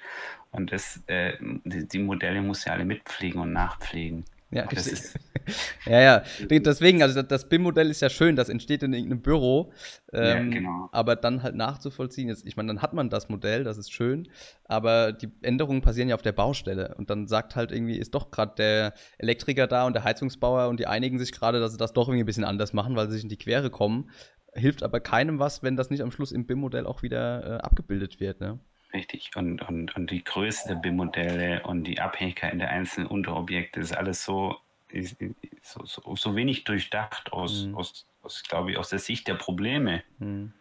und 0.51 0.71
das, 0.71 1.03
äh, 1.07 1.33
die, 1.41 1.87
die 1.87 1.99
Modelle 1.99 2.41
muss 2.41 2.65
ja 2.65 2.73
alle 2.73 2.85
mitpflegen 2.85 3.41
und 3.41 3.51
nachpflegen. 3.51 4.23
Ja, 4.51 4.65
das 4.65 4.87
ist, 4.87 5.15
ja, 5.85 6.01
ja. 6.01 6.23
Deswegen, 6.49 7.03
also 7.03 7.21
das 7.21 7.47
BIM-Modell 7.47 7.89
ist 7.89 8.01
ja 8.01 8.09
schön, 8.09 8.35
das 8.35 8.49
entsteht 8.49 8.81
in 8.81 8.93
irgendeinem 8.93 9.21
Büro. 9.21 9.71
Ähm, 10.11 10.51
ja, 10.51 10.57
genau. 10.57 10.89
Aber 10.91 11.15
dann 11.15 11.43
halt 11.43 11.55
nachzuvollziehen, 11.55 12.29
ist, 12.29 12.47
ich 12.47 12.57
meine, 12.57 12.67
dann 12.67 12.81
hat 12.81 12.93
man 12.93 13.09
das 13.09 13.29
Modell, 13.29 13.63
das 13.63 13.77
ist 13.77 13.91
schön, 13.91 14.27
aber 14.65 15.11
die 15.11 15.31
Änderungen 15.43 15.81
passieren 15.81 16.09
ja 16.09 16.15
auf 16.15 16.23
der 16.23 16.31
Baustelle. 16.31 16.95
Und 16.97 17.11
dann 17.11 17.27
sagt 17.27 17.55
halt 17.55 17.71
irgendwie, 17.71 17.97
ist 17.97 18.15
doch 18.15 18.31
gerade 18.31 18.55
der 18.57 18.93
Elektriker 19.19 19.67
da 19.67 19.85
und 19.85 19.93
der 19.93 20.03
Heizungsbauer 20.03 20.67
und 20.69 20.79
die 20.79 20.87
einigen 20.87 21.19
sich 21.19 21.31
gerade, 21.31 21.59
dass 21.59 21.71
sie 21.71 21.77
das 21.77 21.93
doch 21.93 22.07
irgendwie 22.07 22.23
ein 22.23 22.25
bisschen 22.25 22.43
anders 22.43 22.73
machen, 22.73 22.95
weil 22.95 23.07
sie 23.07 23.13
sich 23.13 23.23
in 23.23 23.29
die 23.29 23.37
Quere 23.37 23.69
kommen. 23.69 24.09
Hilft 24.53 24.81
aber 24.81 24.99
keinem 24.99 25.37
was, 25.37 25.61
wenn 25.61 25.75
das 25.75 25.91
nicht 25.91 26.01
am 26.01 26.11
Schluss 26.11 26.31
im 26.31 26.47
BIM-Modell 26.47 26.87
auch 26.87 27.03
wieder 27.03 27.43
äh, 27.43 27.57
abgebildet 27.61 28.19
wird, 28.19 28.41
ne? 28.41 28.59
Richtig. 28.93 29.31
Und, 29.35 29.61
und, 29.61 29.95
und 29.95 30.09
die 30.09 30.23
Größe 30.23 30.67
der 30.67 30.75
BIM-Modelle 30.75 31.63
und 31.63 31.83
die 31.83 31.99
Abhängigkeit 31.99 32.59
der 32.59 32.69
einzelnen 32.69 33.07
Unterobjekte 33.07 33.79
ist 33.79 33.95
alles 33.95 34.23
so 34.23 34.57
ist, 34.91 35.17
so, 35.61 35.85
so, 35.85 36.15
so, 36.15 36.35
wenig 36.35 36.63
durchdacht 36.63 37.31
aus, 37.31 37.65
mhm. 37.65 37.75
aus, 37.75 38.07
aus 38.21 38.43
glaube 38.43 38.71
ich, 38.71 38.77
aus 38.77 38.89
der 38.89 38.99
Sicht 38.99 39.27
der 39.27 39.35
Probleme. 39.35 40.03
Mhm. 40.17 40.53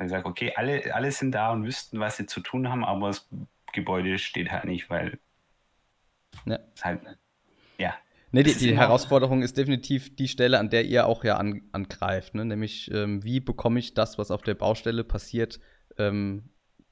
Ich 0.00 0.08
sage, 0.08 0.26
okay, 0.26 0.52
alle, 0.56 0.94
alle 0.94 1.12
sind 1.12 1.32
da 1.32 1.52
und 1.52 1.64
wüssten, 1.64 2.00
was 2.00 2.16
sie 2.16 2.26
zu 2.26 2.40
tun 2.40 2.68
haben, 2.68 2.84
aber 2.84 3.08
das 3.08 3.28
Gebäude 3.72 4.18
steht 4.18 4.50
halt 4.50 4.64
nicht, 4.64 4.90
weil 4.90 5.18
ja. 6.46 6.58
halt, 6.82 7.00
ja. 7.78 7.94
Nee, 8.32 8.42
die, 8.42 8.54
die 8.54 8.76
Herausforderung 8.76 9.42
ist 9.42 9.56
definitiv 9.56 10.16
die 10.16 10.26
Stelle, 10.26 10.58
an 10.58 10.68
der 10.68 10.84
ihr 10.84 11.06
auch 11.06 11.22
ja 11.22 11.36
an, 11.36 11.62
angreift, 11.70 12.34
ne? 12.34 12.44
nämlich 12.44 12.90
ähm, 12.90 13.22
wie 13.22 13.38
bekomme 13.38 13.78
ich 13.78 13.94
das, 13.94 14.18
was 14.18 14.32
auf 14.32 14.42
der 14.42 14.54
Baustelle 14.54 15.04
passiert, 15.04 15.60
ähm, 15.98 16.50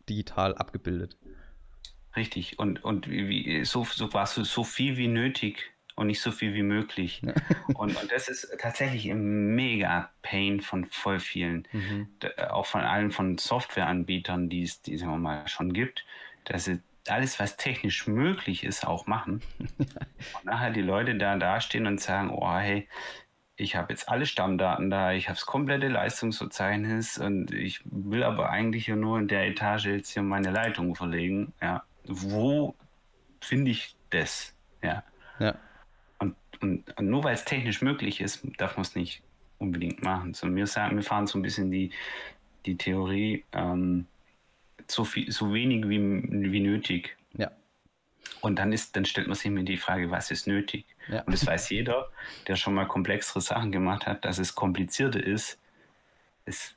digital 0.08 0.54
abgebildet. 0.54 1.16
Richtig, 2.14 2.58
und, 2.58 2.84
und 2.84 3.08
wie, 3.08 3.64
so, 3.64 3.84
so 3.84 4.12
war 4.12 4.26
so, 4.26 4.44
so 4.44 4.64
viel 4.64 4.96
wie 4.96 5.08
nötig 5.08 5.72
und 5.94 6.08
nicht 6.08 6.20
so 6.20 6.30
viel 6.30 6.54
wie 6.54 6.62
möglich. 6.62 7.22
Ja. 7.24 7.32
Und, 7.74 7.96
und 8.00 8.12
das 8.12 8.28
ist 8.28 8.54
tatsächlich 8.58 9.10
ein 9.10 9.54
mega 9.54 10.10
Pain 10.22 10.60
von 10.60 10.84
voll 10.84 11.20
vielen, 11.20 11.66
mhm. 11.72 12.08
auch 12.50 12.66
von 12.66 12.82
allen 12.82 13.10
von 13.10 13.38
Softwareanbietern, 13.38 14.48
die 14.48 14.62
es, 14.62 14.82
die 14.82 14.96
sagen 14.96 15.12
wir 15.12 15.18
mal, 15.18 15.48
schon 15.48 15.72
gibt, 15.72 16.04
dass 16.44 16.66
sie 16.66 16.80
alles, 17.08 17.40
was 17.40 17.56
technisch 17.56 18.06
möglich 18.06 18.64
ist, 18.64 18.86
auch 18.86 19.06
machen. 19.06 19.42
und 19.78 20.44
nachher 20.44 20.70
die 20.70 20.82
Leute 20.82 21.16
da 21.16 21.36
dastehen 21.36 21.86
und 21.86 22.00
sagen, 22.00 22.30
oh 22.30 22.56
hey, 22.56 22.88
ich 23.56 23.76
habe 23.76 23.92
jetzt 23.92 24.08
alle 24.08 24.26
Stammdaten 24.26 24.90
da, 24.90 25.12
ich 25.12 25.28
habe 25.28 25.36
das 25.36 25.46
komplette 25.46 25.88
Leistungsverzeichnis 25.88 27.18
und 27.18 27.52
ich 27.52 27.80
will 27.84 28.22
aber 28.22 28.50
eigentlich 28.50 28.86
ja 28.86 28.96
nur 28.96 29.18
in 29.18 29.28
der 29.28 29.46
Etage 29.46 29.86
jetzt 29.86 30.12
hier 30.12 30.22
meine 30.22 30.50
Leitung 30.50 30.94
verlegen. 30.94 31.52
Ja, 31.60 31.84
wo 32.04 32.74
finde 33.40 33.70
ich 33.70 33.96
das? 34.10 34.54
Ja. 34.82 35.04
ja. 35.38 35.54
Und, 36.18 36.34
und, 36.60 36.98
und 36.98 37.08
nur 37.08 37.24
weil 37.24 37.34
es 37.34 37.44
technisch 37.44 37.82
möglich 37.82 38.20
ist, 38.20 38.46
darf 38.58 38.76
man 38.76 38.82
es 38.82 38.94
nicht 38.94 39.22
unbedingt 39.58 40.02
machen. 40.02 40.34
So, 40.34 40.52
wir, 40.54 40.66
sagen, 40.66 40.96
wir 40.96 41.04
fahren 41.04 41.26
so 41.26 41.38
ein 41.38 41.42
bisschen 41.42 41.70
die, 41.70 41.90
die 42.66 42.76
Theorie, 42.76 43.44
ähm, 43.52 44.06
so, 44.88 45.04
viel, 45.04 45.30
so 45.30 45.52
wenig 45.52 45.88
wie, 45.88 46.00
wie 46.00 46.60
nötig. 46.60 47.16
Ja. 47.36 47.50
Und 48.40 48.58
dann, 48.58 48.72
ist, 48.72 48.96
dann 48.96 49.04
stellt 49.04 49.26
man 49.26 49.36
sich 49.36 49.46
immer 49.46 49.62
die 49.62 49.76
Frage, 49.76 50.10
was 50.10 50.30
ist 50.30 50.46
nötig? 50.46 50.84
Ja. 51.08 51.22
Und 51.22 51.32
das 51.32 51.46
weiß 51.46 51.70
jeder, 51.70 52.08
der 52.46 52.56
schon 52.56 52.74
mal 52.74 52.86
komplexere 52.86 53.40
Sachen 53.40 53.72
gemacht 53.72 54.06
hat, 54.06 54.24
dass 54.24 54.38
es 54.38 54.54
komplizierter 54.54 55.22
ist, 55.22 55.58
ist 56.46 56.76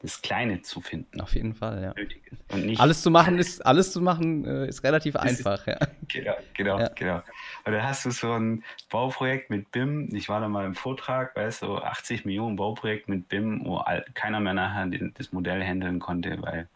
das 0.00 0.20
Kleine 0.20 0.62
zu 0.62 0.80
finden. 0.80 1.20
Auf 1.20 1.34
jeden 1.34 1.54
Fall, 1.54 1.94
ja. 1.96 2.78
alles 2.78 3.02
zu 3.02 3.10
machen 3.10 3.38
ist, 3.38 3.64
alles 3.64 3.92
zu 3.92 4.00
machen 4.00 4.44
äh, 4.44 4.68
ist 4.68 4.84
relativ 4.84 5.14
ist, 5.14 5.20
einfach, 5.20 5.66
ja. 5.66 5.78
Genau, 6.08 6.34
genau, 6.54 6.78
ja. 6.78 6.88
genau. 6.88 7.16
Und 7.64 7.72
dann 7.72 7.82
hast 7.82 8.04
du 8.04 8.10
so 8.10 8.32
ein 8.32 8.62
Bauprojekt 8.90 9.50
mit 9.50 9.72
BIM. 9.72 10.14
Ich 10.14 10.28
war 10.28 10.40
da 10.40 10.48
mal 10.48 10.66
im 10.66 10.74
Vortrag, 10.74 11.34
weißt 11.34 11.62
du, 11.62 11.66
so 11.66 11.78
80 11.78 12.24
Millionen 12.24 12.56
Bauprojekt 12.56 13.08
mit 13.08 13.28
BIM, 13.28 13.64
wo 13.64 13.82
keiner 14.14 14.40
mehr 14.40 14.54
nachher 14.54 14.86
das 15.14 15.32
Modell 15.32 15.64
handeln 15.64 15.98
konnte, 15.98 16.40
weil 16.42 16.68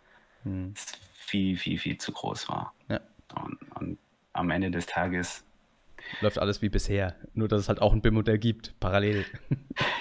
hm. 0.44 0.72
es 0.74 0.98
viel, 1.12 1.56
viel, 1.56 1.78
viel 1.78 1.98
zu 1.98 2.12
groß 2.12 2.48
war. 2.48 2.74
Ja. 2.88 3.00
Und, 3.40 3.58
und 3.76 3.98
am 4.32 4.50
Ende 4.50 4.70
des 4.70 4.86
Tages 4.86 5.44
läuft 6.20 6.38
alles 6.38 6.62
wie 6.62 6.68
bisher. 6.68 7.14
Nur, 7.34 7.48
dass 7.48 7.60
es 7.60 7.68
halt 7.68 7.80
auch 7.80 7.92
ein 7.92 8.02
BIM-Modell 8.02 8.38
gibt, 8.38 8.78
parallel. 8.80 9.24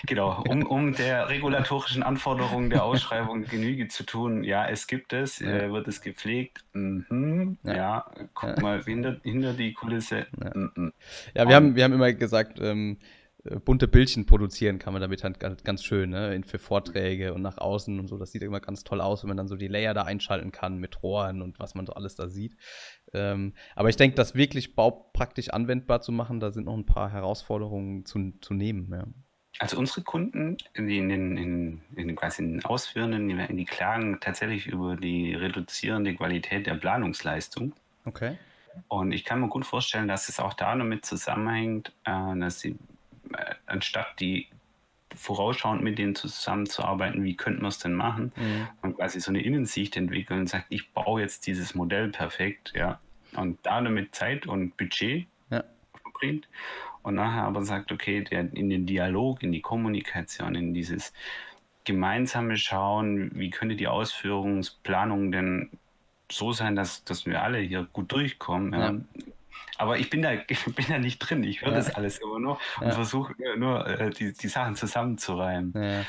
Genau, 0.07 0.43
um, 0.47 0.65
um 0.65 0.95
der 0.95 1.29
regulatorischen 1.29 2.01
Anforderungen 2.01 2.69
der 2.69 2.83
Ausschreibung 2.83 3.43
Genüge 3.43 3.89
zu 3.89 4.03
tun. 4.03 4.43
Ja, 4.43 4.67
es 4.67 4.87
gibt 4.87 5.13
es, 5.13 5.39
ja. 5.39 5.49
äh, 5.49 5.71
wird 5.71 5.87
es 5.87 6.01
gepflegt. 6.01 6.65
Mhm, 6.73 7.59
ja. 7.63 7.73
ja. 7.73 8.11
guck 8.33 8.59
mal 8.61 8.81
hinter, 8.83 9.17
hinter 9.23 9.53
die 9.53 9.73
Kulisse. 9.73 10.25
Ja, 10.43 10.51
mhm. 10.55 10.93
ja 11.35 11.47
wir, 11.47 11.55
haben, 11.55 11.75
wir 11.75 11.83
haben 11.83 11.93
immer 11.93 12.11
gesagt, 12.13 12.59
ähm, 12.59 12.97
äh, 12.97 13.03
bunte 13.43 13.87
Bildchen 13.87 14.25
produzieren 14.25 14.79
kann 14.79 14.93
man 14.93 15.01
damit 15.01 15.23
halt 15.23 15.39
ganz 15.39 15.83
schön, 15.83 16.09
ne? 16.09 16.41
Für 16.45 16.59
Vorträge 16.59 17.33
und 17.33 17.41
nach 17.41 17.57
außen 17.57 17.99
und 17.99 18.07
so. 18.07 18.17
Das 18.17 18.31
sieht 18.31 18.41
immer 18.41 18.59
ganz 18.59 18.83
toll 18.83 18.99
aus, 18.99 19.23
wenn 19.23 19.29
man 19.29 19.37
dann 19.37 19.47
so 19.47 19.55
die 19.55 19.67
Layer 19.67 19.93
da 19.93 20.03
einschalten 20.03 20.51
kann 20.51 20.77
mit 20.77 21.01
Rohren 21.03 21.41
und 21.41 21.59
was 21.59 21.73
man 21.73 21.85
so 21.85 21.93
alles 21.93 22.15
da 22.15 22.27
sieht. 22.27 22.57
Ähm, 23.13 23.53
aber 23.75 23.89
ich 23.89 23.95
denke, 23.95 24.15
das 24.15 24.35
wirklich 24.35 24.75
baupraktisch 24.75 25.49
anwendbar 25.49 26.01
zu 26.01 26.11
machen, 26.11 26.39
da 26.39 26.51
sind 26.51 26.65
noch 26.65 26.75
ein 26.75 26.85
paar 26.85 27.11
Herausforderungen 27.11 28.05
zu, 28.05 28.33
zu 28.41 28.53
nehmen. 28.53 28.91
Ja. 28.91 29.05
Also 29.59 29.77
unsere 29.77 30.03
Kunden, 30.03 30.57
die 30.77 30.97
in 30.97 31.09
den, 31.09 31.37
in, 31.37 31.81
in 31.95 32.15
quasi 32.15 32.43
in 32.43 32.53
den 32.53 32.65
Ausführenden, 32.65 33.57
die 33.57 33.65
klagen 33.65 34.19
tatsächlich 34.19 34.67
über 34.67 34.95
die 34.95 35.33
reduzierende 35.33 36.13
Qualität 36.13 36.67
der 36.67 36.75
Planungsleistung. 36.75 37.73
Okay. 38.05 38.37
Und 38.87 39.11
ich 39.11 39.25
kann 39.25 39.41
mir 39.41 39.49
gut 39.49 39.65
vorstellen, 39.65 40.07
dass 40.07 40.29
es 40.29 40.39
auch 40.39 40.53
da 40.53 40.75
damit 40.75 41.05
zusammenhängt, 41.05 41.91
äh, 42.05 42.37
dass 42.39 42.59
sie 42.59 42.71
äh, 42.71 42.77
anstatt 43.65 44.19
die 44.19 44.47
vorausschauend 45.15 45.81
mit 45.81 45.97
denen 45.97 46.15
zusammenzuarbeiten, 46.15 47.23
wie 47.23 47.35
könnten 47.35 47.61
wir 47.61 47.69
es 47.69 47.79
denn 47.79 47.93
machen, 47.93 48.31
mhm. 48.35 48.67
und 48.81 48.95
quasi 48.97 49.19
so 49.19 49.31
eine 49.31 49.41
Innensicht 49.41 49.97
entwickeln 49.97 50.41
und 50.41 50.49
sagt, 50.49 50.67
ich 50.69 50.91
baue 50.93 51.21
jetzt 51.21 51.47
dieses 51.47 51.73
Modell 51.75 52.09
perfekt, 52.09 52.73
ja, 52.75 52.99
und 53.35 53.57
da 53.63 53.81
damit 53.81 54.15
Zeit 54.15 54.47
und 54.47 54.77
Budget 54.77 55.27
ja. 55.49 55.63
verbringt 56.01 56.47
und 57.01 57.15
nachher 57.15 57.43
aber 57.43 57.63
sagt, 57.63 57.91
okay, 57.91 58.23
der, 58.23 58.53
in 58.53 58.69
den 58.69 58.85
Dialog, 58.85 59.43
in 59.43 59.51
die 59.51 59.61
Kommunikation, 59.61 60.55
in 60.55 60.73
dieses 60.73 61.13
gemeinsame 61.85 62.57
Schauen, 62.57 63.31
wie 63.33 63.49
könnte 63.49 63.75
die 63.75 63.87
Ausführungsplanung 63.87 65.31
denn 65.31 65.69
so 66.31 66.51
sein, 66.51 66.75
dass, 66.75 67.03
dass 67.03 67.25
wir 67.25 67.41
alle 67.41 67.59
hier 67.59 67.87
gut 67.91 68.11
durchkommen. 68.11 68.73
Ja. 68.73 68.91
Ja. 68.91 68.99
Aber 69.77 69.97
ich 69.97 70.09
bin 70.09 70.21
da, 70.21 70.31
ich 70.47 70.65
bin 70.65 70.85
da 70.87 70.99
nicht 70.99 71.19
drin. 71.19 71.43
Ich 71.43 71.61
höre 71.61 71.69
ja. 71.69 71.77
das 71.77 71.95
alles 71.95 72.19
immer 72.19 72.39
nur 72.39 72.59
und 72.79 72.87
ja. 72.87 72.91
versuche 72.91 73.33
nur 73.57 73.87
äh, 73.87 74.09
die, 74.09 74.33
die 74.33 74.47
Sachen 74.47 74.75
zusammenzureimen. 74.75 75.73
Ja. 75.75 76.05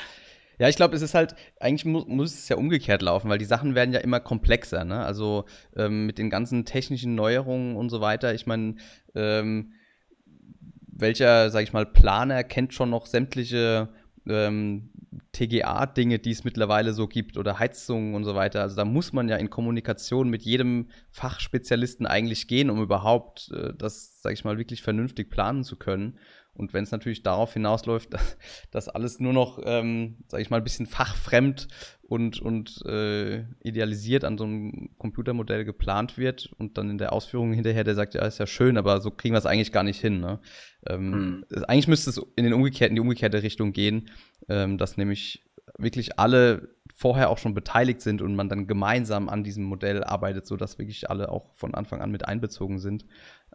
Ja, 0.59 0.69
ich 0.69 0.75
glaube, 0.75 0.95
es 0.95 1.01
ist 1.01 1.15
halt, 1.15 1.35
eigentlich 1.59 1.85
mu 1.85 2.05
muss 2.05 2.35
es 2.35 2.47
ja 2.47 2.55
umgekehrt 2.55 3.01
laufen, 3.01 3.29
weil 3.31 3.39
die 3.39 3.45
Sachen 3.45 3.73
werden 3.73 3.95
ja 3.95 3.99
immer 3.99 4.19
komplexer, 4.19 4.85
ne? 4.85 5.03
Also 5.03 5.45
ähm, 5.75 6.05
mit 6.05 6.19
den 6.19 6.29
ganzen 6.29 6.65
technischen 6.65 7.15
Neuerungen 7.15 7.75
und 7.75 7.89
so 7.89 7.99
weiter. 7.99 8.35
Ich 8.35 8.45
meine, 8.45 8.75
ähm, 9.15 9.73
welcher, 10.85 11.49
sag 11.49 11.63
ich 11.63 11.73
mal, 11.73 11.87
Planer 11.87 12.43
kennt 12.43 12.75
schon 12.75 12.91
noch 12.91 13.07
sämtliche 13.07 13.89
ähm, 14.27 14.90
TGA-Dinge, 15.33 16.19
die 16.19 16.31
es 16.31 16.43
mittlerweile 16.43 16.93
so 16.93 17.07
gibt 17.07 17.37
oder 17.37 17.59
Heizungen 17.59 18.15
und 18.15 18.23
so 18.23 18.33
weiter. 18.35 18.61
Also 18.61 18.75
da 18.75 18.85
muss 18.85 19.11
man 19.11 19.27
ja 19.27 19.35
in 19.35 19.49
Kommunikation 19.49 20.29
mit 20.29 20.43
jedem 20.43 20.87
Fachspezialisten 21.09 22.05
eigentlich 22.05 22.47
gehen, 22.47 22.69
um 22.69 22.81
überhaupt 22.81 23.51
äh, 23.51 23.73
das, 23.77 24.21
sag 24.21 24.33
ich 24.33 24.45
mal, 24.45 24.57
wirklich 24.57 24.81
vernünftig 24.81 25.29
planen 25.29 25.63
zu 25.63 25.75
können. 25.75 26.17
Und 26.53 26.73
wenn 26.73 26.83
es 26.83 26.91
natürlich 26.91 27.23
darauf 27.23 27.53
hinausläuft, 27.53 28.13
dass, 28.13 28.37
dass 28.71 28.89
alles 28.89 29.19
nur 29.19 29.33
noch, 29.33 29.59
ähm, 29.63 30.17
sag 30.27 30.41
ich 30.41 30.49
mal, 30.49 30.57
ein 30.57 30.63
bisschen 30.63 30.85
fachfremd 30.85 31.67
und, 32.01 32.41
und 32.41 32.85
äh, 32.85 33.45
idealisiert 33.63 34.25
an 34.25 34.37
so 34.37 34.43
einem 34.43 34.89
Computermodell 34.97 35.63
geplant 35.63 36.17
wird 36.17 36.51
und 36.57 36.77
dann 36.77 36.89
in 36.89 36.97
der 36.97 37.13
Ausführung 37.13 37.53
hinterher 37.53 37.83
der 37.83 37.95
sagt, 37.95 38.13
ja, 38.15 38.25
ist 38.25 38.37
ja 38.37 38.47
schön, 38.47 38.77
aber 38.77 38.99
so 38.99 39.11
kriegen 39.11 39.33
wir 39.33 39.39
es 39.39 39.45
eigentlich 39.45 39.71
gar 39.71 39.83
nicht 39.83 40.01
hin. 40.01 40.19
Ne? 40.19 40.39
Ähm, 40.87 41.09
mhm. 41.11 41.45
Eigentlich 41.67 41.87
müsste 41.87 42.09
es 42.09 42.21
in, 42.35 42.43
den 42.43 42.53
umgekehrten, 42.53 42.95
die 42.95 43.01
umgekehrte 43.01 43.43
Richtung 43.43 43.71
gehen, 43.71 44.09
ähm, 44.49 44.77
dass 44.77 44.97
nämlich 44.97 45.45
wirklich 45.77 46.19
alle 46.19 46.75
vorher 46.93 47.29
auch 47.29 47.37
schon 47.37 47.53
beteiligt 47.53 48.01
sind 48.01 48.21
und 48.21 48.35
man 48.35 48.49
dann 48.49 48.67
gemeinsam 48.67 49.29
an 49.29 49.43
diesem 49.43 49.63
Modell 49.63 50.03
arbeitet, 50.03 50.45
sodass 50.45 50.77
wirklich 50.77 51.09
alle 51.09 51.29
auch 51.29 51.53
von 51.53 51.73
Anfang 51.73 52.01
an 52.01 52.11
mit 52.11 52.27
einbezogen 52.27 52.79
sind. 52.79 53.05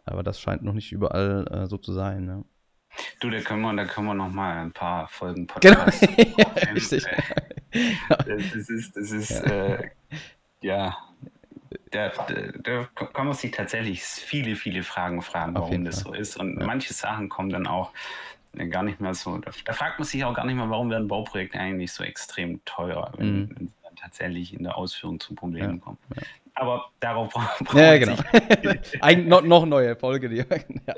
Aber 0.03 0.23
das 0.23 0.39
scheint 0.39 0.63
noch 0.63 0.73
nicht 0.73 0.91
überall 0.91 1.45
äh, 1.51 1.67
so 1.67 1.77
zu 1.77 1.93
sein. 1.93 2.25
Ne? 2.25 2.43
Du, 3.19 3.29
da 3.29 3.39
können 3.41 3.61
wir, 3.61 3.73
da 3.75 3.85
können 3.85 4.07
wir 4.07 4.13
noch 4.13 4.31
mal 4.31 4.57
ein 4.57 4.71
paar 4.71 5.07
Folgen 5.07 5.47
Podcast. 5.47 6.01
Genau. 6.01 6.33
ja, 6.37 6.71
richtig. 6.73 7.05
Das 8.07 8.69
ist, 8.69 8.95
das 8.95 9.11
ist, 9.11 9.29
ja, 9.29 9.45
äh, 9.45 9.89
ja 10.61 10.97
da, 11.91 12.09
da, 12.09 12.33
da, 12.63 13.05
kann 13.05 13.27
man 13.27 13.35
sich 13.35 13.51
tatsächlich 13.51 14.03
viele, 14.03 14.55
viele 14.55 14.83
Fragen 14.83 15.21
fragen, 15.21 15.55
warum 15.55 15.85
das 15.85 15.99
so 15.99 16.13
ist. 16.13 16.37
Und 16.37 16.59
ja. 16.59 16.65
manche 16.65 16.93
Sachen 16.93 17.29
kommen 17.29 17.49
dann 17.49 17.67
auch 17.67 17.91
gar 18.69 18.83
nicht 18.83 18.99
mehr 18.99 19.13
so. 19.13 19.37
Da, 19.37 19.51
da, 19.65 19.73
fragt 19.73 19.99
man 19.99 20.07
sich 20.07 20.23
auch 20.23 20.33
gar 20.33 20.45
nicht 20.45 20.55
mehr, 20.55 20.69
warum 20.69 20.89
werden 20.89 21.07
Bauprojekte 21.07 21.59
eigentlich 21.59 21.91
so 21.91 22.03
extrem 22.03 22.63
teuer, 22.65 23.11
wenn, 23.17 23.41
mhm. 23.41 23.49
wenn 23.55 23.67
sie 23.67 23.73
dann 23.83 23.95
tatsächlich 23.95 24.53
in 24.53 24.63
der 24.63 24.77
Ausführung 24.77 25.19
zu 25.19 25.35
Problemen 25.35 25.77
ja. 25.77 25.83
kommen. 25.83 25.97
Aber 26.59 26.91
darauf 26.99 27.29
brauchen 27.33 27.67
wir 27.71 27.83
Ja, 27.83 27.97
genau. 27.97 28.15
Ein, 29.01 29.27
noch, 29.27 29.43
noch 29.43 29.65
neue 29.67 29.95
Folge. 29.95 30.27
Die, 30.27 30.37
ja. 30.37 30.45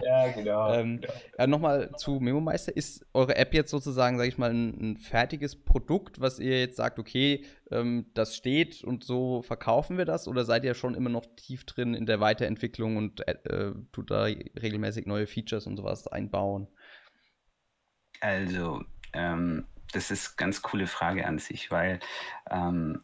ja, 0.03 0.31
genau. 0.31 0.73
Ähm, 0.73 1.01
genau. 1.01 1.13
Ja, 1.37 1.47
Nochmal 1.47 1.91
zu 1.97 2.19
Memo 2.21 2.39
Meister. 2.39 2.75
Ist 2.75 3.05
eure 3.13 3.35
App 3.35 3.53
jetzt 3.53 3.69
sozusagen, 3.69 4.17
sage 4.17 4.29
ich 4.29 4.37
mal, 4.37 4.51
ein, 4.51 4.91
ein, 4.93 4.97
fertiges 4.97 5.61
Produkt, 5.61 6.21
was 6.21 6.39
ihr 6.39 6.59
jetzt 6.61 6.77
sagt, 6.77 6.97
okay, 6.97 7.45
ähm, 7.71 8.05
das 8.13 8.37
steht 8.37 8.85
und 8.85 9.03
so 9.03 9.41
verkaufen 9.41 9.97
wir 9.97 10.05
das? 10.05 10.29
Oder 10.29 10.45
seid 10.45 10.63
ihr 10.63 10.73
schon 10.75 10.95
immer 10.95 11.09
noch 11.09 11.25
tief 11.35 11.65
drin 11.65 11.93
in 11.93 12.05
der 12.05 12.21
Weiterentwicklung 12.21 12.95
und 12.95 13.27
äh, 13.27 13.73
tut 13.91 14.11
da 14.11 14.23
regelmäßig 14.23 15.07
neue 15.07 15.27
Features 15.27 15.67
und 15.67 15.75
sowas 15.75 16.07
einbauen? 16.07 16.69
Also, 18.21 18.81
ähm, 19.11 19.67
das 19.91 20.09
ist 20.09 20.29
eine 20.29 20.35
ganz 20.37 20.61
coole 20.61 20.87
Frage 20.87 21.25
an 21.25 21.37
sich, 21.37 21.69
weil 21.69 21.99
ähm, 22.49 23.03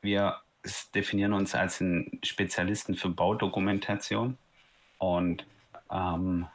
wir 0.00 0.43
definieren 0.94 1.32
uns 1.32 1.54
als 1.54 1.80
einen 1.80 2.20
Spezialisten 2.24 2.94
für 2.94 3.08
Baudokumentation 3.08 4.38
und 4.98 5.46
ähm, 5.90 6.46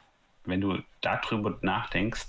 wenn 0.44 0.60
du 0.60 0.78
darüber 1.00 1.58
nachdenkst, 1.62 2.26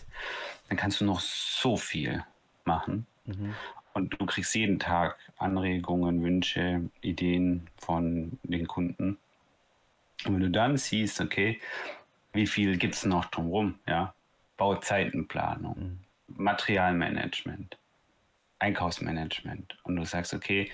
dann 0.70 0.78
kannst 0.78 1.02
du 1.02 1.06
noch 1.06 1.20
so 1.20 1.78
viel 1.78 2.24
machen. 2.66 3.08
Mhm. 3.26 3.56
Und 3.94 4.20
du 4.20 4.26
kriegst 4.26 4.56
jeden 4.56 4.80
Tag 4.80 5.18
Anregungen, 5.38 6.24
Wünsche, 6.24 6.90
Ideen 7.02 7.70
von 7.78 8.40
den 8.44 8.68
Kunden. 8.68 9.18
Und 10.26 10.36
wenn 10.36 10.42
du 10.42 10.50
dann 10.50 10.78
siehst, 10.78 11.20
okay, 11.20 11.60
wie 12.34 12.48
viel 12.48 12.78
gibt 12.78 12.96
es 12.96 13.06
noch 13.06 13.26
drumherum, 13.26 13.80
ja, 13.88 14.14
Bauzeitenplanung, 14.58 15.78
mhm. 15.78 16.00
Materialmanagement, 16.28 17.78
Einkaufsmanagement. 18.60 19.78
Und 19.84 19.96
du 19.96 20.06
sagst, 20.06 20.34
okay, 20.34 20.72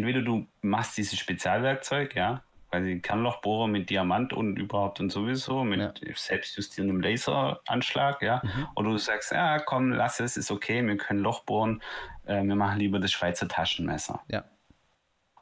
entweder 0.00 0.22
du 0.22 0.46
machst 0.62 0.96
dieses 0.96 1.18
Spezialwerkzeug, 1.18 2.16
ja, 2.16 2.42
quasi 2.70 3.00
Kernlochbohrer 3.00 3.68
mit 3.68 3.90
Diamant 3.90 4.32
und 4.32 4.56
überhaupt 4.56 5.00
und 5.00 5.10
sowieso 5.10 5.62
mit 5.64 5.80
ja. 5.80 6.14
selbstjustierendem 6.14 7.00
Laseranschlag, 7.00 8.22
ja. 8.22 8.40
Mhm. 8.42 8.68
Oder 8.76 8.90
du 8.90 8.98
sagst, 8.98 9.32
ja, 9.32 9.58
komm, 9.58 9.92
lass 9.92 10.20
es, 10.20 10.36
ist 10.36 10.50
okay, 10.50 10.86
wir 10.86 10.96
können 10.96 11.20
Loch 11.20 11.44
bohren, 11.44 11.82
äh, 12.24 12.42
wir 12.42 12.56
machen 12.56 12.78
lieber 12.78 12.98
das 12.98 13.12
Schweizer 13.12 13.48
Taschenmesser. 13.48 14.22
Ja. 14.28 14.44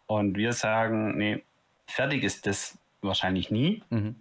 Und 0.07 0.37
wir 0.37 0.53
sagen, 0.53 1.17
nee, 1.19 1.45
fertig 1.87 2.25
ist 2.25 2.47
das 2.47 2.79
wahrscheinlich 3.03 3.51
nie. 3.51 3.85
Mhm. 3.91 4.17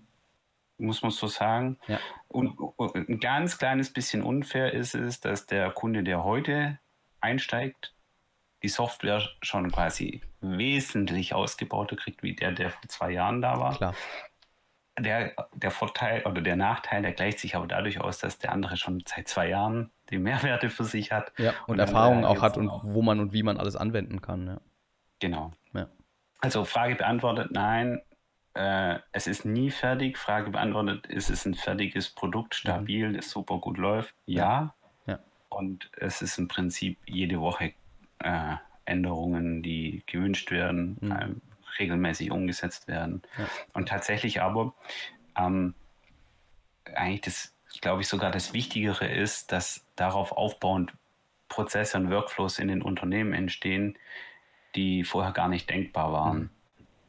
Muss 0.78 1.02
man 1.02 1.10
so 1.10 1.26
sagen. 1.26 1.80
Ja. 1.88 2.00
Und, 2.28 2.60
und 2.60 3.10
ein 3.10 3.20
ganz 3.20 3.58
kleines 3.58 3.92
bisschen 3.92 4.22
unfair 4.22 4.74
ist 4.74 4.94
es, 4.94 5.20
dass 5.22 5.48
der 5.48 5.72
Kunde, 5.72 6.04
der 6.04 6.24
heute 6.24 6.78
einsteigt, 7.20 7.96
die 8.64 8.70
Software 8.70 9.22
schon 9.41 9.72
quasi 9.72 10.22
wesentlich 10.41 11.34
ausgebauter 11.34 11.95
kriegt, 11.95 12.24
wie 12.24 12.36
der, 12.36 12.51
der 12.51 12.72
vor 12.72 12.88
zwei 12.88 13.12
Jahren 13.12 13.41
da 13.41 13.60
war. 13.60 13.76
Klar. 13.76 13.95
Der, 14.99 15.34
der 15.53 15.70
Vorteil 15.70 16.24
oder 16.26 16.41
der 16.41 16.55
Nachteil, 16.55 17.03
der 17.03 17.12
gleicht 17.12 17.38
sich 17.39 17.55
aber 17.55 17.68
dadurch 17.68 18.01
aus, 18.01 18.18
dass 18.18 18.39
der 18.39 18.51
andere 18.51 18.78
schon 18.78 19.03
seit 19.05 19.28
zwei 19.28 19.47
Jahren 19.49 19.91
die 20.10 20.18
Mehrwerte 20.18 20.72
für 20.72 20.86
sich 20.86 21.12
hat. 21.12 21.32
Ja, 21.38 21.51
und, 21.68 21.74
und 21.74 21.80
Erfahrungen 21.80 22.26
auch 22.26 22.41
hat 22.41 22.58
und 22.58 22.70
auch. 22.70 22.84
wo 22.84 23.03
man 23.03 23.20
und 23.20 23.32
wie 23.32 23.43
man 23.43 23.58
alles 23.58 23.76
anwenden 23.76 24.22
kann. 24.22 24.47
Ja. 24.47 24.62
Genau. 25.20 25.51
Ja. 25.74 25.88
Also 26.39 26.66
Frage 26.66 26.95
beantwortet, 26.95 27.51
nein, 27.51 28.01
äh, 28.55 28.97
es 29.12 29.28
ist 29.28 29.45
nie 29.45 29.70
fertig. 29.70 30.18
Frage 30.18 30.49
beantwortet, 30.49 31.05
ist 31.05 31.30
es 31.30 31.45
ein 31.45 31.53
fertiges 31.53 32.10
Produkt, 32.10 32.55
stabil, 32.55 33.10
mhm. 33.10 33.14
das 33.16 33.30
super 33.30 33.60
gut 33.60 33.78
läuft? 33.78 34.16
Ja. 34.26 34.74
ja. 35.05 35.20
Und 35.49 35.91
es 35.97 36.24
ist 36.24 36.39
im 36.39 36.47
Prinzip 36.47 36.97
jede 37.05 37.39
Woche 37.39 37.74
äh, 38.20 38.55
Änderungen, 38.86 39.63
die 39.63 40.03
gewünscht 40.07 40.51
werden, 40.51 40.97
mhm. 41.01 41.11
äh, 41.11 41.28
regelmäßig 41.80 42.32
umgesetzt 42.32 42.88
werden. 42.88 43.22
Ja. 43.38 43.47
Und 43.74 43.89
tatsächlich 43.89 44.41
aber 44.41 44.74
ähm, 45.38 45.74
eigentlich 46.95 47.22
das, 47.22 47.53
glaube 47.82 48.01
ich, 48.01 48.07
sogar 48.07 48.32
das 48.32 48.53
Wichtigere 48.53 49.07
ist, 49.07 49.51
dass 49.51 49.86
darauf 49.95 50.32
aufbauend 50.32 50.93
Prozesse 51.49 51.97
und 51.97 52.09
Workflows 52.09 52.59
in 52.59 52.68
den 52.68 52.82
Unternehmen 52.82 53.34
entstehen, 53.34 53.97
die 54.76 55.03
vorher 55.03 55.32
gar 55.32 55.47
nicht 55.47 55.70
denkbar 55.70 56.11
waren. 56.11 56.38
Mhm. 56.38 56.49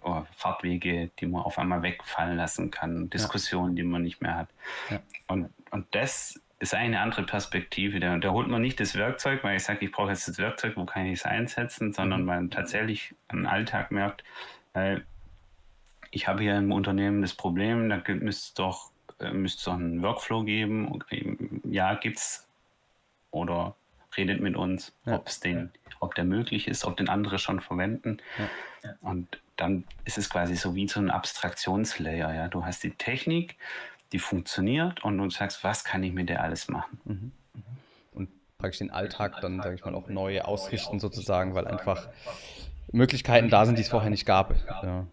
Oder 0.03 0.27
Fahrtwege, 0.37 1.11
die 1.19 1.27
man 1.27 1.43
auf 1.43 1.59
einmal 1.59 1.83
wegfallen 1.83 2.37
lassen 2.37 2.71
kann, 2.71 3.11
Diskussionen, 3.11 3.77
ja. 3.77 3.83
die 3.83 3.89
man 3.89 4.03
nicht 4.03 4.23
mehr 4.23 4.37
hat. 4.37 4.49
Ja. 4.91 5.01
Und, 5.27 5.51
und 5.71 5.87
das 5.91 6.41
ist 6.61 6.75
eine 6.75 7.01
andere 7.01 7.23
Perspektive. 7.23 8.01
Da, 8.01 8.19
da 8.19 8.31
holt 8.31 8.49
man 8.49 8.63
nicht 8.63 8.81
das 8.81 8.97
Werkzeug, 8.97 9.45
weil 9.45 9.57
ich 9.57 9.65
sage, 9.65 9.85
ich 9.85 9.93
brauche 9.93 10.11
jetzt 10.11 10.27
das 10.27 10.39
Werkzeug, 10.39 10.77
wo 10.77 10.85
kann 10.85 11.07
ich 11.07 11.21
es 11.21 11.25
einsetzen, 11.25 11.93
sondern 11.93 12.21
mhm. 12.21 12.27
man 12.27 12.51
tatsächlich 12.51 13.15
im 13.31 13.47
Alltag 13.47 13.91
merkt, 13.91 14.25
weil 14.73 15.05
ich 16.11 16.27
habe 16.27 16.43
hier 16.43 16.57
im 16.57 16.73
Unternehmen 16.73 17.23
das 17.23 17.35
Problem, 17.35 17.89
da 17.89 18.03
müsste 18.07 18.29
es 18.31 18.55
doch, 18.55 18.91
äh, 19.21 19.31
müsste 19.31 19.67
doch 19.67 19.75
einen 19.75 20.03
Workflow 20.03 20.43
geben. 20.45 21.63
Ja, 21.65 21.95
gibt 21.95 22.19
es. 22.19 22.47
Oder 23.31 23.77
redet 24.17 24.41
mit 24.41 24.57
uns, 24.57 24.93
ja. 25.05 25.17
ob 25.17 25.29
es 25.29 25.41
den, 25.41 25.71
ob 26.01 26.15
der 26.15 26.25
möglich 26.25 26.67
ist, 26.67 26.85
ob 26.85 26.97
den 26.97 27.09
andere 27.09 27.39
schon 27.39 27.61
verwenden. 27.61 28.19
Ja. 28.83 28.95
Und 29.03 29.41
dann 29.57 29.85
ist 30.05 30.19
es 30.19 30.31
quasi 30.31 30.57
so 30.57 30.75
wie 30.75 30.89
so 30.89 30.99
ein 30.99 31.11
Abstraktionslayer. 31.11 32.35
Ja? 32.35 32.49
Du 32.49 32.65
hast 32.65 32.83
die 32.83 32.93
Technik, 32.93 33.57
die 34.13 34.19
funktioniert 34.19 35.05
und 35.05 35.19
du 35.19 35.29
sagst, 35.31 35.65
was 35.65 35.85
kann 35.85 36.03
ich 36.03 36.13
mit 36.13 36.29
der 36.29 36.43
alles 36.43 36.69
machen? 36.69 37.01
Mhm. 37.05 37.33
Und 38.13 38.31
praktisch 38.59 38.79
den 38.79 38.91
Alltag 38.91 39.41
dann, 39.41 39.61
sage 39.61 39.75
ich 39.75 39.85
mal, 39.85 39.95
auch 39.95 40.09
neu 40.09 40.41
ausrichten 40.41 40.99
sozusagen, 40.99 41.55
weil 41.55 41.67
einfach 41.67 42.09
Möglichkeiten 42.93 43.51
da 43.51 43.67
sind, 43.67 43.77
die 43.77 43.83
es 43.83 43.89
vorher 43.89 44.11
nicht 44.11 44.25
gab. 44.25 44.55
Ja, 44.83 45.07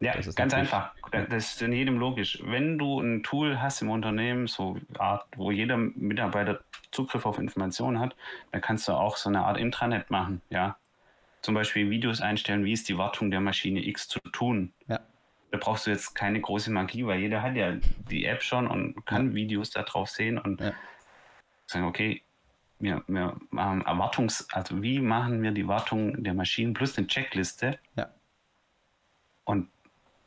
ja 0.00 0.14
ganz 0.34 0.52
einfach. 0.52 0.92
Das 1.10 1.52
ist 1.52 1.62
in 1.62 1.72
jedem 1.72 1.98
logisch. 1.98 2.42
Wenn 2.44 2.76
du 2.76 3.00
ein 3.00 3.22
Tool 3.22 3.62
hast 3.62 3.80
im 3.82 3.90
Unternehmen, 3.90 4.46
so 4.46 4.76
Art, 4.98 5.24
wo 5.36 5.50
jeder 5.50 5.76
Mitarbeiter 5.76 6.60
Zugriff 6.90 7.24
auf 7.24 7.38
Informationen 7.38 7.98
hat, 7.98 8.14
dann 8.52 8.60
kannst 8.60 8.88
du 8.88 8.92
auch 8.92 9.16
so 9.16 9.28
eine 9.28 9.44
Art 9.44 9.58
Intranet 9.58 10.10
machen, 10.10 10.42
ja. 10.50 10.76
Zum 11.40 11.54
Beispiel 11.54 11.90
Videos 11.90 12.22
einstellen, 12.22 12.64
wie 12.64 12.72
ist 12.72 12.88
die 12.88 12.96
Wartung 12.96 13.30
der 13.30 13.40
Maschine 13.40 13.86
X 13.86 14.08
zu 14.08 14.18
tun. 14.20 14.72
Ja 14.86 15.00
da 15.54 15.60
brauchst 15.60 15.86
du 15.86 15.92
jetzt 15.92 16.16
keine 16.16 16.40
große 16.40 16.72
Magie, 16.72 17.06
weil 17.06 17.20
jeder 17.20 17.40
hat 17.40 17.54
ja 17.54 17.76
die 18.10 18.24
App 18.24 18.42
schon 18.42 18.66
und 18.66 19.06
kann 19.06 19.28
ja. 19.28 19.34
Videos 19.34 19.70
da 19.70 19.84
drauf 19.84 20.10
sehen 20.10 20.36
und 20.36 20.60
ja. 20.60 20.72
sagen, 21.66 21.84
okay, 21.84 22.22
wir, 22.80 23.04
wir 23.06 23.36
machen 23.50 23.84
Erwartungs-, 23.84 24.52
also 24.52 24.82
wie 24.82 24.98
machen 24.98 25.44
wir 25.44 25.52
die 25.52 25.68
Wartung 25.68 26.24
der 26.24 26.34
Maschinen 26.34 26.74
plus 26.74 26.98
eine 26.98 27.06
Checkliste. 27.06 27.78
Ja. 27.94 28.10
Und 29.44 29.68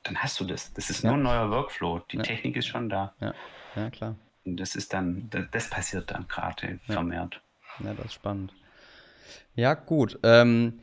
dann 0.03 0.15
hast 0.15 0.39
du 0.39 0.45
das. 0.45 0.71
Das 0.71 0.89
ist 0.89 1.03
nur 1.03 1.15
ein 1.15 1.23
neuer 1.23 1.51
Workflow. 1.51 1.99
Die 2.09 2.19
Technik 2.19 2.55
ist 2.55 2.67
schon 2.67 2.87
da. 2.87 3.13
Ja, 3.19 3.33
ja 3.75 3.89
klar. 3.89 4.15
Und 4.45 4.55
das 4.55 4.77
ist 4.77 4.93
dann, 4.93 5.29
das, 5.29 5.43
das 5.51 5.69
passiert 5.69 6.09
dann 6.09 6.25
gerade 6.29 6.79
vermehrt. 6.85 7.41
Ja, 7.83 7.93
das 7.93 8.05
ist 8.05 8.13
spannend. 8.13 8.53
Ja, 9.55 9.73
gut. 9.73 10.17
Ähm, 10.23 10.79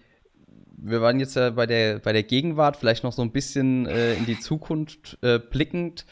wir 0.76 1.00
waren 1.00 1.20
jetzt 1.20 1.36
ja 1.36 1.50
bei 1.50 1.66
der, 1.66 1.98
bei 1.98 2.12
der 2.12 2.22
Gegenwart, 2.22 2.76
vielleicht 2.76 3.04
noch 3.04 3.12
so 3.12 3.22
ein 3.22 3.32
bisschen 3.32 3.86
äh, 3.86 4.14
in 4.14 4.26
die 4.26 4.38
Zukunft 4.38 5.18
äh, 5.22 5.38
blickend. 5.38 6.06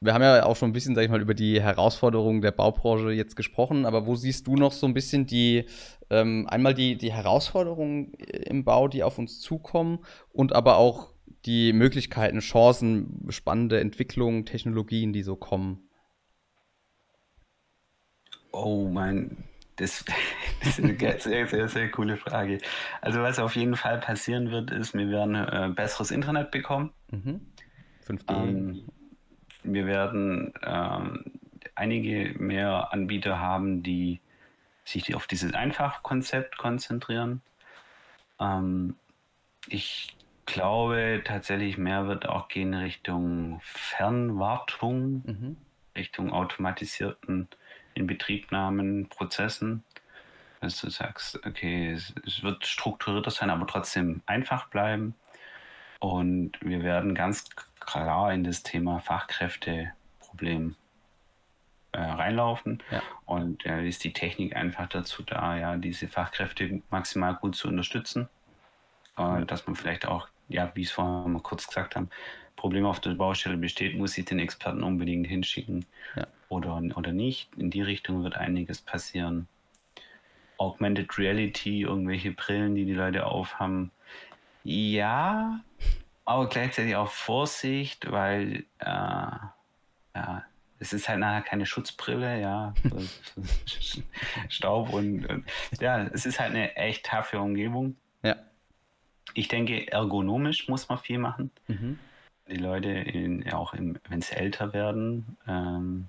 Wir 0.00 0.14
haben 0.14 0.22
ja 0.22 0.46
auch 0.46 0.56
schon 0.56 0.70
ein 0.70 0.72
bisschen, 0.72 0.94
sag 0.94 1.04
ich 1.04 1.10
mal, 1.10 1.20
über 1.20 1.34
die 1.34 1.60
Herausforderungen 1.60 2.40
der 2.40 2.52
Baubranche 2.52 3.10
jetzt 3.12 3.36
gesprochen, 3.36 3.84
aber 3.84 4.06
wo 4.06 4.16
siehst 4.16 4.46
du 4.46 4.56
noch 4.56 4.72
so 4.72 4.86
ein 4.86 4.94
bisschen 4.94 5.26
die, 5.26 5.66
ähm, 6.08 6.46
einmal 6.48 6.74
die, 6.74 6.96
die 6.96 7.12
Herausforderungen 7.12 8.12
im 8.14 8.64
Bau, 8.64 8.88
die 8.88 9.02
auf 9.02 9.18
uns 9.18 9.40
zukommen 9.40 9.98
und 10.32 10.54
aber 10.54 10.78
auch 10.78 11.12
die 11.44 11.72
Möglichkeiten, 11.72 12.40
Chancen, 12.40 13.26
spannende 13.28 13.80
Entwicklungen, 13.80 14.46
Technologien, 14.46 15.12
die 15.12 15.22
so 15.22 15.36
kommen? 15.36 15.88
Oh 18.52 18.88
mein 18.88 19.49
das, 19.80 20.04
das, 20.60 20.78
ist 20.78 20.84
eine 20.84 20.96
sehr, 21.18 21.46
sehr, 21.46 21.68
sehr 21.68 21.90
coole 21.90 22.16
Frage. 22.16 22.58
Also 23.00 23.22
was 23.22 23.38
auf 23.38 23.56
jeden 23.56 23.76
Fall 23.76 23.98
passieren 23.98 24.50
wird, 24.50 24.70
ist, 24.70 24.94
wir 24.94 25.08
werden 25.08 25.34
äh, 25.34 25.72
besseres 25.74 26.10
Internet 26.10 26.50
bekommen. 26.50 26.92
Mhm. 27.10 27.40
5G. 28.06 28.22
Ähm, 28.28 28.84
wir 29.62 29.86
werden 29.86 30.52
ähm, 30.62 31.24
einige 31.74 32.34
mehr 32.38 32.92
Anbieter 32.92 33.40
haben, 33.40 33.82
die 33.82 34.20
sich 34.84 35.14
auf 35.14 35.26
dieses 35.26 35.54
Einfachkonzept 35.54 36.58
konzentrieren. 36.58 37.42
Ähm, 38.38 38.96
ich 39.68 40.16
glaube 40.46 41.22
tatsächlich, 41.24 41.78
mehr 41.78 42.06
wird 42.06 42.28
auch 42.28 42.48
gehen 42.48 42.74
Richtung 42.74 43.60
Fernwartung, 43.62 45.22
mhm. 45.24 45.56
Richtung 45.96 46.32
automatisierten 46.32 47.48
Inbetriebnahmen, 48.00 49.08
Prozessen, 49.08 49.84
dass 50.60 50.80
du 50.80 50.90
sagst, 50.90 51.36
okay, 51.46 51.92
es, 51.92 52.42
wird 52.42 52.66
strukturierter 52.66 53.30
sein, 53.30 53.50
aber 53.50 53.66
trotzdem 53.66 54.22
einfach 54.26 54.68
bleiben. 54.68 55.14
Und 56.00 56.52
wir 56.60 56.82
werden 56.82 57.14
ganz 57.14 57.44
klar 57.78 58.32
in 58.32 58.44
das 58.44 58.62
Thema 58.62 59.00
Fachkräfteproblem 59.00 60.76
äh, 61.92 62.00
reinlaufen. 62.00 62.82
Ja. 62.90 63.02
Und 63.26 63.64
äh, 63.66 63.86
ist 63.86 64.02
die 64.04 64.12
Technik 64.12 64.56
einfach 64.56 64.88
dazu 64.88 65.22
da, 65.22 65.56
ja, 65.56 65.76
diese 65.76 66.08
Fachkräfte 66.08 66.82
maximal 66.90 67.34
gut 67.34 67.54
zu 67.54 67.68
unterstützen. 67.68 68.28
Äh, 69.16 69.44
dass 69.44 69.66
man 69.66 69.76
vielleicht 69.76 70.06
auch, 70.06 70.28
ja, 70.48 70.70
wie 70.74 70.82
es 70.82 70.90
vorher 70.90 71.28
mal 71.28 71.42
kurz 71.42 71.66
gesagt 71.66 71.96
haben, 71.96 72.08
Problem 72.56 72.84
auf 72.84 73.00
der 73.00 73.10
Baustelle 73.10 73.56
besteht, 73.56 73.96
muss 73.96 74.16
ich 74.18 74.26
den 74.26 74.38
Experten 74.38 74.82
unbedingt 74.82 75.26
hinschicken. 75.26 75.86
Ja 76.16 76.26
oder, 76.50 76.82
oder 76.96 77.12
nicht. 77.12 77.48
In 77.56 77.70
die 77.70 77.80
Richtung 77.80 78.22
wird 78.22 78.36
einiges 78.36 78.82
passieren. 78.82 79.48
Augmented 80.58 81.16
Reality, 81.16 81.82
irgendwelche 81.82 82.32
Brillen, 82.32 82.74
die 82.74 82.84
die 82.84 82.92
Leute 82.92 83.24
aufhaben. 83.24 83.90
Ja, 84.62 85.60
aber 86.26 86.48
gleichzeitig 86.50 86.96
auch 86.96 87.10
Vorsicht, 87.10 88.10
weil 88.10 88.64
äh, 88.80 88.84
ja, 88.86 90.44
es 90.78 90.92
ist 90.92 91.08
halt 91.08 91.20
nachher 91.20 91.40
keine 91.40 91.64
Schutzbrille, 91.64 92.40
ja. 92.40 92.74
Staub 94.50 94.92
und, 94.92 95.24
und, 95.24 95.46
ja, 95.80 96.02
es 96.08 96.26
ist 96.26 96.38
halt 96.38 96.50
eine 96.50 96.76
echt 96.76 97.06
taffe 97.06 97.40
Umgebung. 97.40 97.96
Ja. 98.22 98.36
Ich 99.32 99.48
denke, 99.48 99.90
ergonomisch 99.90 100.68
muss 100.68 100.90
man 100.90 100.98
viel 100.98 101.18
machen. 101.18 101.50
Mhm 101.68 101.98
die 102.50 102.56
Leute, 102.56 102.88
in, 102.88 103.50
auch 103.52 103.72
wenn 103.74 104.20
sie 104.20 104.34
älter 104.34 104.72
werden, 104.72 105.36
ähm, 105.46 106.08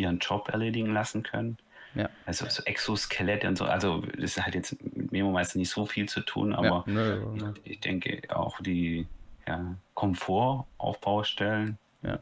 ihren 0.00 0.18
Job 0.18 0.48
erledigen 0.48 0.92
lassen 0.92 1.22
können. 1.22 1.58
Ja. 1.94 2.08
Also 2.24 2.46
so 2.48 2.62
Exoskelette 2.64 3.48
und 3.48 3.58
so. 3.58 3.64
Also 3.64 4.02
das 4.18 4.40
hat 4.40 4.54
jetzt 4.54 4.82
mit 4.82 5.12
Memo 5.12 5.30
meistens 5.32 5.56
nicht 5.56 5.70
so 5.70 5.86
viel 5.86 6.08
zu 6.08 6.20
tun, 6.20 6.52
aber 6.52 6.84
ja, 6.86 6.92
nö, 6.92 7.26
nö. 7.34 7.52
Ich, 7.64 7.72
ich, 7.72 7.80
denke 7.80 8.22
auch 8.28 8.60
die 8.60 9.06
ja, 9.46 9.76
Komfort 9.94 10.66
auf 10.78 11.00
Baustellen. 11.00 11.78
Ja. 12.02 12.18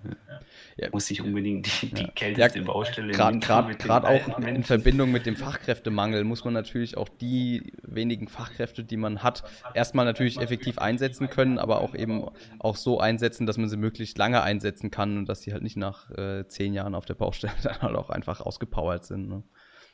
Ja. 0.77 0.89
Muss 0.93 1.09
ich 1.11 1.23
unbedingt 1.23 1.83
die, 1.83 1.87
die 1.95 2.09
kälteste 2.09 2.63
Baustelle 2.63 3.13
Gerade 3.13 4.09
auch 4.09 4.39
in 4.39 4.65
Verbindung 4.65 5.13
mit 5.13 5.25
dem 5.25 5.37
Fachkräftemangel 5.37 6.25
muss 6.25 6.45
man 6.45 6.55
natürlich 6.55 6.97
auch 6.97 7.09
die 7.09 7.73
wenigen 7.83 8.29
Fachkräfte, 8.29 8.83
die 8.83 8.97
man 8.97 9.23
hat, 9.23 9.45
erstmal 9.75 10.05
natürlich 10.05 10.41
effektiv 10.41 10.79
einsetzen 10.79 11.31
können, 11.31 11.59
aber 11.59 11.81
auch 11.81 11.95
eben 11.95 12.25
auch 12.59 12.77
so 12.77 12.99
einsetzen, 12.99 13.47
dass 13.47 13.57
man 13.57 13.69
sie 13.69 13.77
möglichst 13.77 14.19
lange 14.19 14.43
einsetzen 14.43 14.91
kann 14.91 15.19
und 15.19 15.29
dass 15.29 15.43
sie 15.43 15.53
halt 15.53 15.63
nicht 15.63 15.77
nach 15.77 16.11
äh, 16.11 16.47
zehn 16.49 16.75
Jahren 16.75 16.95
auf 16.95 17.07
der 17.07 17.15
Baustelle 17.15 17.55
dann 17.63 17.81
halt 17.81 17.95
auch 17.95 18.11
einfach 18.11 18.41
ausgepowert 18.41 19.05
sind. 19.05 19.29
Ne? 19.29 19.43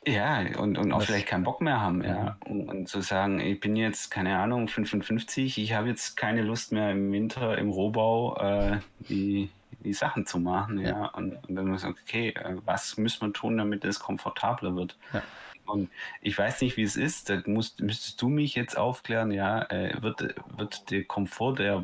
Ja, 0.07 0.43
und, 0.59 0.77
und 0.77 0.91
auch 0.91 0.99
das, 0.99 1.07
vielleicht 1.07 1.27
keinen 1.27 1.43
Bock 1.43 1.61
mehr 1.61 1.81
haben, 1.81 2.03
ja. 2.03 2.09
ja. 2.09 2.37
Und, 2.45 2.69
und, 2.69 2.87
zu 2.87 3.01
sagen, 3.01 3.39
ich 3.39 3.59
bin 3.59 3.75
jetzt, 3.75 4.11
keine 4.11 4.37
Ahnung, 4.37 4.67
55, 4.67 5.57
ich 5.57 5.73
habe 5.73 5.89
jetzt 5.89 6.15
keine 6.15 6.43
Lust 6.43 6.71
mehr 6.71 6.91
im 6.91 7.11
Winter 7.11 7.57
im 7.57 7.69
Rohbau 7.69 8.37
äh, 8.37 8.79
die, 9.09 9.49
die 9.85 9.93
Sachen 9.93 10.25
zu 10.25 10.39
machen, 10.39 10.79
ja. 10.79 10.89
ja. 10.89 11.05
Und, 11.07 11.35
und, 11.47 11.55
dann 11.55 11.67
muss 11.67 11.83
man 11.83 11.93
sagen, 11.93 11.97
okay, 12.03 12.29
äh, 12.29 12.57
was 12.65 12.97
müssen 12.97 13.27
wir 13.27 13.33
tun, 13.33 13.57
damit 13.57 13.85
es 13.85 13.99
komfortabler 13.99 14.75
wird? 14.75 14.97
Ja. 15.13 15.21
Und 15.65 15.89
ich 16.21 16.37
weiß 16.37 16.61
nicht, 16.61 16.77
wie 16.77 16.83
es 16.83 16.95
ist, 16.95 17.29
da 17.29 17.41
musst, 17.45 17.81
müsstest 17.81 18.21
du 18.21 18.29
mich 18.29 18.55
jetzt 18.55 18.77
aufklären, 18.77 19.31
ja, 19.31 19.63
äh, 19.63 20.01
wird, 20.01 20.35
wird 20.57 20.91
der 20.91 21.05
Komfort 21.05 21.55
der 21.55 21.83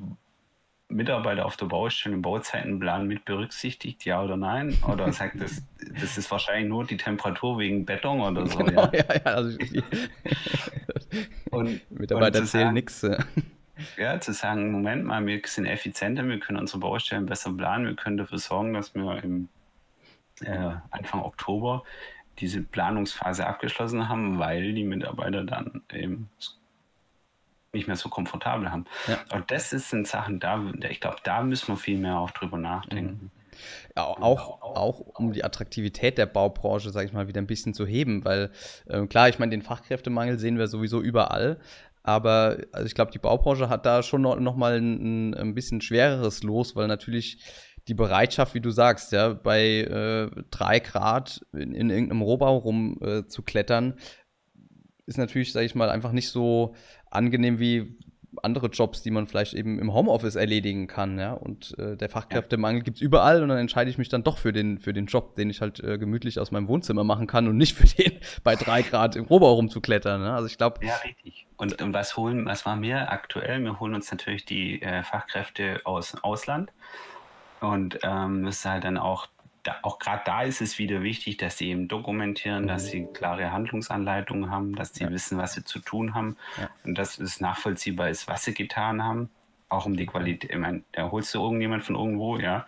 Mitarbeiter 0.92 1.46
auf 1.46 1.58
der 1.58 1.66
Baustelle 1.68 2.16
im 2.16 2.22
Bauzeitenplan 2.22 3.08
mit 3.08 3.26
berücksichtigt, 3.26 4.06
ja 4.06 4.22
oder 4.22 4.38
nein? 4.38 4.78
Oder 4.88 5.12
sagt 5.14 5.42
das, 5.42 5.64
das 6.00 6.18
ist 6.18 6.30
wahrscheinlich 6.30 6.70
nur 6.70 6.86
die 6.86 6.98
Temperatur 6.98 7.58
wegen 7.60 7.86
Beton 7.86 8.22
oder 8.22 8.46
so? 8.46 8.60
Genau, 8.60 8.90
ja, 8.92 8.92
ja, 8.94 9.16
ja 9.16 9.22
also 9.24 9.58
und, 11.50 11.82
Mitarbeiter 12.00 12.40
und 12.40 12.48
zählen 12.48 12.74
nichts. 12.74 13.06
Ja, 13.98 14.20
zu 14.20 14.34
sagen, 14.34 14.72
Moment 14.72 15.06
mal, 15.06 15.26
wir 15.26 15.42
sind 15.46 15.66
effizienter, 15.66 16.28
wir 16.28 16.40
können 16.40 16.60
unsere 16.60 16.80
Baustellen 16.80 17.26
besser 17.26 17.54
planen, 17.54 17.86
wir 17.86 17.96
können 17.96 18.18
dafür 18.18 18.40
sorgen, 18.40 18.74
dass 18.74 18.94
wir 18.96 19.24
im 19.24 19.50
äh, 20.42 20.72
Anfang 20.90 21.22
Oktober 21.22 21.84
diese 22.40 22.62
Planungsphase 22.62 23.46
abgeschlossen 23.46 24.10
haben, 24.10 24.40
weil 24.40 24.74
die 24.74 24.84
Mitarbeiter 24.84 25.44
dann 25.44 25.82
eben 25.92 26.30
nicht 27.74 27.88
mehr 27.88 27.96
so 27.96 28.10
komfortabel 28.10 28.72
haben. 28.72 28.86
Ja. 29.08 29.20
Und 29.34 29.50
das 29.52 29.70
sind 29.70 30.08
Sachen, 30.08 30.40
da, 30.40 30.62
ich 30.90 31.00
glaube, 31.00 31.18
da 31.24 31.42
müssen 31.44 31.70
wir 31.70 31.78
viel 31.78 31.98
mehr 31.98 32.18
auch 32.18 32.32
drüber 32.32 32.58
nachdenken. 32.58 33.20
Mhm. 33.24 33.32
Ja, 33.96 34.06
auch, 34.06 34.62
auch 34.62 35.00
um 35.00 35.34
die 35.34 35.44
Attraktivität 35.44 36.18
der 36.18 36.26
Baubranche, 36.26 36.90
sage 36.90 37.08
ich 37.08 37.14
mal, 37.14 37.28
wieder 37.28 37.42
ein 37.42 37.48
bisschen 37.48 37.74
zu 37.74 37.86
heben, 37.86 38.24
weil 38.24 38.50
äh, 38.88 39.06
klar, 39.08 39.30
ich 39.30 39.40
meine, 39.40 39.52
den 39.52 39.62
Fachkräftemangel 39.62 40.40
sehen 40.40 40.58
wir 40.58 40.68
sowieso 40.68 41.02
überall, 41.02 41.60
aber 42.04 42.58
also 42.72 42.86
ich 42.86 42.96
glaube, 42.96 43.12
die 43.12 43.20
Baubranche 43.20 43.70
hat 43.70 43.86
da 43.86 44.04
schon 44.04 44.22
noch, 44.22 44.40
noch 44.40 44.56
mal 44.56 44.78
ein, 44.78 45.34
ein, 45.34 45.54
bisschen 45.54 45.82
schwereres 45.82 46.44
Los, 46.44 46.76
weil 46.76 46.88
natürlich 46.88 47.40
die 47.88 47.94
Bereitschaft, 47.94 48.54
wie 48.54 48.62
du 48.62 48.72
sagst, 48.72 49.12
ja, 49.12 49.34
bei 49.34 49.82
äh, 49.82 50.30
drei 50.50 50.80
Grad 50.80 51.46
in, 51.54 51.74
in 51.74 51.90
irgendeinem 51.90 52.22
Rohbau 52.22 52.58
rumzuklettern, 52.58 53.94
äh, 53.94 54.02
ist 55.06 55.18
natürlich, 55.18 55.52
sage 55.52 55.66
ich 55.66 55.76
mal, 55.76 55.90
einfach 55.90 56.12
nicht 56.12 56.30
so 56.30 56.76
angenehm 57.10 57.60
wie 57.60 57.98
andere 58.44 58.68
Jobs, 58.68 59.02
die 59.02 59.12
man 59.12 59.28
vielleicht 59.28 59.54
eben 59.54 59.80
im 59.80 59.94
Homeoffice 59.94 60.36
erledigen 60.36 60.88
kann, 60.88 61.20
ja. 61.20 61.34
Und 61.34 61.78
äh, 61.78 61.98
der 61.98 62.10
Fachkräftemangel 62.10 62.82
gibt 62.82 62.98
es 62.98 63.02
überall 63.02 63.44
und 63.44 63.50
dann 63.50 63.58
entscheide 63.58 63.90
ich 63.90 63.98
mich 63.98 64.10
dann 64.10 64.24
doch 64.24 64.38
für 64.38 64.54
den, 64.54 64.80
für 64.80 64.94
den 64.94 65.06
Job, 65.06 65.36
den 65.36 65.50
ich 65.50 65.62
halt 65.62 65.84
äh, 65.84 65.98
gemütlich 65.98 66.40
aus 66.40 66.52
meinem 66.52 66.68
Wohnzimmer 66.68 67.04
machen 67.04 67.28
kann 67.28 67.48
und 67.48 67.58
nicht 67.58 67.76
für 67.76 67.88
den 67.88 68.14
bei 68.44 68.56
drei 68.56 68.82
Grad 68.82 69.16
im 69.16 69.26
Rohbau 69.26 69.54
rumzuklettern. 69.54 70.22
Ne? 70.22 70.34
Also 70.34 70.48
ich 70.48 70.58
glaube. 70.58 70.86
Ja, 70.86 70.96
richtig. 70.98 71.48
Und, 71.62 71.80
und 71.80 71.94
was 71.94 72.18
holen, 72.18 72.48
was 72.48 72.66
machen 72.66 72.82
wir 72.82 73.12
aktuell? 73.12 73.64
Wir 73.64 73.80
holen 73.80 73.94
uns 73.94 74.10
natürlich 74.10 74.46
die 74.46 74.82
äh, 74.82 75.04
Fachkräfte 75.04 75.82
aus 75.84 76.16
Ausland. 76.24 76.72
Und 77.60 78.00
ähm, 78.02 78.46
das 78.46 78.56
ist 78.56 78.66
halt 78.66 78.84
dann 78.84 78.98
auch 78.98 79.28
da, 79.62 79.76
auch 79.84 80.00
gerade 80.00 80.24
da 80.26 80.42
ist 80.42 80.60
es 80.62 80.80
wieder 80.80 81.04
wichtig, 81.04 81.38
dass 81.38 81.60
sie 81.60 81.70
eben 81.70 81.88
dokumentieren, 81.88 82.66
dass 82.66 82.88
sie 82.88 83.06
klare 83.14 83.52
Handlungsanleitungen 83.52 84.50
haben, 84.50 84.74
dass 84.74 84.96
sie 84.96 85.04
ja. 85.04 85.12
wissen, 85.12 85.38
was 85.38 85.54
sie 85.54 85.64
zu 85.64 85.78
tun 85.78 86.16
haben 86.16 86.36
ja. 86.60 86.68
und 86.84 86.98
dass 86.98 87.20
es 87.20 87.40
nachvollziehbar 87.40 88.10
ist, 88.10 88.28
was 88.28 88.44
sie 88.44 88.56
getan 88.56 89.04
haben. 89.04 89.30
Auch 89.70 89.86
um 89.86 89.96
die 89.96 90.08
Qualität. 90.08 90.50
Ich 90.50 90.58
meine, 90.58 90.82
da 90.94 91.12
holst 91.12 91.32
du 91.36 91.44
irgendjemand 91.44 91.84
von 91.84 91.94
irgendwo, 91.94 92.40
ja, 92.40 92.66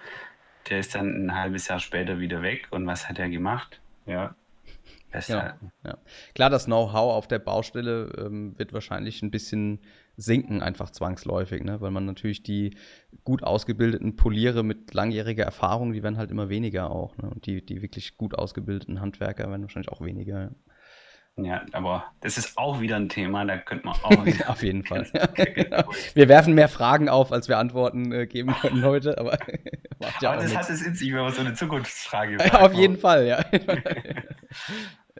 der 0.69 0.77
ist 0.77 0.93
dann 0.93 1.25
ein 1.25 1.35
halbes 1.35 1.67
Jahr 1.67 1.79
später 1.79 2.19
wieder 2.19 2.43
weg 2.43 2.67
und 2.69 2.85
was 2.85 3.09
hat 3.09 3.17
er 3.17 3.29
gemacht? 3.29 3.81
Ja, 4.05 4.35
ja, 5.21 5.57
ja. 5.85 5.97
Klar, 6.35 6.49
das 6.49 6.65
Know-how 6.65 7.13
auf 7.13 7.27
der 7.27 7.39
Baustelle 7.39 8.11
ähm, 8.17 8.57
wird 8.57 8.73
wahrscheinlich 8.73 9.21
ein 9.21 9.31
bisschen 9.31 9.79
sinken, 10.15 10.61
einfach 10.61 10.91
zwangsläufig, 10.91 11.63
ne? 11.63 11.81
weil 11.81 11.91
man 11.91 12.05
natürlich 12.05 12.43
die 12.43 12.75
gut 13.23 13.43
ausgebildeten 13.43 14.15
Poliere 14.15 14.63
mit 14.63 14.93
langjähriger 14.93 15.43
Erfahrung, 15.43 15.93
die 15.93 16.03
werden 16.03 16.17
halt 16.17 16.31
immer 16.31 16.49
weniger 16.49 16.91
auch. 16.91 17.17
Ne? 17.17 17.29
Und 17.29 17.45
die, 17.45 17.65
die 17.65 17.81
wirklich 17.81 18.17
gut 18.17 18.37
ausgebildeten 18.37 19.01
Handwerker 19.01 19.49
werden 19.49 19.63
wahrscheinlich 19.63 19.91
auch 19.91 20.01
weniger. 20.01 20.41
Ja. 20.41 20.51
Ja, 21.35 21.65
aber 21.71 22.11
das 22.21 22.37
ist 22.37 22.59
auch 22.59 22.79
wieder 22.79 22.95
ein 22.95 23.09
Thema, 23.09 23.43
da 23.43 23.57
könnte 23.57 23.87
man 23.87 23.95
auch. 24.03 24.49
auf 24.49 24.61
jeden 24.61 24.83
Fall. 24.83 25.09
genau. 25.33 25.83
Wir 26.13 26.29
werfen 26.29 26.53
mehr 26.53 26.69
Fragen 26.69 27.09
auf, 27.09 27.31
als 27.31 27.47
wir 27.47 27.57
Antworten 27.57 28.11
äh, 28.11 28.27
geben 28.27 28.53
können 28.61 28.85
heute, 28.85 29.17
aber. 29.17 29.33
aber 29.33 30.37
das 30.37 30.55
hat 30.55 30.69
es 30.69 30.83
in 30.83 30.93
sich, 30.93 31.11
wenn 31.11 31.21
man 31.21 31.33
so 31.33 31.41
eine 31.41 31.55
Zukunftsfrage 31.55 32.37
auf 32.61 32.73
jeden 32.73 32.97
Fall, 32.97 33.25
ja. 33.25 33.43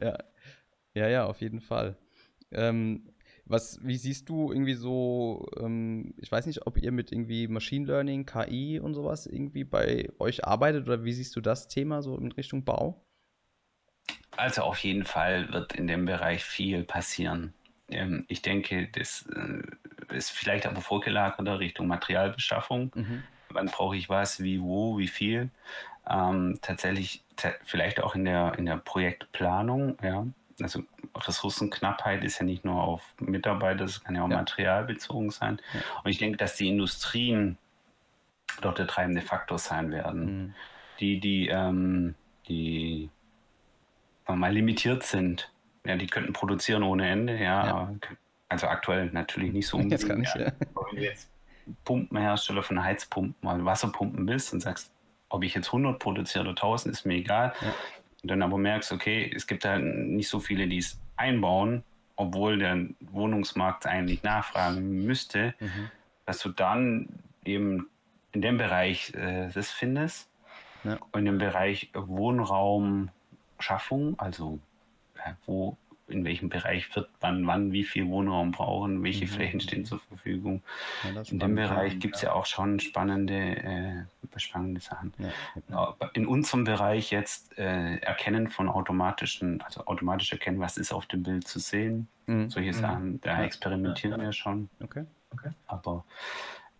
Ja. 0.01 0.17
Ja, 0.95 1.07
ja, 1.07 1.25
auf 1.25 1.41
jeden 1.41 1.59
Fall. 1.61 1.97
Ähm, 2.51 3.09
was, 3.45 3.79
wie 3.83 3.97
siehst 3.97 4.29
du 4.29 4.51
irgendwie 4.51 4.75
so, 4.75 5.49
ähm, 5.59 6.13
ich 6.17 6.31
weiß 6.31 6.45
nicht, 6.45 6.65
ob 6.65 6.77
ihr 6.77 6.91
mit 6.91 7.11
irgendwie 7.11 7.47
Machine 7.47 7.85
Learning, 7.85 8.25
KI 8.25 8.79
und 8.79 8.93
sowas 8.93 9.25
irgendwie 9.25 9.63
bei 9.63 10.09
euch 10.19 10.45
arbeitet 10.45 10.85
oder 10.85 11.03
wie 11.03 11.13
siehst 11.13 11.35
du 11.35 11.41
das 11.41 11.67
Thema 11.67 12.01
so 12.01 12.17
in 12.17 12.31
Richtung 12.31 12.63
Bau? 12.63 13.05
Also 14.37 14.61
auf 14.63 14.79
jeden 14.79 15.05
Fall 15.05 15.51
wird 15.51 15.73
in 15.73 15.87
dem 15.87 16.05
Bereich 16.05 16.43
viel 16.43 16.83
passieren. 16.83 17.53
Ähm, 17.89 18.25
ich 18.27 18.41
denke, 18.41 18.87
das 18.93 19.27
äh, 19.35 20.15
ist 20.15 20.31
vielleicht 20.31 20.65
aber 20.65 20.81
vorgelagerter 20.81 21.59
Richtung 21.59 21.87
Materialbeschaffung. 21.87 22.91
Mhm. 22.95 23.23
Wann 23.49 23.67
brauche 23.67 23.95
ich 23.95 24.09
was, 24.09 24.41
wie, 24.41 24.61
wo, 24.61 24.97
wie 24.97 25.07
viel? 25.07 25.51
Ähm, 26.09 26.59
tatsächlich, 26.61 27.23
vielleicht 27.63 28.01
auch 28.01 28.15
in 28.15 28.25
der, 28.25 28.53
in 28.57 28.65
der 28.65 28.77
Projektplanung, 28.77 29.97
ja 30.03 30.25
also 30.61 30.83
Ressourcenknappheit 31.15 32.23
ist 32.23 32.39
ja 32.39 32.45
nicht 32.45 32.65
nur 32.65 32.81
auf 32.81 33.13
Mitarbeiter, 33.19 33.85
es 33.85 34.03
kann 34.03 34.15
ja 34.15 34.23
auch 34.23 34.29
ja. 34.29 34.37
materialbezogen 34.37 35.29
sein. 35.31 35.59
Ja. 35.73 35.79
Und 36.03 36.11
ich 36.11 36.17
denke, 36.17 36.37
dass 36.37 36.55
die 36.55 36.67
Industrien 36.67 37.57
dort 38.61 38.79
der 38.79 38.87
treibende 38.87 39.21
Faktor 39.21 39.57
sein 39.57 39.91
werden. 39.91 40.25
Mhm. 40.25 40.53
Die, 40.99 41.19
die, 41.19 41.47
ähm, 41.47 42.15
die 42.47 43.09
mal 44.27 44.53
limitiert 44.53 45.03
sind, 45.03 45.51
ja, 45.85 45.95
die 45.95 46.07
könnten 46.07 46.33
produzieren 46.33 46.83
ohne 46.83 47.09
Ende, 47.09 47.37
ja, 47.37 47.65
ja. 47.65 47.93
also 48.47 48.67
aktuell 48.67 49.07
natürlich 49.07 49.51
nicht 49.51 49.67
so 49.67 49.77
unbedingt. 49.77 50.01
Jetzt 50.01 50.07
kann 50.07 50.21
ich, 50.21 50.33
ja. 50.35 50.51
Wenn 50.59 50.95
du 50.95 51.03
jetzt 51.03 51.29
Pumpenhersteller 51.83 52.63
von 52.63 52.83
Heizpumpen, 52.83 53.35
mal 53.41 53.63
Wasserpumpen 53.65 54.25
bist 54.25 54.53
und 54.53 54.61
sagst, 54.61 54.91
ob 55.33 55.43
ich 55.43 55.55
jetzt 55.55 55.67
100 55.67 55.99
produziere 55.99 56.43
oder 56.43 56.51
1000, 56.51 56.93
ist 56.93 57.05
mir 57.05 57.15
egal. 57.15 57.53
Ja 57.61 57.73
und 58.23 58.29
dann 58.29 58.41
aber 58.41 58.57
merkst, 58.57 58.91
okay, 58.93 59.29
es 59.35 59.45
gibt 59.45 59.65
halt 59.65 59.83
nicht 59.83 60.29
so 60.29 60.39
viele, 60.39 60.65
die 60.67 60.77
es 60.77 60.97
einbauen, 61.17 61.83
obwohl 62.15 62.57
der 62.57 62.85
Wohnungsmarkt 63.01 63.85
eigentlich 63.85 64.23
nachfragen 64.23 65.05
müsste, 65.05 65.53
mhm. 65.59 65.91
dass 66.25 66.39
du 66.39 66.47
dann 66.49 67.09
eben 67.43 67.89
in 68.31 68.41
dem 68.41 68.57
Bereich 68.57 69.13
äh, 69.13 69.49
das 69.53 69.71
findest. 69.71 70.29
Ja. 70.85 70.97
Und 71.11 71.27
im 71.27 71.37
Bereich 71.37 71.89
Wohnraumschaffung, 71.93 74.17
also 74.17 74.59
äh, 75.15 75.33
wo 75.45 75.75
in 76.07 76.25
welchem 76.25 76.49
Bereich 76.49 76.93
wird 76.95 77.09
man 77.21 77.47
wann 77.47 77.71
wie 77.71 77.83
viel 77.83 78.07
Wohnraum 78.07 78.51
brauchen, 78.51 79.03
welche 79.03 79.25
mhm. 79.25 79.29
Flächen 79.29 79.59
stehen 79.59 79.85
zur 79.85 79.99
Verfügung. 79.99 80.61
Ja, 81.03 81.21
in 81.21 81.39
dem 81.39 81.55
Bereich 81.55 81.99
gibt 81.99 82.15
es 82.15 82.21
ja. 82.21 82.29
ja. 82.29 82.35
auch 82.35 82.45
schon 82.45 82.79
spannende, 82.79 83.33
äh, 83.35 84.03
spannende 84.37 84.81
Sachen. 84.81 85.13
Ja. 85.69 85.95
In 86.13 86.27
unserem 86.27 86.65
Bereich 86.65 87.11
jetzt 87.11 87.57
äh, 87.57 87.97
Erkennen 87.97 88.49
von 88.49 88.69
automatischen, 88.69 89.61
also 89.61 89.85
automatisch 89.85 90.31
erkennen, 90.31 90.59
was 90.59 90.77
ist 90.77 90.93
auf 90.93 91.05
dem 91.05 91.23
Bild 91.23 91.47
zu 91.47 91.59
sehen. 91.59 92.07
Mhm. 92.25 92.49
Solche 92.49 92.71
mhm. 92.71 92.81
Sachen, 92.81 93.21
da 93.21 93.43
experimentieren 93.43 94.21
wir 94.21 94.33
schon. 94.33 94.69
Okay. 94.81 95.05
okay. 95.31 95.51
Aber 95.67 96.03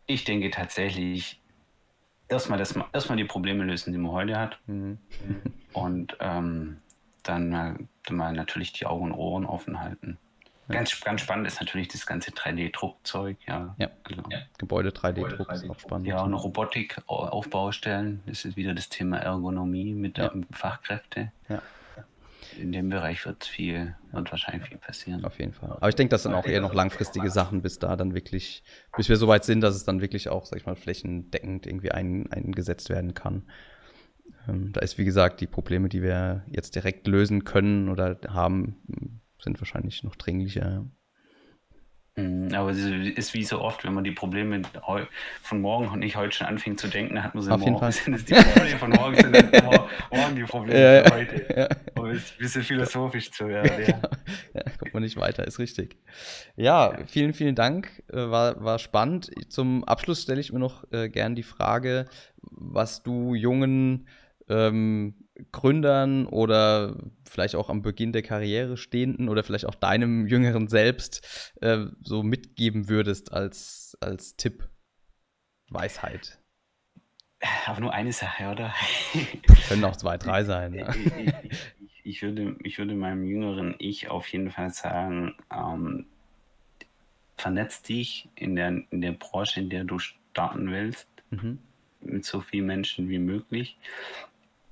ich 0.05 0.25
denke 0.25 0.51
tatsächlich, 0.51 1.41
erstmal, 2.27 2.59
erstmal 2.59 3.17
die 3.17 3.23
Probleme 3.23 3.63
lösen, 3.63 3.93
die 3.93 3.99
man 3.99 4.11
heute 4.11 4.37
hat. 4.37 4.59
Mhm. 4.67 4.97
Und 5.71 6.17
ähm, 6.19 6.77
dann 7.23 7.49
mal, 7.49 7.75
mal 8.11 8.33
natürlich 8.33 8.73
die 8.73 8.85
Augen 8.85 9.11
und 9.11 9.13
Ohren 9.13 9.45
offen 9.45 9.79
halten. 9.79 10.17
Ganz, 10.69 10.99
ganz 11.01 11.21
spannend 11.21 11.47
ist 11.47 11.59
natürlich 11.59 11.89
das 11.89 12.05
ganze 12.05 12.31
3D-Druckzeug, 12.31 13.37
ja. 13.47 13.75
Ja, 13.77 13.89
genau. 14.03 14.23
ja. 14.29 14.39
Gebäude 14.57 14.89
3D-Druck 14.89 15.49
3D 15.49 15.53
ist 15.53 15.69
auch 15.69 15.79
spannend. 15.79 16.07
Ja, 16.07 16.21
und 16.21 16.33
Robotik 16.33 17.01
auf 17.07 17.49
Baustellen. 17.49 18.23
Das 18.25 18.45
ist 18.45 18.55
wieder 18.55 18.73
das 18.73 18.89
Thema 18.89 19.17
Ergonomie 19.17 19.93
mit 19.93 20.17
ja. 20.17 20.31
Fachkräfte. 20.51 21.31
Ja. 21.49 21.61
In 22.57 22.71
dem 22.71 22.89
Bereich 22.89 23.25
wird 23.25 23.45
viel, 23.45 23.95
wird 24.11 24.31
wahrscheinlich 24.31 24.69
viel 24.69 24.77
passieren. 24.77 25.25
Auf 25.25 25.39
jeden 25.39 25.53
Fall. 25.53 25.71
Aber 25.71 25.89
ich 25.89 25.95
denke, 25.95 26.11
das 26.11 26.23
sind 26.23 26.33
auch 26.33 26.45
eher 26.45 26.61
noch 26.61 26.73
langfristige 26.73 27.29
Sachen, 27.29 27.61
bis 27.61 27.79
da 27.79 27.95
dann 27.95 28.13
wirklich, 28.13 28.63
bis 28.95 29.09
wir 29.09 29.17
so 29.17 29.27
weit 29.27 29.43
sind, 29.43 29.61
dass 29.61 29.75
es 29.75 29.85
dann 29.85 30.01
wirklich 30.01 30.29
auch, 30.29 30.45
sag 30.45 30.59
ich 30.59 30.65
mal, 30.65 30.75
flächendeckend 30.75 31.65
irgendwie 31.65 31.91
ein, 31.91 32.31
eingesetzt 32.31 32.89
werden 32.89 33.13
kann. 33.15 33.43
Ähm, 34.47 34.71
da 34.73 34.81
ist, 34.81 34.97
wie 34.97 35.05
gesagt, 35.05 35.41
die 35.41 35.47
Probleme, 35.47 35.89
die 35.89 36.01
wir 36.01 36.43
jetzt 36.49 36.75
direkt 36.75 37.07
lösen 37.07 37.43
können 37.43 37.89
oder 37.89 38.19
haben, 38.27 39.21
sind 39.41 39.59
wahrscheinlich 39.59 40.03
noch 40.03 40.15
dringlicher. 40.15 40.85
Mhm, 42.15 42.53
aber 42.53 42.69
es 42.69 42.77
ist 42.77 43.33
wie 43.33 43.43
so 43.43 43.59
oft, 43.59 43.83
wenn 43.83 43.93
man 43.93 44.03
die 44.03 44.11
Probleme 44.11 44.61
von 45.41 45.61
morgen 45.61 45.87
und 45.87 45.99
nicht 45.99 46.15
heute 46.15 46.35
schon 46.35 46.45
anfängt 46.45 46.79
zu 46.79 46.87
denken, 46.87 47.15
dann 47.15 47.23
hat 47.23 47.33
man 47.33 47.43
sie 47.43 47.51
Auf 47.51 47.59
morgen. 47.59 47.71
Jeden 47.71 47.79
Fall. 47.79 47.91
Sind 48.03 48.13
es 48.13 48.25
die 48.25 48.35
Probleme 48.35 48.77
von 48.77 48.89
morgen, 48.91 49.15
sind 49.15 49.33
dann 49.33 49.87
morgen 50.11 50.35
die 50.35 50.43
Probleme 50.43 50.95
ja, 50.95 51.03
von 51.03 51.17
heute. 51.17 51.55
Ja. 51.55 51.67
Um 51.95 52.05
ein 52.09 52.21
bisschen 52.37 52.61
philosophisch 52.61 53.31
zu 53.31 53.47
werden. 53.47 53.71
Ja, 53.79 53.85
genau. 53.85 54.09
ja, 54.53 54.63
kommt 54.77 54.93
man 54.93 55.03
nicht 55.03 55.17
weiter, 55.17 55.47
ist 55.47 55.57
richtig. 55.57 55.97
Ja, 56.55 56.99
vielen, 57.07 57.33
vielen 57.33 57.55
Dank. 57.55 58.03
Äh, 58.11 58.17
war, 58.17 58.63
war 58.63 58.77
spannend. 58.77 59.31
Zum 59.49 59.83
Abschluss 59.83 60.21
stelle 60.21 60.39
ich 60.39 60.53
mir 60.53 60.59
noch 60.59 60.83
äh, 60.91 61.09
gern 61.09 61.33
die 61.33 61.43
Frage, 61.43 62.05
was 62.41 63.01
du 63.01 63.33
jungen 63.33 64.07
ähm, 64.49 65.15
Gründern 65.51 66.27
oder 66.27 66.95
vielleicht 67.27 67.55
auch 67.55 67.69
am 67.69 67.81
Beginn 67.81 68.11
der 68.11 68.21
Karriere 68.21 68.77
stehenden 68.77 69.29
oder 69.29 69.43
vielleicht 69.43 69.65
auch 69.65 69.75
deinem 69.75 70.27
jüngeren 70.27 70.67
Selbst 70.67 71.53
äh, 71.61 71.85
so 72.01 72.21
mitgeben 72.21 72.87
würdest 72.87 73.33
als, 73.33 73.97
als 73.99 74.35
Tipp? 74.35 74.69
Weisheit. 75.69 76.39
Aber 77.65 77.79
nur 77.79 77.93
eine 77.93 78.13
Sache, 78.13 78.47
oder? 78.47 78.73
Können 79.67 79.83
auch 79.85 79.95
zwei, 79.95 80.17
drei 80.17 80.43
sein. 80.43 80.73
Ich, 80.75 81.05
ich, 81.17 82.01
ich, 82.03 82.21
würde, 82.21 82.55
ich 82.63 82.77
würde 82.77 82.93
meinem 82.93 83.25
jüngeren 83.25 83.75
Ich 83.79 84.09
auf 84.09 84.27
jeden 84.27 84.51
Fall 84.51 84.69
sagen, 84.69 85.35
ähm, 85.51 86.05
vernetz 87.37 87.81
dich 87.81 88.29
in 88.35 88.55
der, 88.55 88.83
in 88.91 89.01
der 89.01 89.13
Branche, 89.13 89.59
in 89.59 89.69
der 89.69 89.83
du 89.83 89.97
starten 89.99 90.71
willst, 90.71 91.07
mhm. 91.31 91.59
mit 92.01 92.23
so 92.23 92.39
vielen 92.39 92.67
Menschen 92.67 93.09
wie 93.09 93.19
möglich 93.19 93.77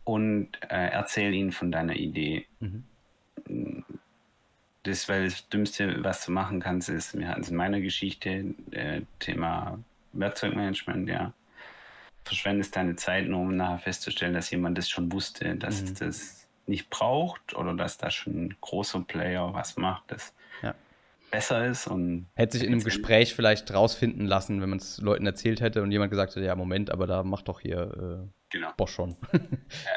und 0.04 0.50
äh, 0.70 0.90
erzähl 0.90 1.34
ihnen 1.34 1.52
von 1.52 1.72
deiner 1.72 1.96
Idee. 1.96 2.46
Mhm. 2.60 2.84
Das, 4.84 5.08
weil 5.08 5.26
das 5.26 5.48
Dümmste, 5.50 6.04
was 6.04 6.26
du 6.26 6.32
machen 6.32 6.60
kannst, 6.60 6.90
ist, 6.90 7.18
wir 7.18 7.28
hatten 7.28 7.42
es 7.42 7.50
in 7.50 7.56
meiner 7.56 7.82
Geschichte, 7.82 8.56
äh, 8.72 9.02
Thema 9.20 9.80
Werkzeugmanagement, 10.14 11.08
ja. 11.08 11.34
Verschwendest 12.24 12.76
deine 12.76 12.96
Zeit 12.96 13.28
nur, 13.28 13.42
um 13.42 13.56
nachher 13.56 13.80
festzustellen, 13.80 14.34
dass 14.34 14.52
jemand 14.52 14.78
das 14.78 14.90
schon 14.90 15.12
wusste, 15.12 15.56
dass 15.56 15.82
mhm. 15.82 15.88
es 15.88 15.94
das 15.96 16.48
nicht 16.68 16.90
braucht 16.90 17.56
oder 17.56 17.74
dass 17.74 17.98
da 17.98 18.10
schon 18.10 18.46
ein 18.46 18.56
großer 18.62 19.02
Player 19.02 19.54
was 19.54 19.78
macht, 19.78 20.04
das. 20.08 20.34
Besser 21.32 21.66
ist. 21.66 21.88
Und 21.88 22.28
hätte 22.36 22.58
sich 22.58 22.68
in 22.68 22.74
einem 22.74 22.84
Gespräch 22.84 23.34
vielleicht 23.34 23.74
rausfinden 23.74 24.26
lassen, 24.26 24.62
wenn 24.62 24.70
man 24.70 24.80
es 24.80 25.00
Leuten 25.00 25.26
erzählt 25.26 25.62
hätte 25.62 25.82
und 25.82 25.92
jemand 25.92 26.12
gesagt 26.12 26.36
hätte, 26.36 26.46
ja, 26.46 26.56
Moment, 26.56 26.92
aber 26.92 27.08
da 27.08 27.24
mach 27.24 27.42
doch 27.42 27.60
hier 27.62 28.28
äh 28.28 28.28
Genau. 28.52 28.70
Bosch 28.76 28.92
schon. 28.92 29.16
ja, 29.32 29.40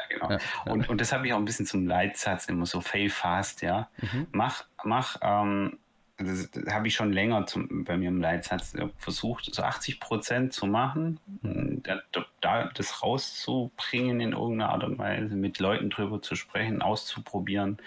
genau. 0.09 0.29
Ja, 0.29 0.39
ja. 0.65 0.71
Und, 0.71 0.87
und 0.87 1.01
das 1.01 1.11
habe 1.11 1.27
ich 1.27 1.33
auch 1.33 1.37
ein 1.37 1.45
bisschen 1.45 1.65
zum 1.65 1.85
Leitsatz 1.85 2.45
immer 2.45 2.65
so 2.65 2.79
fail 2.79 3.09
fast, 3.09 3.61
ja. 3.61 3.89
Mhm. 3.97 4.27
Mach, 4.31 4.63
mach, 4.85 5.17
ähm, 5.21 5.77
das, 6.17 6.49
das 6.51 6.73
habe 6.73 6.87
ich 6.87 6.95
schon 6.95 7.11
länger 7.11 7.45
zum, 7.45 7.83
bei 7.83 7.97
mir 7.97 8.07
im 8.07 8.21
Leitsatz 8.21 8.73
versucht, 8.97 9.53
so 9.53 9.63
80 9.63 9.99
Prozent 9.99 10.53
zu 10.53 10.65
machen, 10.65 11.19
mhm. 11.41 11.83
da, 11.83 12.01
da, 12.39 12.71
das 12.73 13.03
rauszubringen 13.03 14.21
in 14.21 14.31
irgendeiner 14.31 14.69
Art 14.69 14.83
und 14.85 14.97
Weise, 14.97 15.35
mit 15.35 15.59
Leuten 15.59 15.89
drüber 15.89 16.21
zu 16.21 16.35
sprechen, 16.35 16.81
auszuprobieren. 16.81 17.77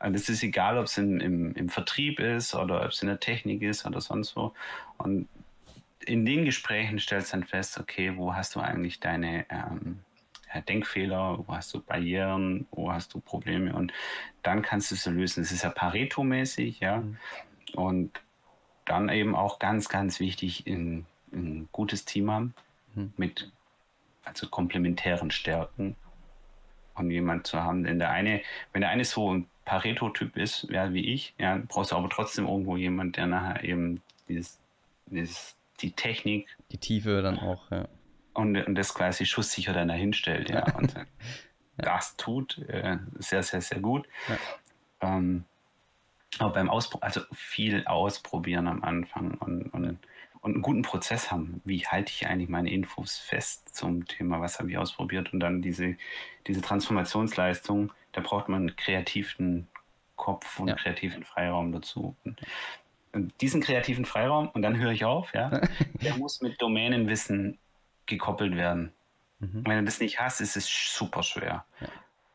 Also 0.00 0.14
das 0.14 0.28
ist 0.28 0.42
egal, 0.42 0.78
ob 0.78 0.86
es 0.86 0.98
im, 0.98 1.20
im, 1.20 1.54
im 1.54 1.68
Vertrieb 1.68 2.18
ist 2.18 2.54
oder 2.54 2.82
ob 2.84 2.90
es 2.90 3.02
in 3.02 3.08
der 3.08 3.20
Technik 3.20 3.62
ist 3.62 3.86
oder 3.86 4.00
sonst 4.00 4.34
wo. 4.34 4.52
Und 4.98 5.28
in 6.04 6.24
den 6.24 6.44
Gesprächen 6.44 6.98
stellst 6.98 7.32
du 7.32 7.38
dann 7.38 7.46
fest, 7.46 7.78
okay, 7.78 8.16
wo 8.16 8.34
hast 8.34 8.56
du 8.56 8.60
eigentlich 8.60 8.98
deine 8.98 9.46
ähm, 9.48 10.00
Denkfehler, 10.68 11.44
wo 11.46 11.54
hast 11.54 11.72
du 11.74 11.80
Barrieren, 11.80 12.66
wo 12.70 12.92
hast 12.92 13.14
du 13.14 13.20
Probleme 13.20 13.74
und 13.74 13.92
dann 14.42 14.62
kannst 14.62 14.90
du 14.90 14.94
es 14.96 15.06
lösen. 15.06 15.42
Das 15.42 15.52
ist 15.52 15.62
ja 15.62 15.70
Pareto-mäßig, 15.70 16.80
ja. 16.80 16.98
Mhm. 16.98 17.16
Und 17.76 18.20
dann 18.84 19.08
eben 19.08 19.34
auch 19.34 19.58
ganz, 19.58 19.88
ganz 19.88 20.20
wichtig, 20.20 20.66
ein, 20.66 21.06
ein 21.32 21.68
gutes 21.72 22.04
Team 22.04 22.30
haben 22.30 22.54
mhm. 22.94 23.12
mit 23.16 23.50
also 24.24 24.48
komplementären 24.48 25.30
Stärken 25.30 25.96
und 26.94 27.10
jemand 27.10 27.46
zu 27.46 27.62
haben. 27.62 27.84
Denn 27.84 27.98
der 27.98 28.10
eine, 28.10 28.42
wenn 28.72 28.80
der 28.80 28.90
eine 28.90 29.04
so 29.04 29.32
ein 29.32 29.48
Pareto-Typ 29.64 30.36
ist, 30.36 30.68
ja, 30.70 30.92
wie 30.92 31.12
ich, 31.12 31.34
ja, 31.38 31.60
brauchst 31.68 31.92
du 31.92 31.96
aber 31.96 32.08
trotzdem 32.08 32.46
irgendwo 32.46 32.76
jemand, 32.76 33.16
der 33.16 33.26
nachher 33.26 33.64
eben 33.64 34.00
dieses, 34.28 34.60
dieses, 35.06 35.56
die 35.80 35.92
Technik. 35.92 36.48
Die 36.70 36.78
Tiefe 36.78 37.22
dann 37.22 37.38
auch, 37.38 37.70
ja 37.70 37.88
und, 38.36 38.56
und 38.56 38.74
das 38.74 38.94
quasi 38.94 39.26
schusssicher 39.26 39.72
dann 39.72 39.88
dahinstellt. 39.88 40.50
Ja. 40.50 40.64
Und 40.76 40.94
ja. 40.94 41.04
das 41.76 42.16
tut 42.16 42.58
äh, 42.68 42.98
sehr, 43.18 43.42
sehr, 43.42 43.60
sehr 43.60 43.80
gut. 43.80 44.06
Ja. 44.28 44.36
Ähm, 45.16 45.44
aber 46.40 46.52
beim 46.52 46.70
Ausprobieren, 46.70 47.06
also 47.06 47.20
viel 47.32 47.86
ausprobieren 47.86 48.66
am 48.68 48.82
Anfang 48.82 49.34
und, 49.34 49.68
und, 49.72 49.98
und 50.40 50.54
einen 50.54 50.62
guten 50.62 50.82
Prozess 50.82 51.30
haben. 51.30 51.60
Wie 51.64 51.86
halte 51.86 52.12
ich 52.12 52.26
eigentlich 52.26 52.48
meine 52.48 52.70
Infos 52.70 53.18
fest 53.18 53.74
zum 53.74 54.06
Thema, 54.06 54.40
was 54.40 54.58
habe 54.58 54.70
ich 54.70 54.78
ausprobiert? 54.78 55.32
Und 55.32 55.40
dann 55.40 55.62
diese, 55.62 55.96
diese 56.46 56.60
Transformationsleistung, 56.60 57.92
da 58.12 58.20
braucht 58.20 58.48
man 58.48 58.60
einen 58.60 58.76
kreativen 58.76 59.68
Kopf 60.16 60.58
und 60.58 60.68
ja. 60.68 60.74
kreativen 60.74 61.24
Freiraum 61.24 61.72
dazu. 61.72 62.16
Und, 62.24 62.40
und 63.12 63.40
diesen 63.40 63.60
kreativen 63.60 64.04
Freiraum, 64.04 64.48
und 64.48 64.62
dann 64.62 64.78
höre 64.78 64.92
ich 64.92 65.04
auf, 65.04 65.32
ja, 65.34 65.60
der 66.02 66.16
muss 66.16 66.40
mit 66.40 66.60
Domänenwissen 66.60 67.58
gekoppelt 68.06 68.56
werden. 68.56 68.92
Mhm. 69.38 69.62
Wenn 69.66 69.78
du 69.78 69.84
das 69.84 70.00
nicht 70.00 70.20
hast, 70.20 70.40
ist 70.40 70.56
es 70.56 70.66
super 70.66 71.22
schwer. 71.22 71.64
Ja. 71.80 71.88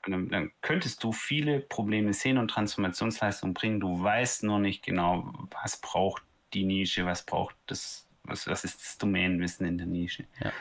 Dann, 0.03 0.29
dann, 0.29 0.51
könntest 0.61 1.03
du 1.03 1.11
viele 1.11 1.59
Probleme 1.59 2.13
sehen 2.13 2.37
und 2.37 2.49
Transformationsleistungen 2.49 3.53
bringen. 3.53 3.79
Du 3.79 4.01
weißt 4.01 4.43
nur 4.43 4.59
nicht 4.59 4.83
genau, 4.83 5.31
was 5.51 5.77
braucht 5.77 6.23
die 6.53 6.63
Nische, 6.63 7.05
was 7.05 7.23
braucht 7.23 7.55
das, 7.67 8.07
was, 8.23 8.47
was 8.47 8.63
ist 8.63 8.81
das 8.81 8.97
Domänenwissen 8.97 9.65
in 9.67 9.77
der 9.77 9.87
Nische. 9.87 10.25
Ja. 10.43 10.51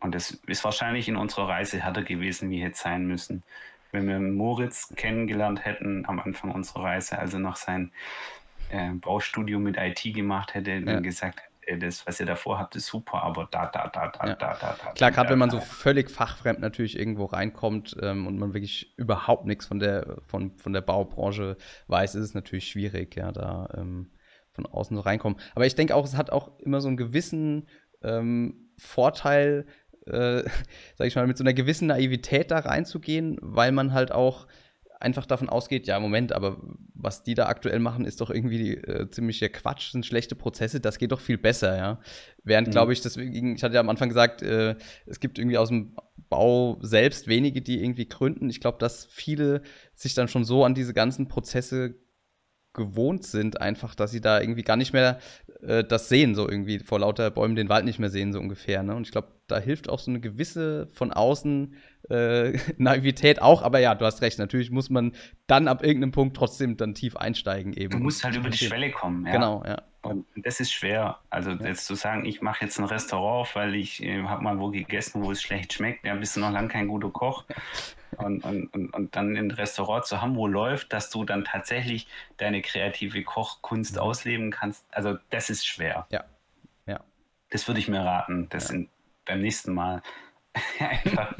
Und 0.00 0.14
das 0.14 0.32
ist 0.46 0.64
wahrscheinlich 0.64 1.08
in 1.08 1.16
unserer 1.16 1.48
Reise 1.48 1.82
härter 1.82 2.02
gewesen, 2.02 2.50
wie 2.50 2.62
hätte 2.62 2.76
sein 2.76 3.06
müssen. 3.06 3.42
Wenn 3.92 4.08
wir 4.08 4.18
Moritz 4.18 4.92
kennengelernt 4.94 5.64
hätten 5.64 6.04
am 6.06 6.20
Anfang 6.20 6.50
unserer 6.50 6.84
Reise, 6.84 7.18
also 7.18 7.38
noch 7.38 7.56
sein 7.56 7.92
äh, 8.70 8.90
Baustudio 8.90 9.58
mit 9.58 9.76
IT 9.78 10.02
gemacht 10.14 10.54
hätte, 10.54 10.72
ja. 10.72 10.80
dann 10.80 11.02
gesagt 11.02 11.40
das, 11.78 12.06
was 12.06 12.20
ihr 12.20 12.26
davor 12.26 12.58
habt, 12.58 12.76
ist 12.76 12.86
super, 12.86 13.22
aber 13.22 13.48
da, 13.50 13.66
da, 13.66 13.88
da, 13.88 14.08
da, 14.08 14.26
ja. 14.26 14.34
da, 14.34 14.56
da, 14.60 14.76
da. 14.82 14.92
Klar, 14.92 15.10
gerade 15.10 15.30
wenn 15.30 15.38
man 15.38 15.50
so 15.50 15.60
völlig 15.60 16.10
fachfremd 16.10 16.60
natürlich 16.60 16.98
irgendwo 16.98 17.24
reinkommt 17.24 17.96
ähm, 18.00 18.26
und 18.26 18.38
man 18.38 18.54
wirklich 18.54 18.96
überhaupt 18.96 19.46
nichts 19.46 19.66
von 19.66 19.80
der, 19.80 20.18
von, 20.22 20.56
von 20.58 20.72
der 20.72 20.80
Baubranche 20.80 21.56
weiß, 21.88 22.14
ist 22.14 22.22
es 22.22 22.34
natürlich 22.34 22.68
schwierig, 22.68 23.16
ja, 23.16 23.32
da 23.32 23.68
ähm, 23.76 24.10
von 24.52 24.66
außen 24.66 24.96
so 24.96 25.02
reinkommen. 25.02 25.38
Aber 25.54 25.66
ich 25.66 25.74
denke 25.74 25.94
auch, 25.94 26.04
es 26.04 26.16
hat 26.16 26.30
auch 26.30 26.58
immer 26.60 26.80
so 26.80 26.88
einen 26.88 26.96
gewissen 26.96 27.68
ähm, 28.02 28.70
Vorteil, 28.78 29.66
äh, 30.06 30.42
sag 30.94 31.06
ich 31.06 31.16
mal, 31.16 31.26
mit 31.26 31.36
so 31.36 31.44
einer 31.44 31.54
gewissen 31.54 31.88
Naivität 31.88 32.50
da 32.50 32.60
reinzugehen, 32.60 33.38
weil 33.40 33.72
man 33.72 33.92
halt 33.92 34.12
auch 34.12 34.46
einfach 35.06 35.24
davon 35.24 35.48
ausgeht, 35.48 35.86
ja, 35.86 35.98
Moment, 36.00 36.32
aber 36.32 36.58
was 36.94 37.22
die 37.22 37.34
da 37.34 37.46
aktuell 37.46 37.78
machen, 37.78 38.04
ist 38.04 38.20
doch 38.20 38.30
irgendwie 38.30 38.74
äh, 38.74 39.08
ziemlicher 39.08 39.48
Quatsch, 39.48 39.92
sind 39.92 40.04
schlechte 40.04 40.34
Prozesse, 40.34 40.80
das 40.80 40.98
geht 40.98 41.12
doch 41.12 41.20
viel 41.20 41.38
besser, 41.38 41.76
ja. 41.76 42.00
Während, 42.42 42.68
mhm. 42.68 42.72
glaube 42.72 42.92
ich, 42.92 43.00
deswegen, 43.00 43.54
ich 43.54 43.62
hatte 43.62 43.74
ja 43.74 43.80
am 43.80 43.88
Anfang 43.88 44.08
gesagt, 44.08 44.42
äh, 44.42 44.74
es 45.06 45.20
gibt 45.20 45.38
irgendwie 45.38 45.56
aus 45.56 45.68
dem 45.68 45.96
Bau 46.28 46.78
selbst 46.82 47.28
wenige, 47.28 47.62
die 47.62 47.82
irgendwie 47.82 48.08
gründen. 48.08 48.50
Ich 48.50 48.60
glaube, 48.60 48.78
dass 48.78 49.06
viele 49.06 49.62
sich 49.94 50.14
dann 50.14 50.26
schon 50.26 50.44
so 50.44 50.64
an 50.64 50.74
diese 50.74 50.92
ganzen 50.92 51.28
Prozesse 51.28 51.94
gewohnt 52.76 53.24
sind, 53.24 53.60
einfach, 53.60 53.96
dass 53.96 54.12
sie 54.12 54.20
da 54.20 54.40
irgendwie 54.40 54.62
gar 54.62 54.76
nicht 54.76 54.92
mehr 54.92 55.18
äh, 55.62 55.82
das 55.82 56.08
sehen, 56.08 56.36
so 56.36 56.48
irgendwie 56.48 56.78
vor 56.78 57.00
lauter 57.00 57.30
Bäumen 57.32 57.56
den 57.56 57.68
Wald 57.68 57.84
nicht 57.84 57.98
mehr 57.98 58.10
sehen, 58.10 58.32
so 58.32 58.38
ungefähr. 58.38 58.84
Ne? 58.84 58.94
Und 58.94 59.06
ich 59.06 59.10
glaube, 59.10 59.28
da 59.48 59.58
hilft 59.58 59.88
auch 59.88 59.98
so 59.98 60.10
eine 60.10 60.20
gewisse 60.20 60.86
von 60.92 61.12
außen 61.12 61.74
äh, 62.10 62.52
Naivität 62.76 63.42
auch, 63.42 63.62
aber 63.62 63.80
ja, 63.80 63.94
du 63.96 64.04
hast 64.04 64.22
recht, 64.22 64.38
natürlich 64.38 64.70
muss 64.70 64.90
man 64.90 65.12
dann 65.48 65.66
ab 65.66 65.82
irgendeinem 65.82 66.12
Punkt 66.12 66.36
trotzdem 66.36 66.76
dann 66.76 66.94
tief 66.94 67.16
einsteigen 67.16 67.72
eben. 67.72 67.90
Du 67.90 67.98
musst 67.98 68.22
halt 68.22 68.36
über 68.36 68.50
die 68.50 68.58
Schwelle 68.58 68.90
kommen, 68.92 69.26
ja. 69.26 69.32
Genau, 69.32 69.64
ja. 69.66 69.82
Und 70.02 70.24
das 70.36 70.60
ist 70.60 70.72
schwer. 70.72 71.18
Also 71.30 71.50
ja. 71.50 71.66
jetzt 71.66 71.86
zu 71.86 71.96
sagen, 71.96 72.26
ich 72.26 72.40
mache 72.40 72.64
jetzt 72.64 72.78
ein 72.78 72.84
Restaurant, 72.84 73.48
weil 73.56 73.74
ich 73.74 74.02
äh, 74.04 74.22
habe 74.22 74.44
mal 74.44 74.58
wo 74.60 74.70
gegessen, 74.70 75.24
wo 75.24 75.32
es 75.32 75.42
schlecht 75.42 75.72
schmeckt, 75.72 76.04
ja, 76.06 76.14
bist 76.14 76.36
du 76.36 76.40
noch 76.40 76.52
lange 76.52 76.68
kein 76.68 76.86
guter 76.86 77.10
Koch. 77.10 77.44
und, 78.18 78.44
und, 78.44 78.66
und, 78.74 78.94
und, 78.94 79.16
dann 79.16 79.36
ein 79.36 79.50
Restaurant 79.50 80.04
zu 80.04 80.20
haben, 80.20 80.36
wo 80.36 80.46
läuft, 80.46 80.92
dass 80.92 81.10
du 81.10 81.24
dann 81.24 81.44
tatsächlich 81.44 82.06
deine 82.36 82.62
kreative 82.62 83.22
Kochkunst 83.22 83.94
mhm. 83.94 84.00
ausleben 84.00 84.50
kannst. 84.50 84.86
Also 84.90 85.18
das 85.30 85.50
ist 85.50 85.66
schwer. 85.66 86.06
Ja. 86.10 86.24
ja. 86.86 87.00
Das 87.50 87.66
würde 87.68 87.80
ich 87.80 87.88
mir 87.88 88.00
raten, 88.00 88.48
das 88.50 88.68
ja. 88.68 88.76
in, 88.76 88.88
beim 89.24 89.40
nächsten 89.40 89.74
Mal 89.74 90.02
einfach 90.78 91.34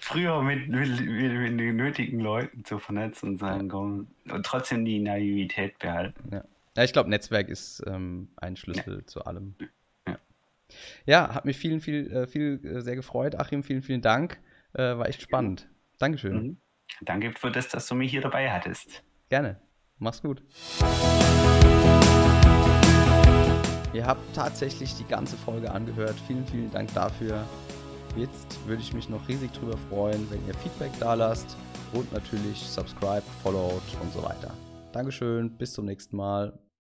früher 0.00 0.42
mit, 0.42 0.68
mit, 0.68 1.00
mit, 1.00 1.32
mit, 1.32 1.60
den 1.60 1.76
nötigen 1.76 2.20
Leuten 2.20 2.64
zu 2.64 2.78
vernetzen 2.78 3.30
und 3.30 3.38
sagen, 3.38 3.68
komm, 3.68 4.08
und 4.30 4.44
trotzdem 4.44 4.84
die 4.84 4.98
Naivität 4.98 5.78
behalten. 5.78 6.30
Ja, 6.32 6.44
ja 6.76 6.84
ich 6.84 6.92
glaube, 6.92 7.10
Netzwerk 7.10 7.48
ist 7.48 7.82
ähm, 7.86 8.28
ein 8.36 8.56
Schlüssel 8.56 8.98
ja. 8.98 9.06
zu 9.06 9.24
allem. 9.24 9.54
Ja. 10.06 10.18
ja, 11.06 11.34
hat 11.34 11.44
mich 11.44 11.56
vielen, 11.56 11.80
viel, 11.80 12.10
äh, 12.12 12.26
viel 12.26 12.60
äh, 12.64 12.80
sehr 12.80 12.96
gefreut. 12.96 13.36
Achim, 13.36 13.62
vielen, 13.62 13.82
vielen 13.82 14.02
Dank. 14.02 14.40
Äh, 14.72 14.98
war 14.98 15.08
echt 15.08 15.22
spannend. 15.22 15.68
Dankeschön. 16.00 16.34
Mhm. 16.34 16.60
Danke 17.02 17.32
für 17.32 17.50
das, 17.50 17.68
dass 17.68 17.86
du 17.86 17.94
mich 17.94 18.10
hier 18.10 18.22
dabei 18.22 18.50
hattest. 18.50 19.04
Gerne. 19.28 19.60
Mach's 19.98 20.22
gut. 20.22 20.42
Ihr 23.92 24.06
habt 24.06 24.34
tatsächlich 24.34 24.94
die 24.96 25.04
ganze 25.04 25.36
Folge 25.36 25.70
angehört. 25.70 26.16
Vielen, 26.26 26.46
vielen 26.46 26.70
Dank 26.70 26.92
dafür. 26.94 27.44
Jetzt 28.16 28.66
würde 28.66 28.82
ich 28.82 28.94
mich 28.94 29.08
noch 29.08 29.28
riesig 29.28 29.52
drüber 29.52 29.76
freuen, 29.76 30.26
wenn 30.30 30.44
ihr 30.46 30.54
Feedback 30.54 30.90
da 30.98 31.14
lasst 31.14 31.56
und 31.92 32.10
natürlich 32.12 32.58
subscribe, 32.58 33.22
followed 33.42 33.82
und 34.00 34.12
so 34.12 34.22
weiter. 34.22 34.52
Dankeschön, 34.92 35.56
bis 35.56 35.74
zum 35.74 35.84
nächsten 35.84 36.16
Mal. 36.16 36.58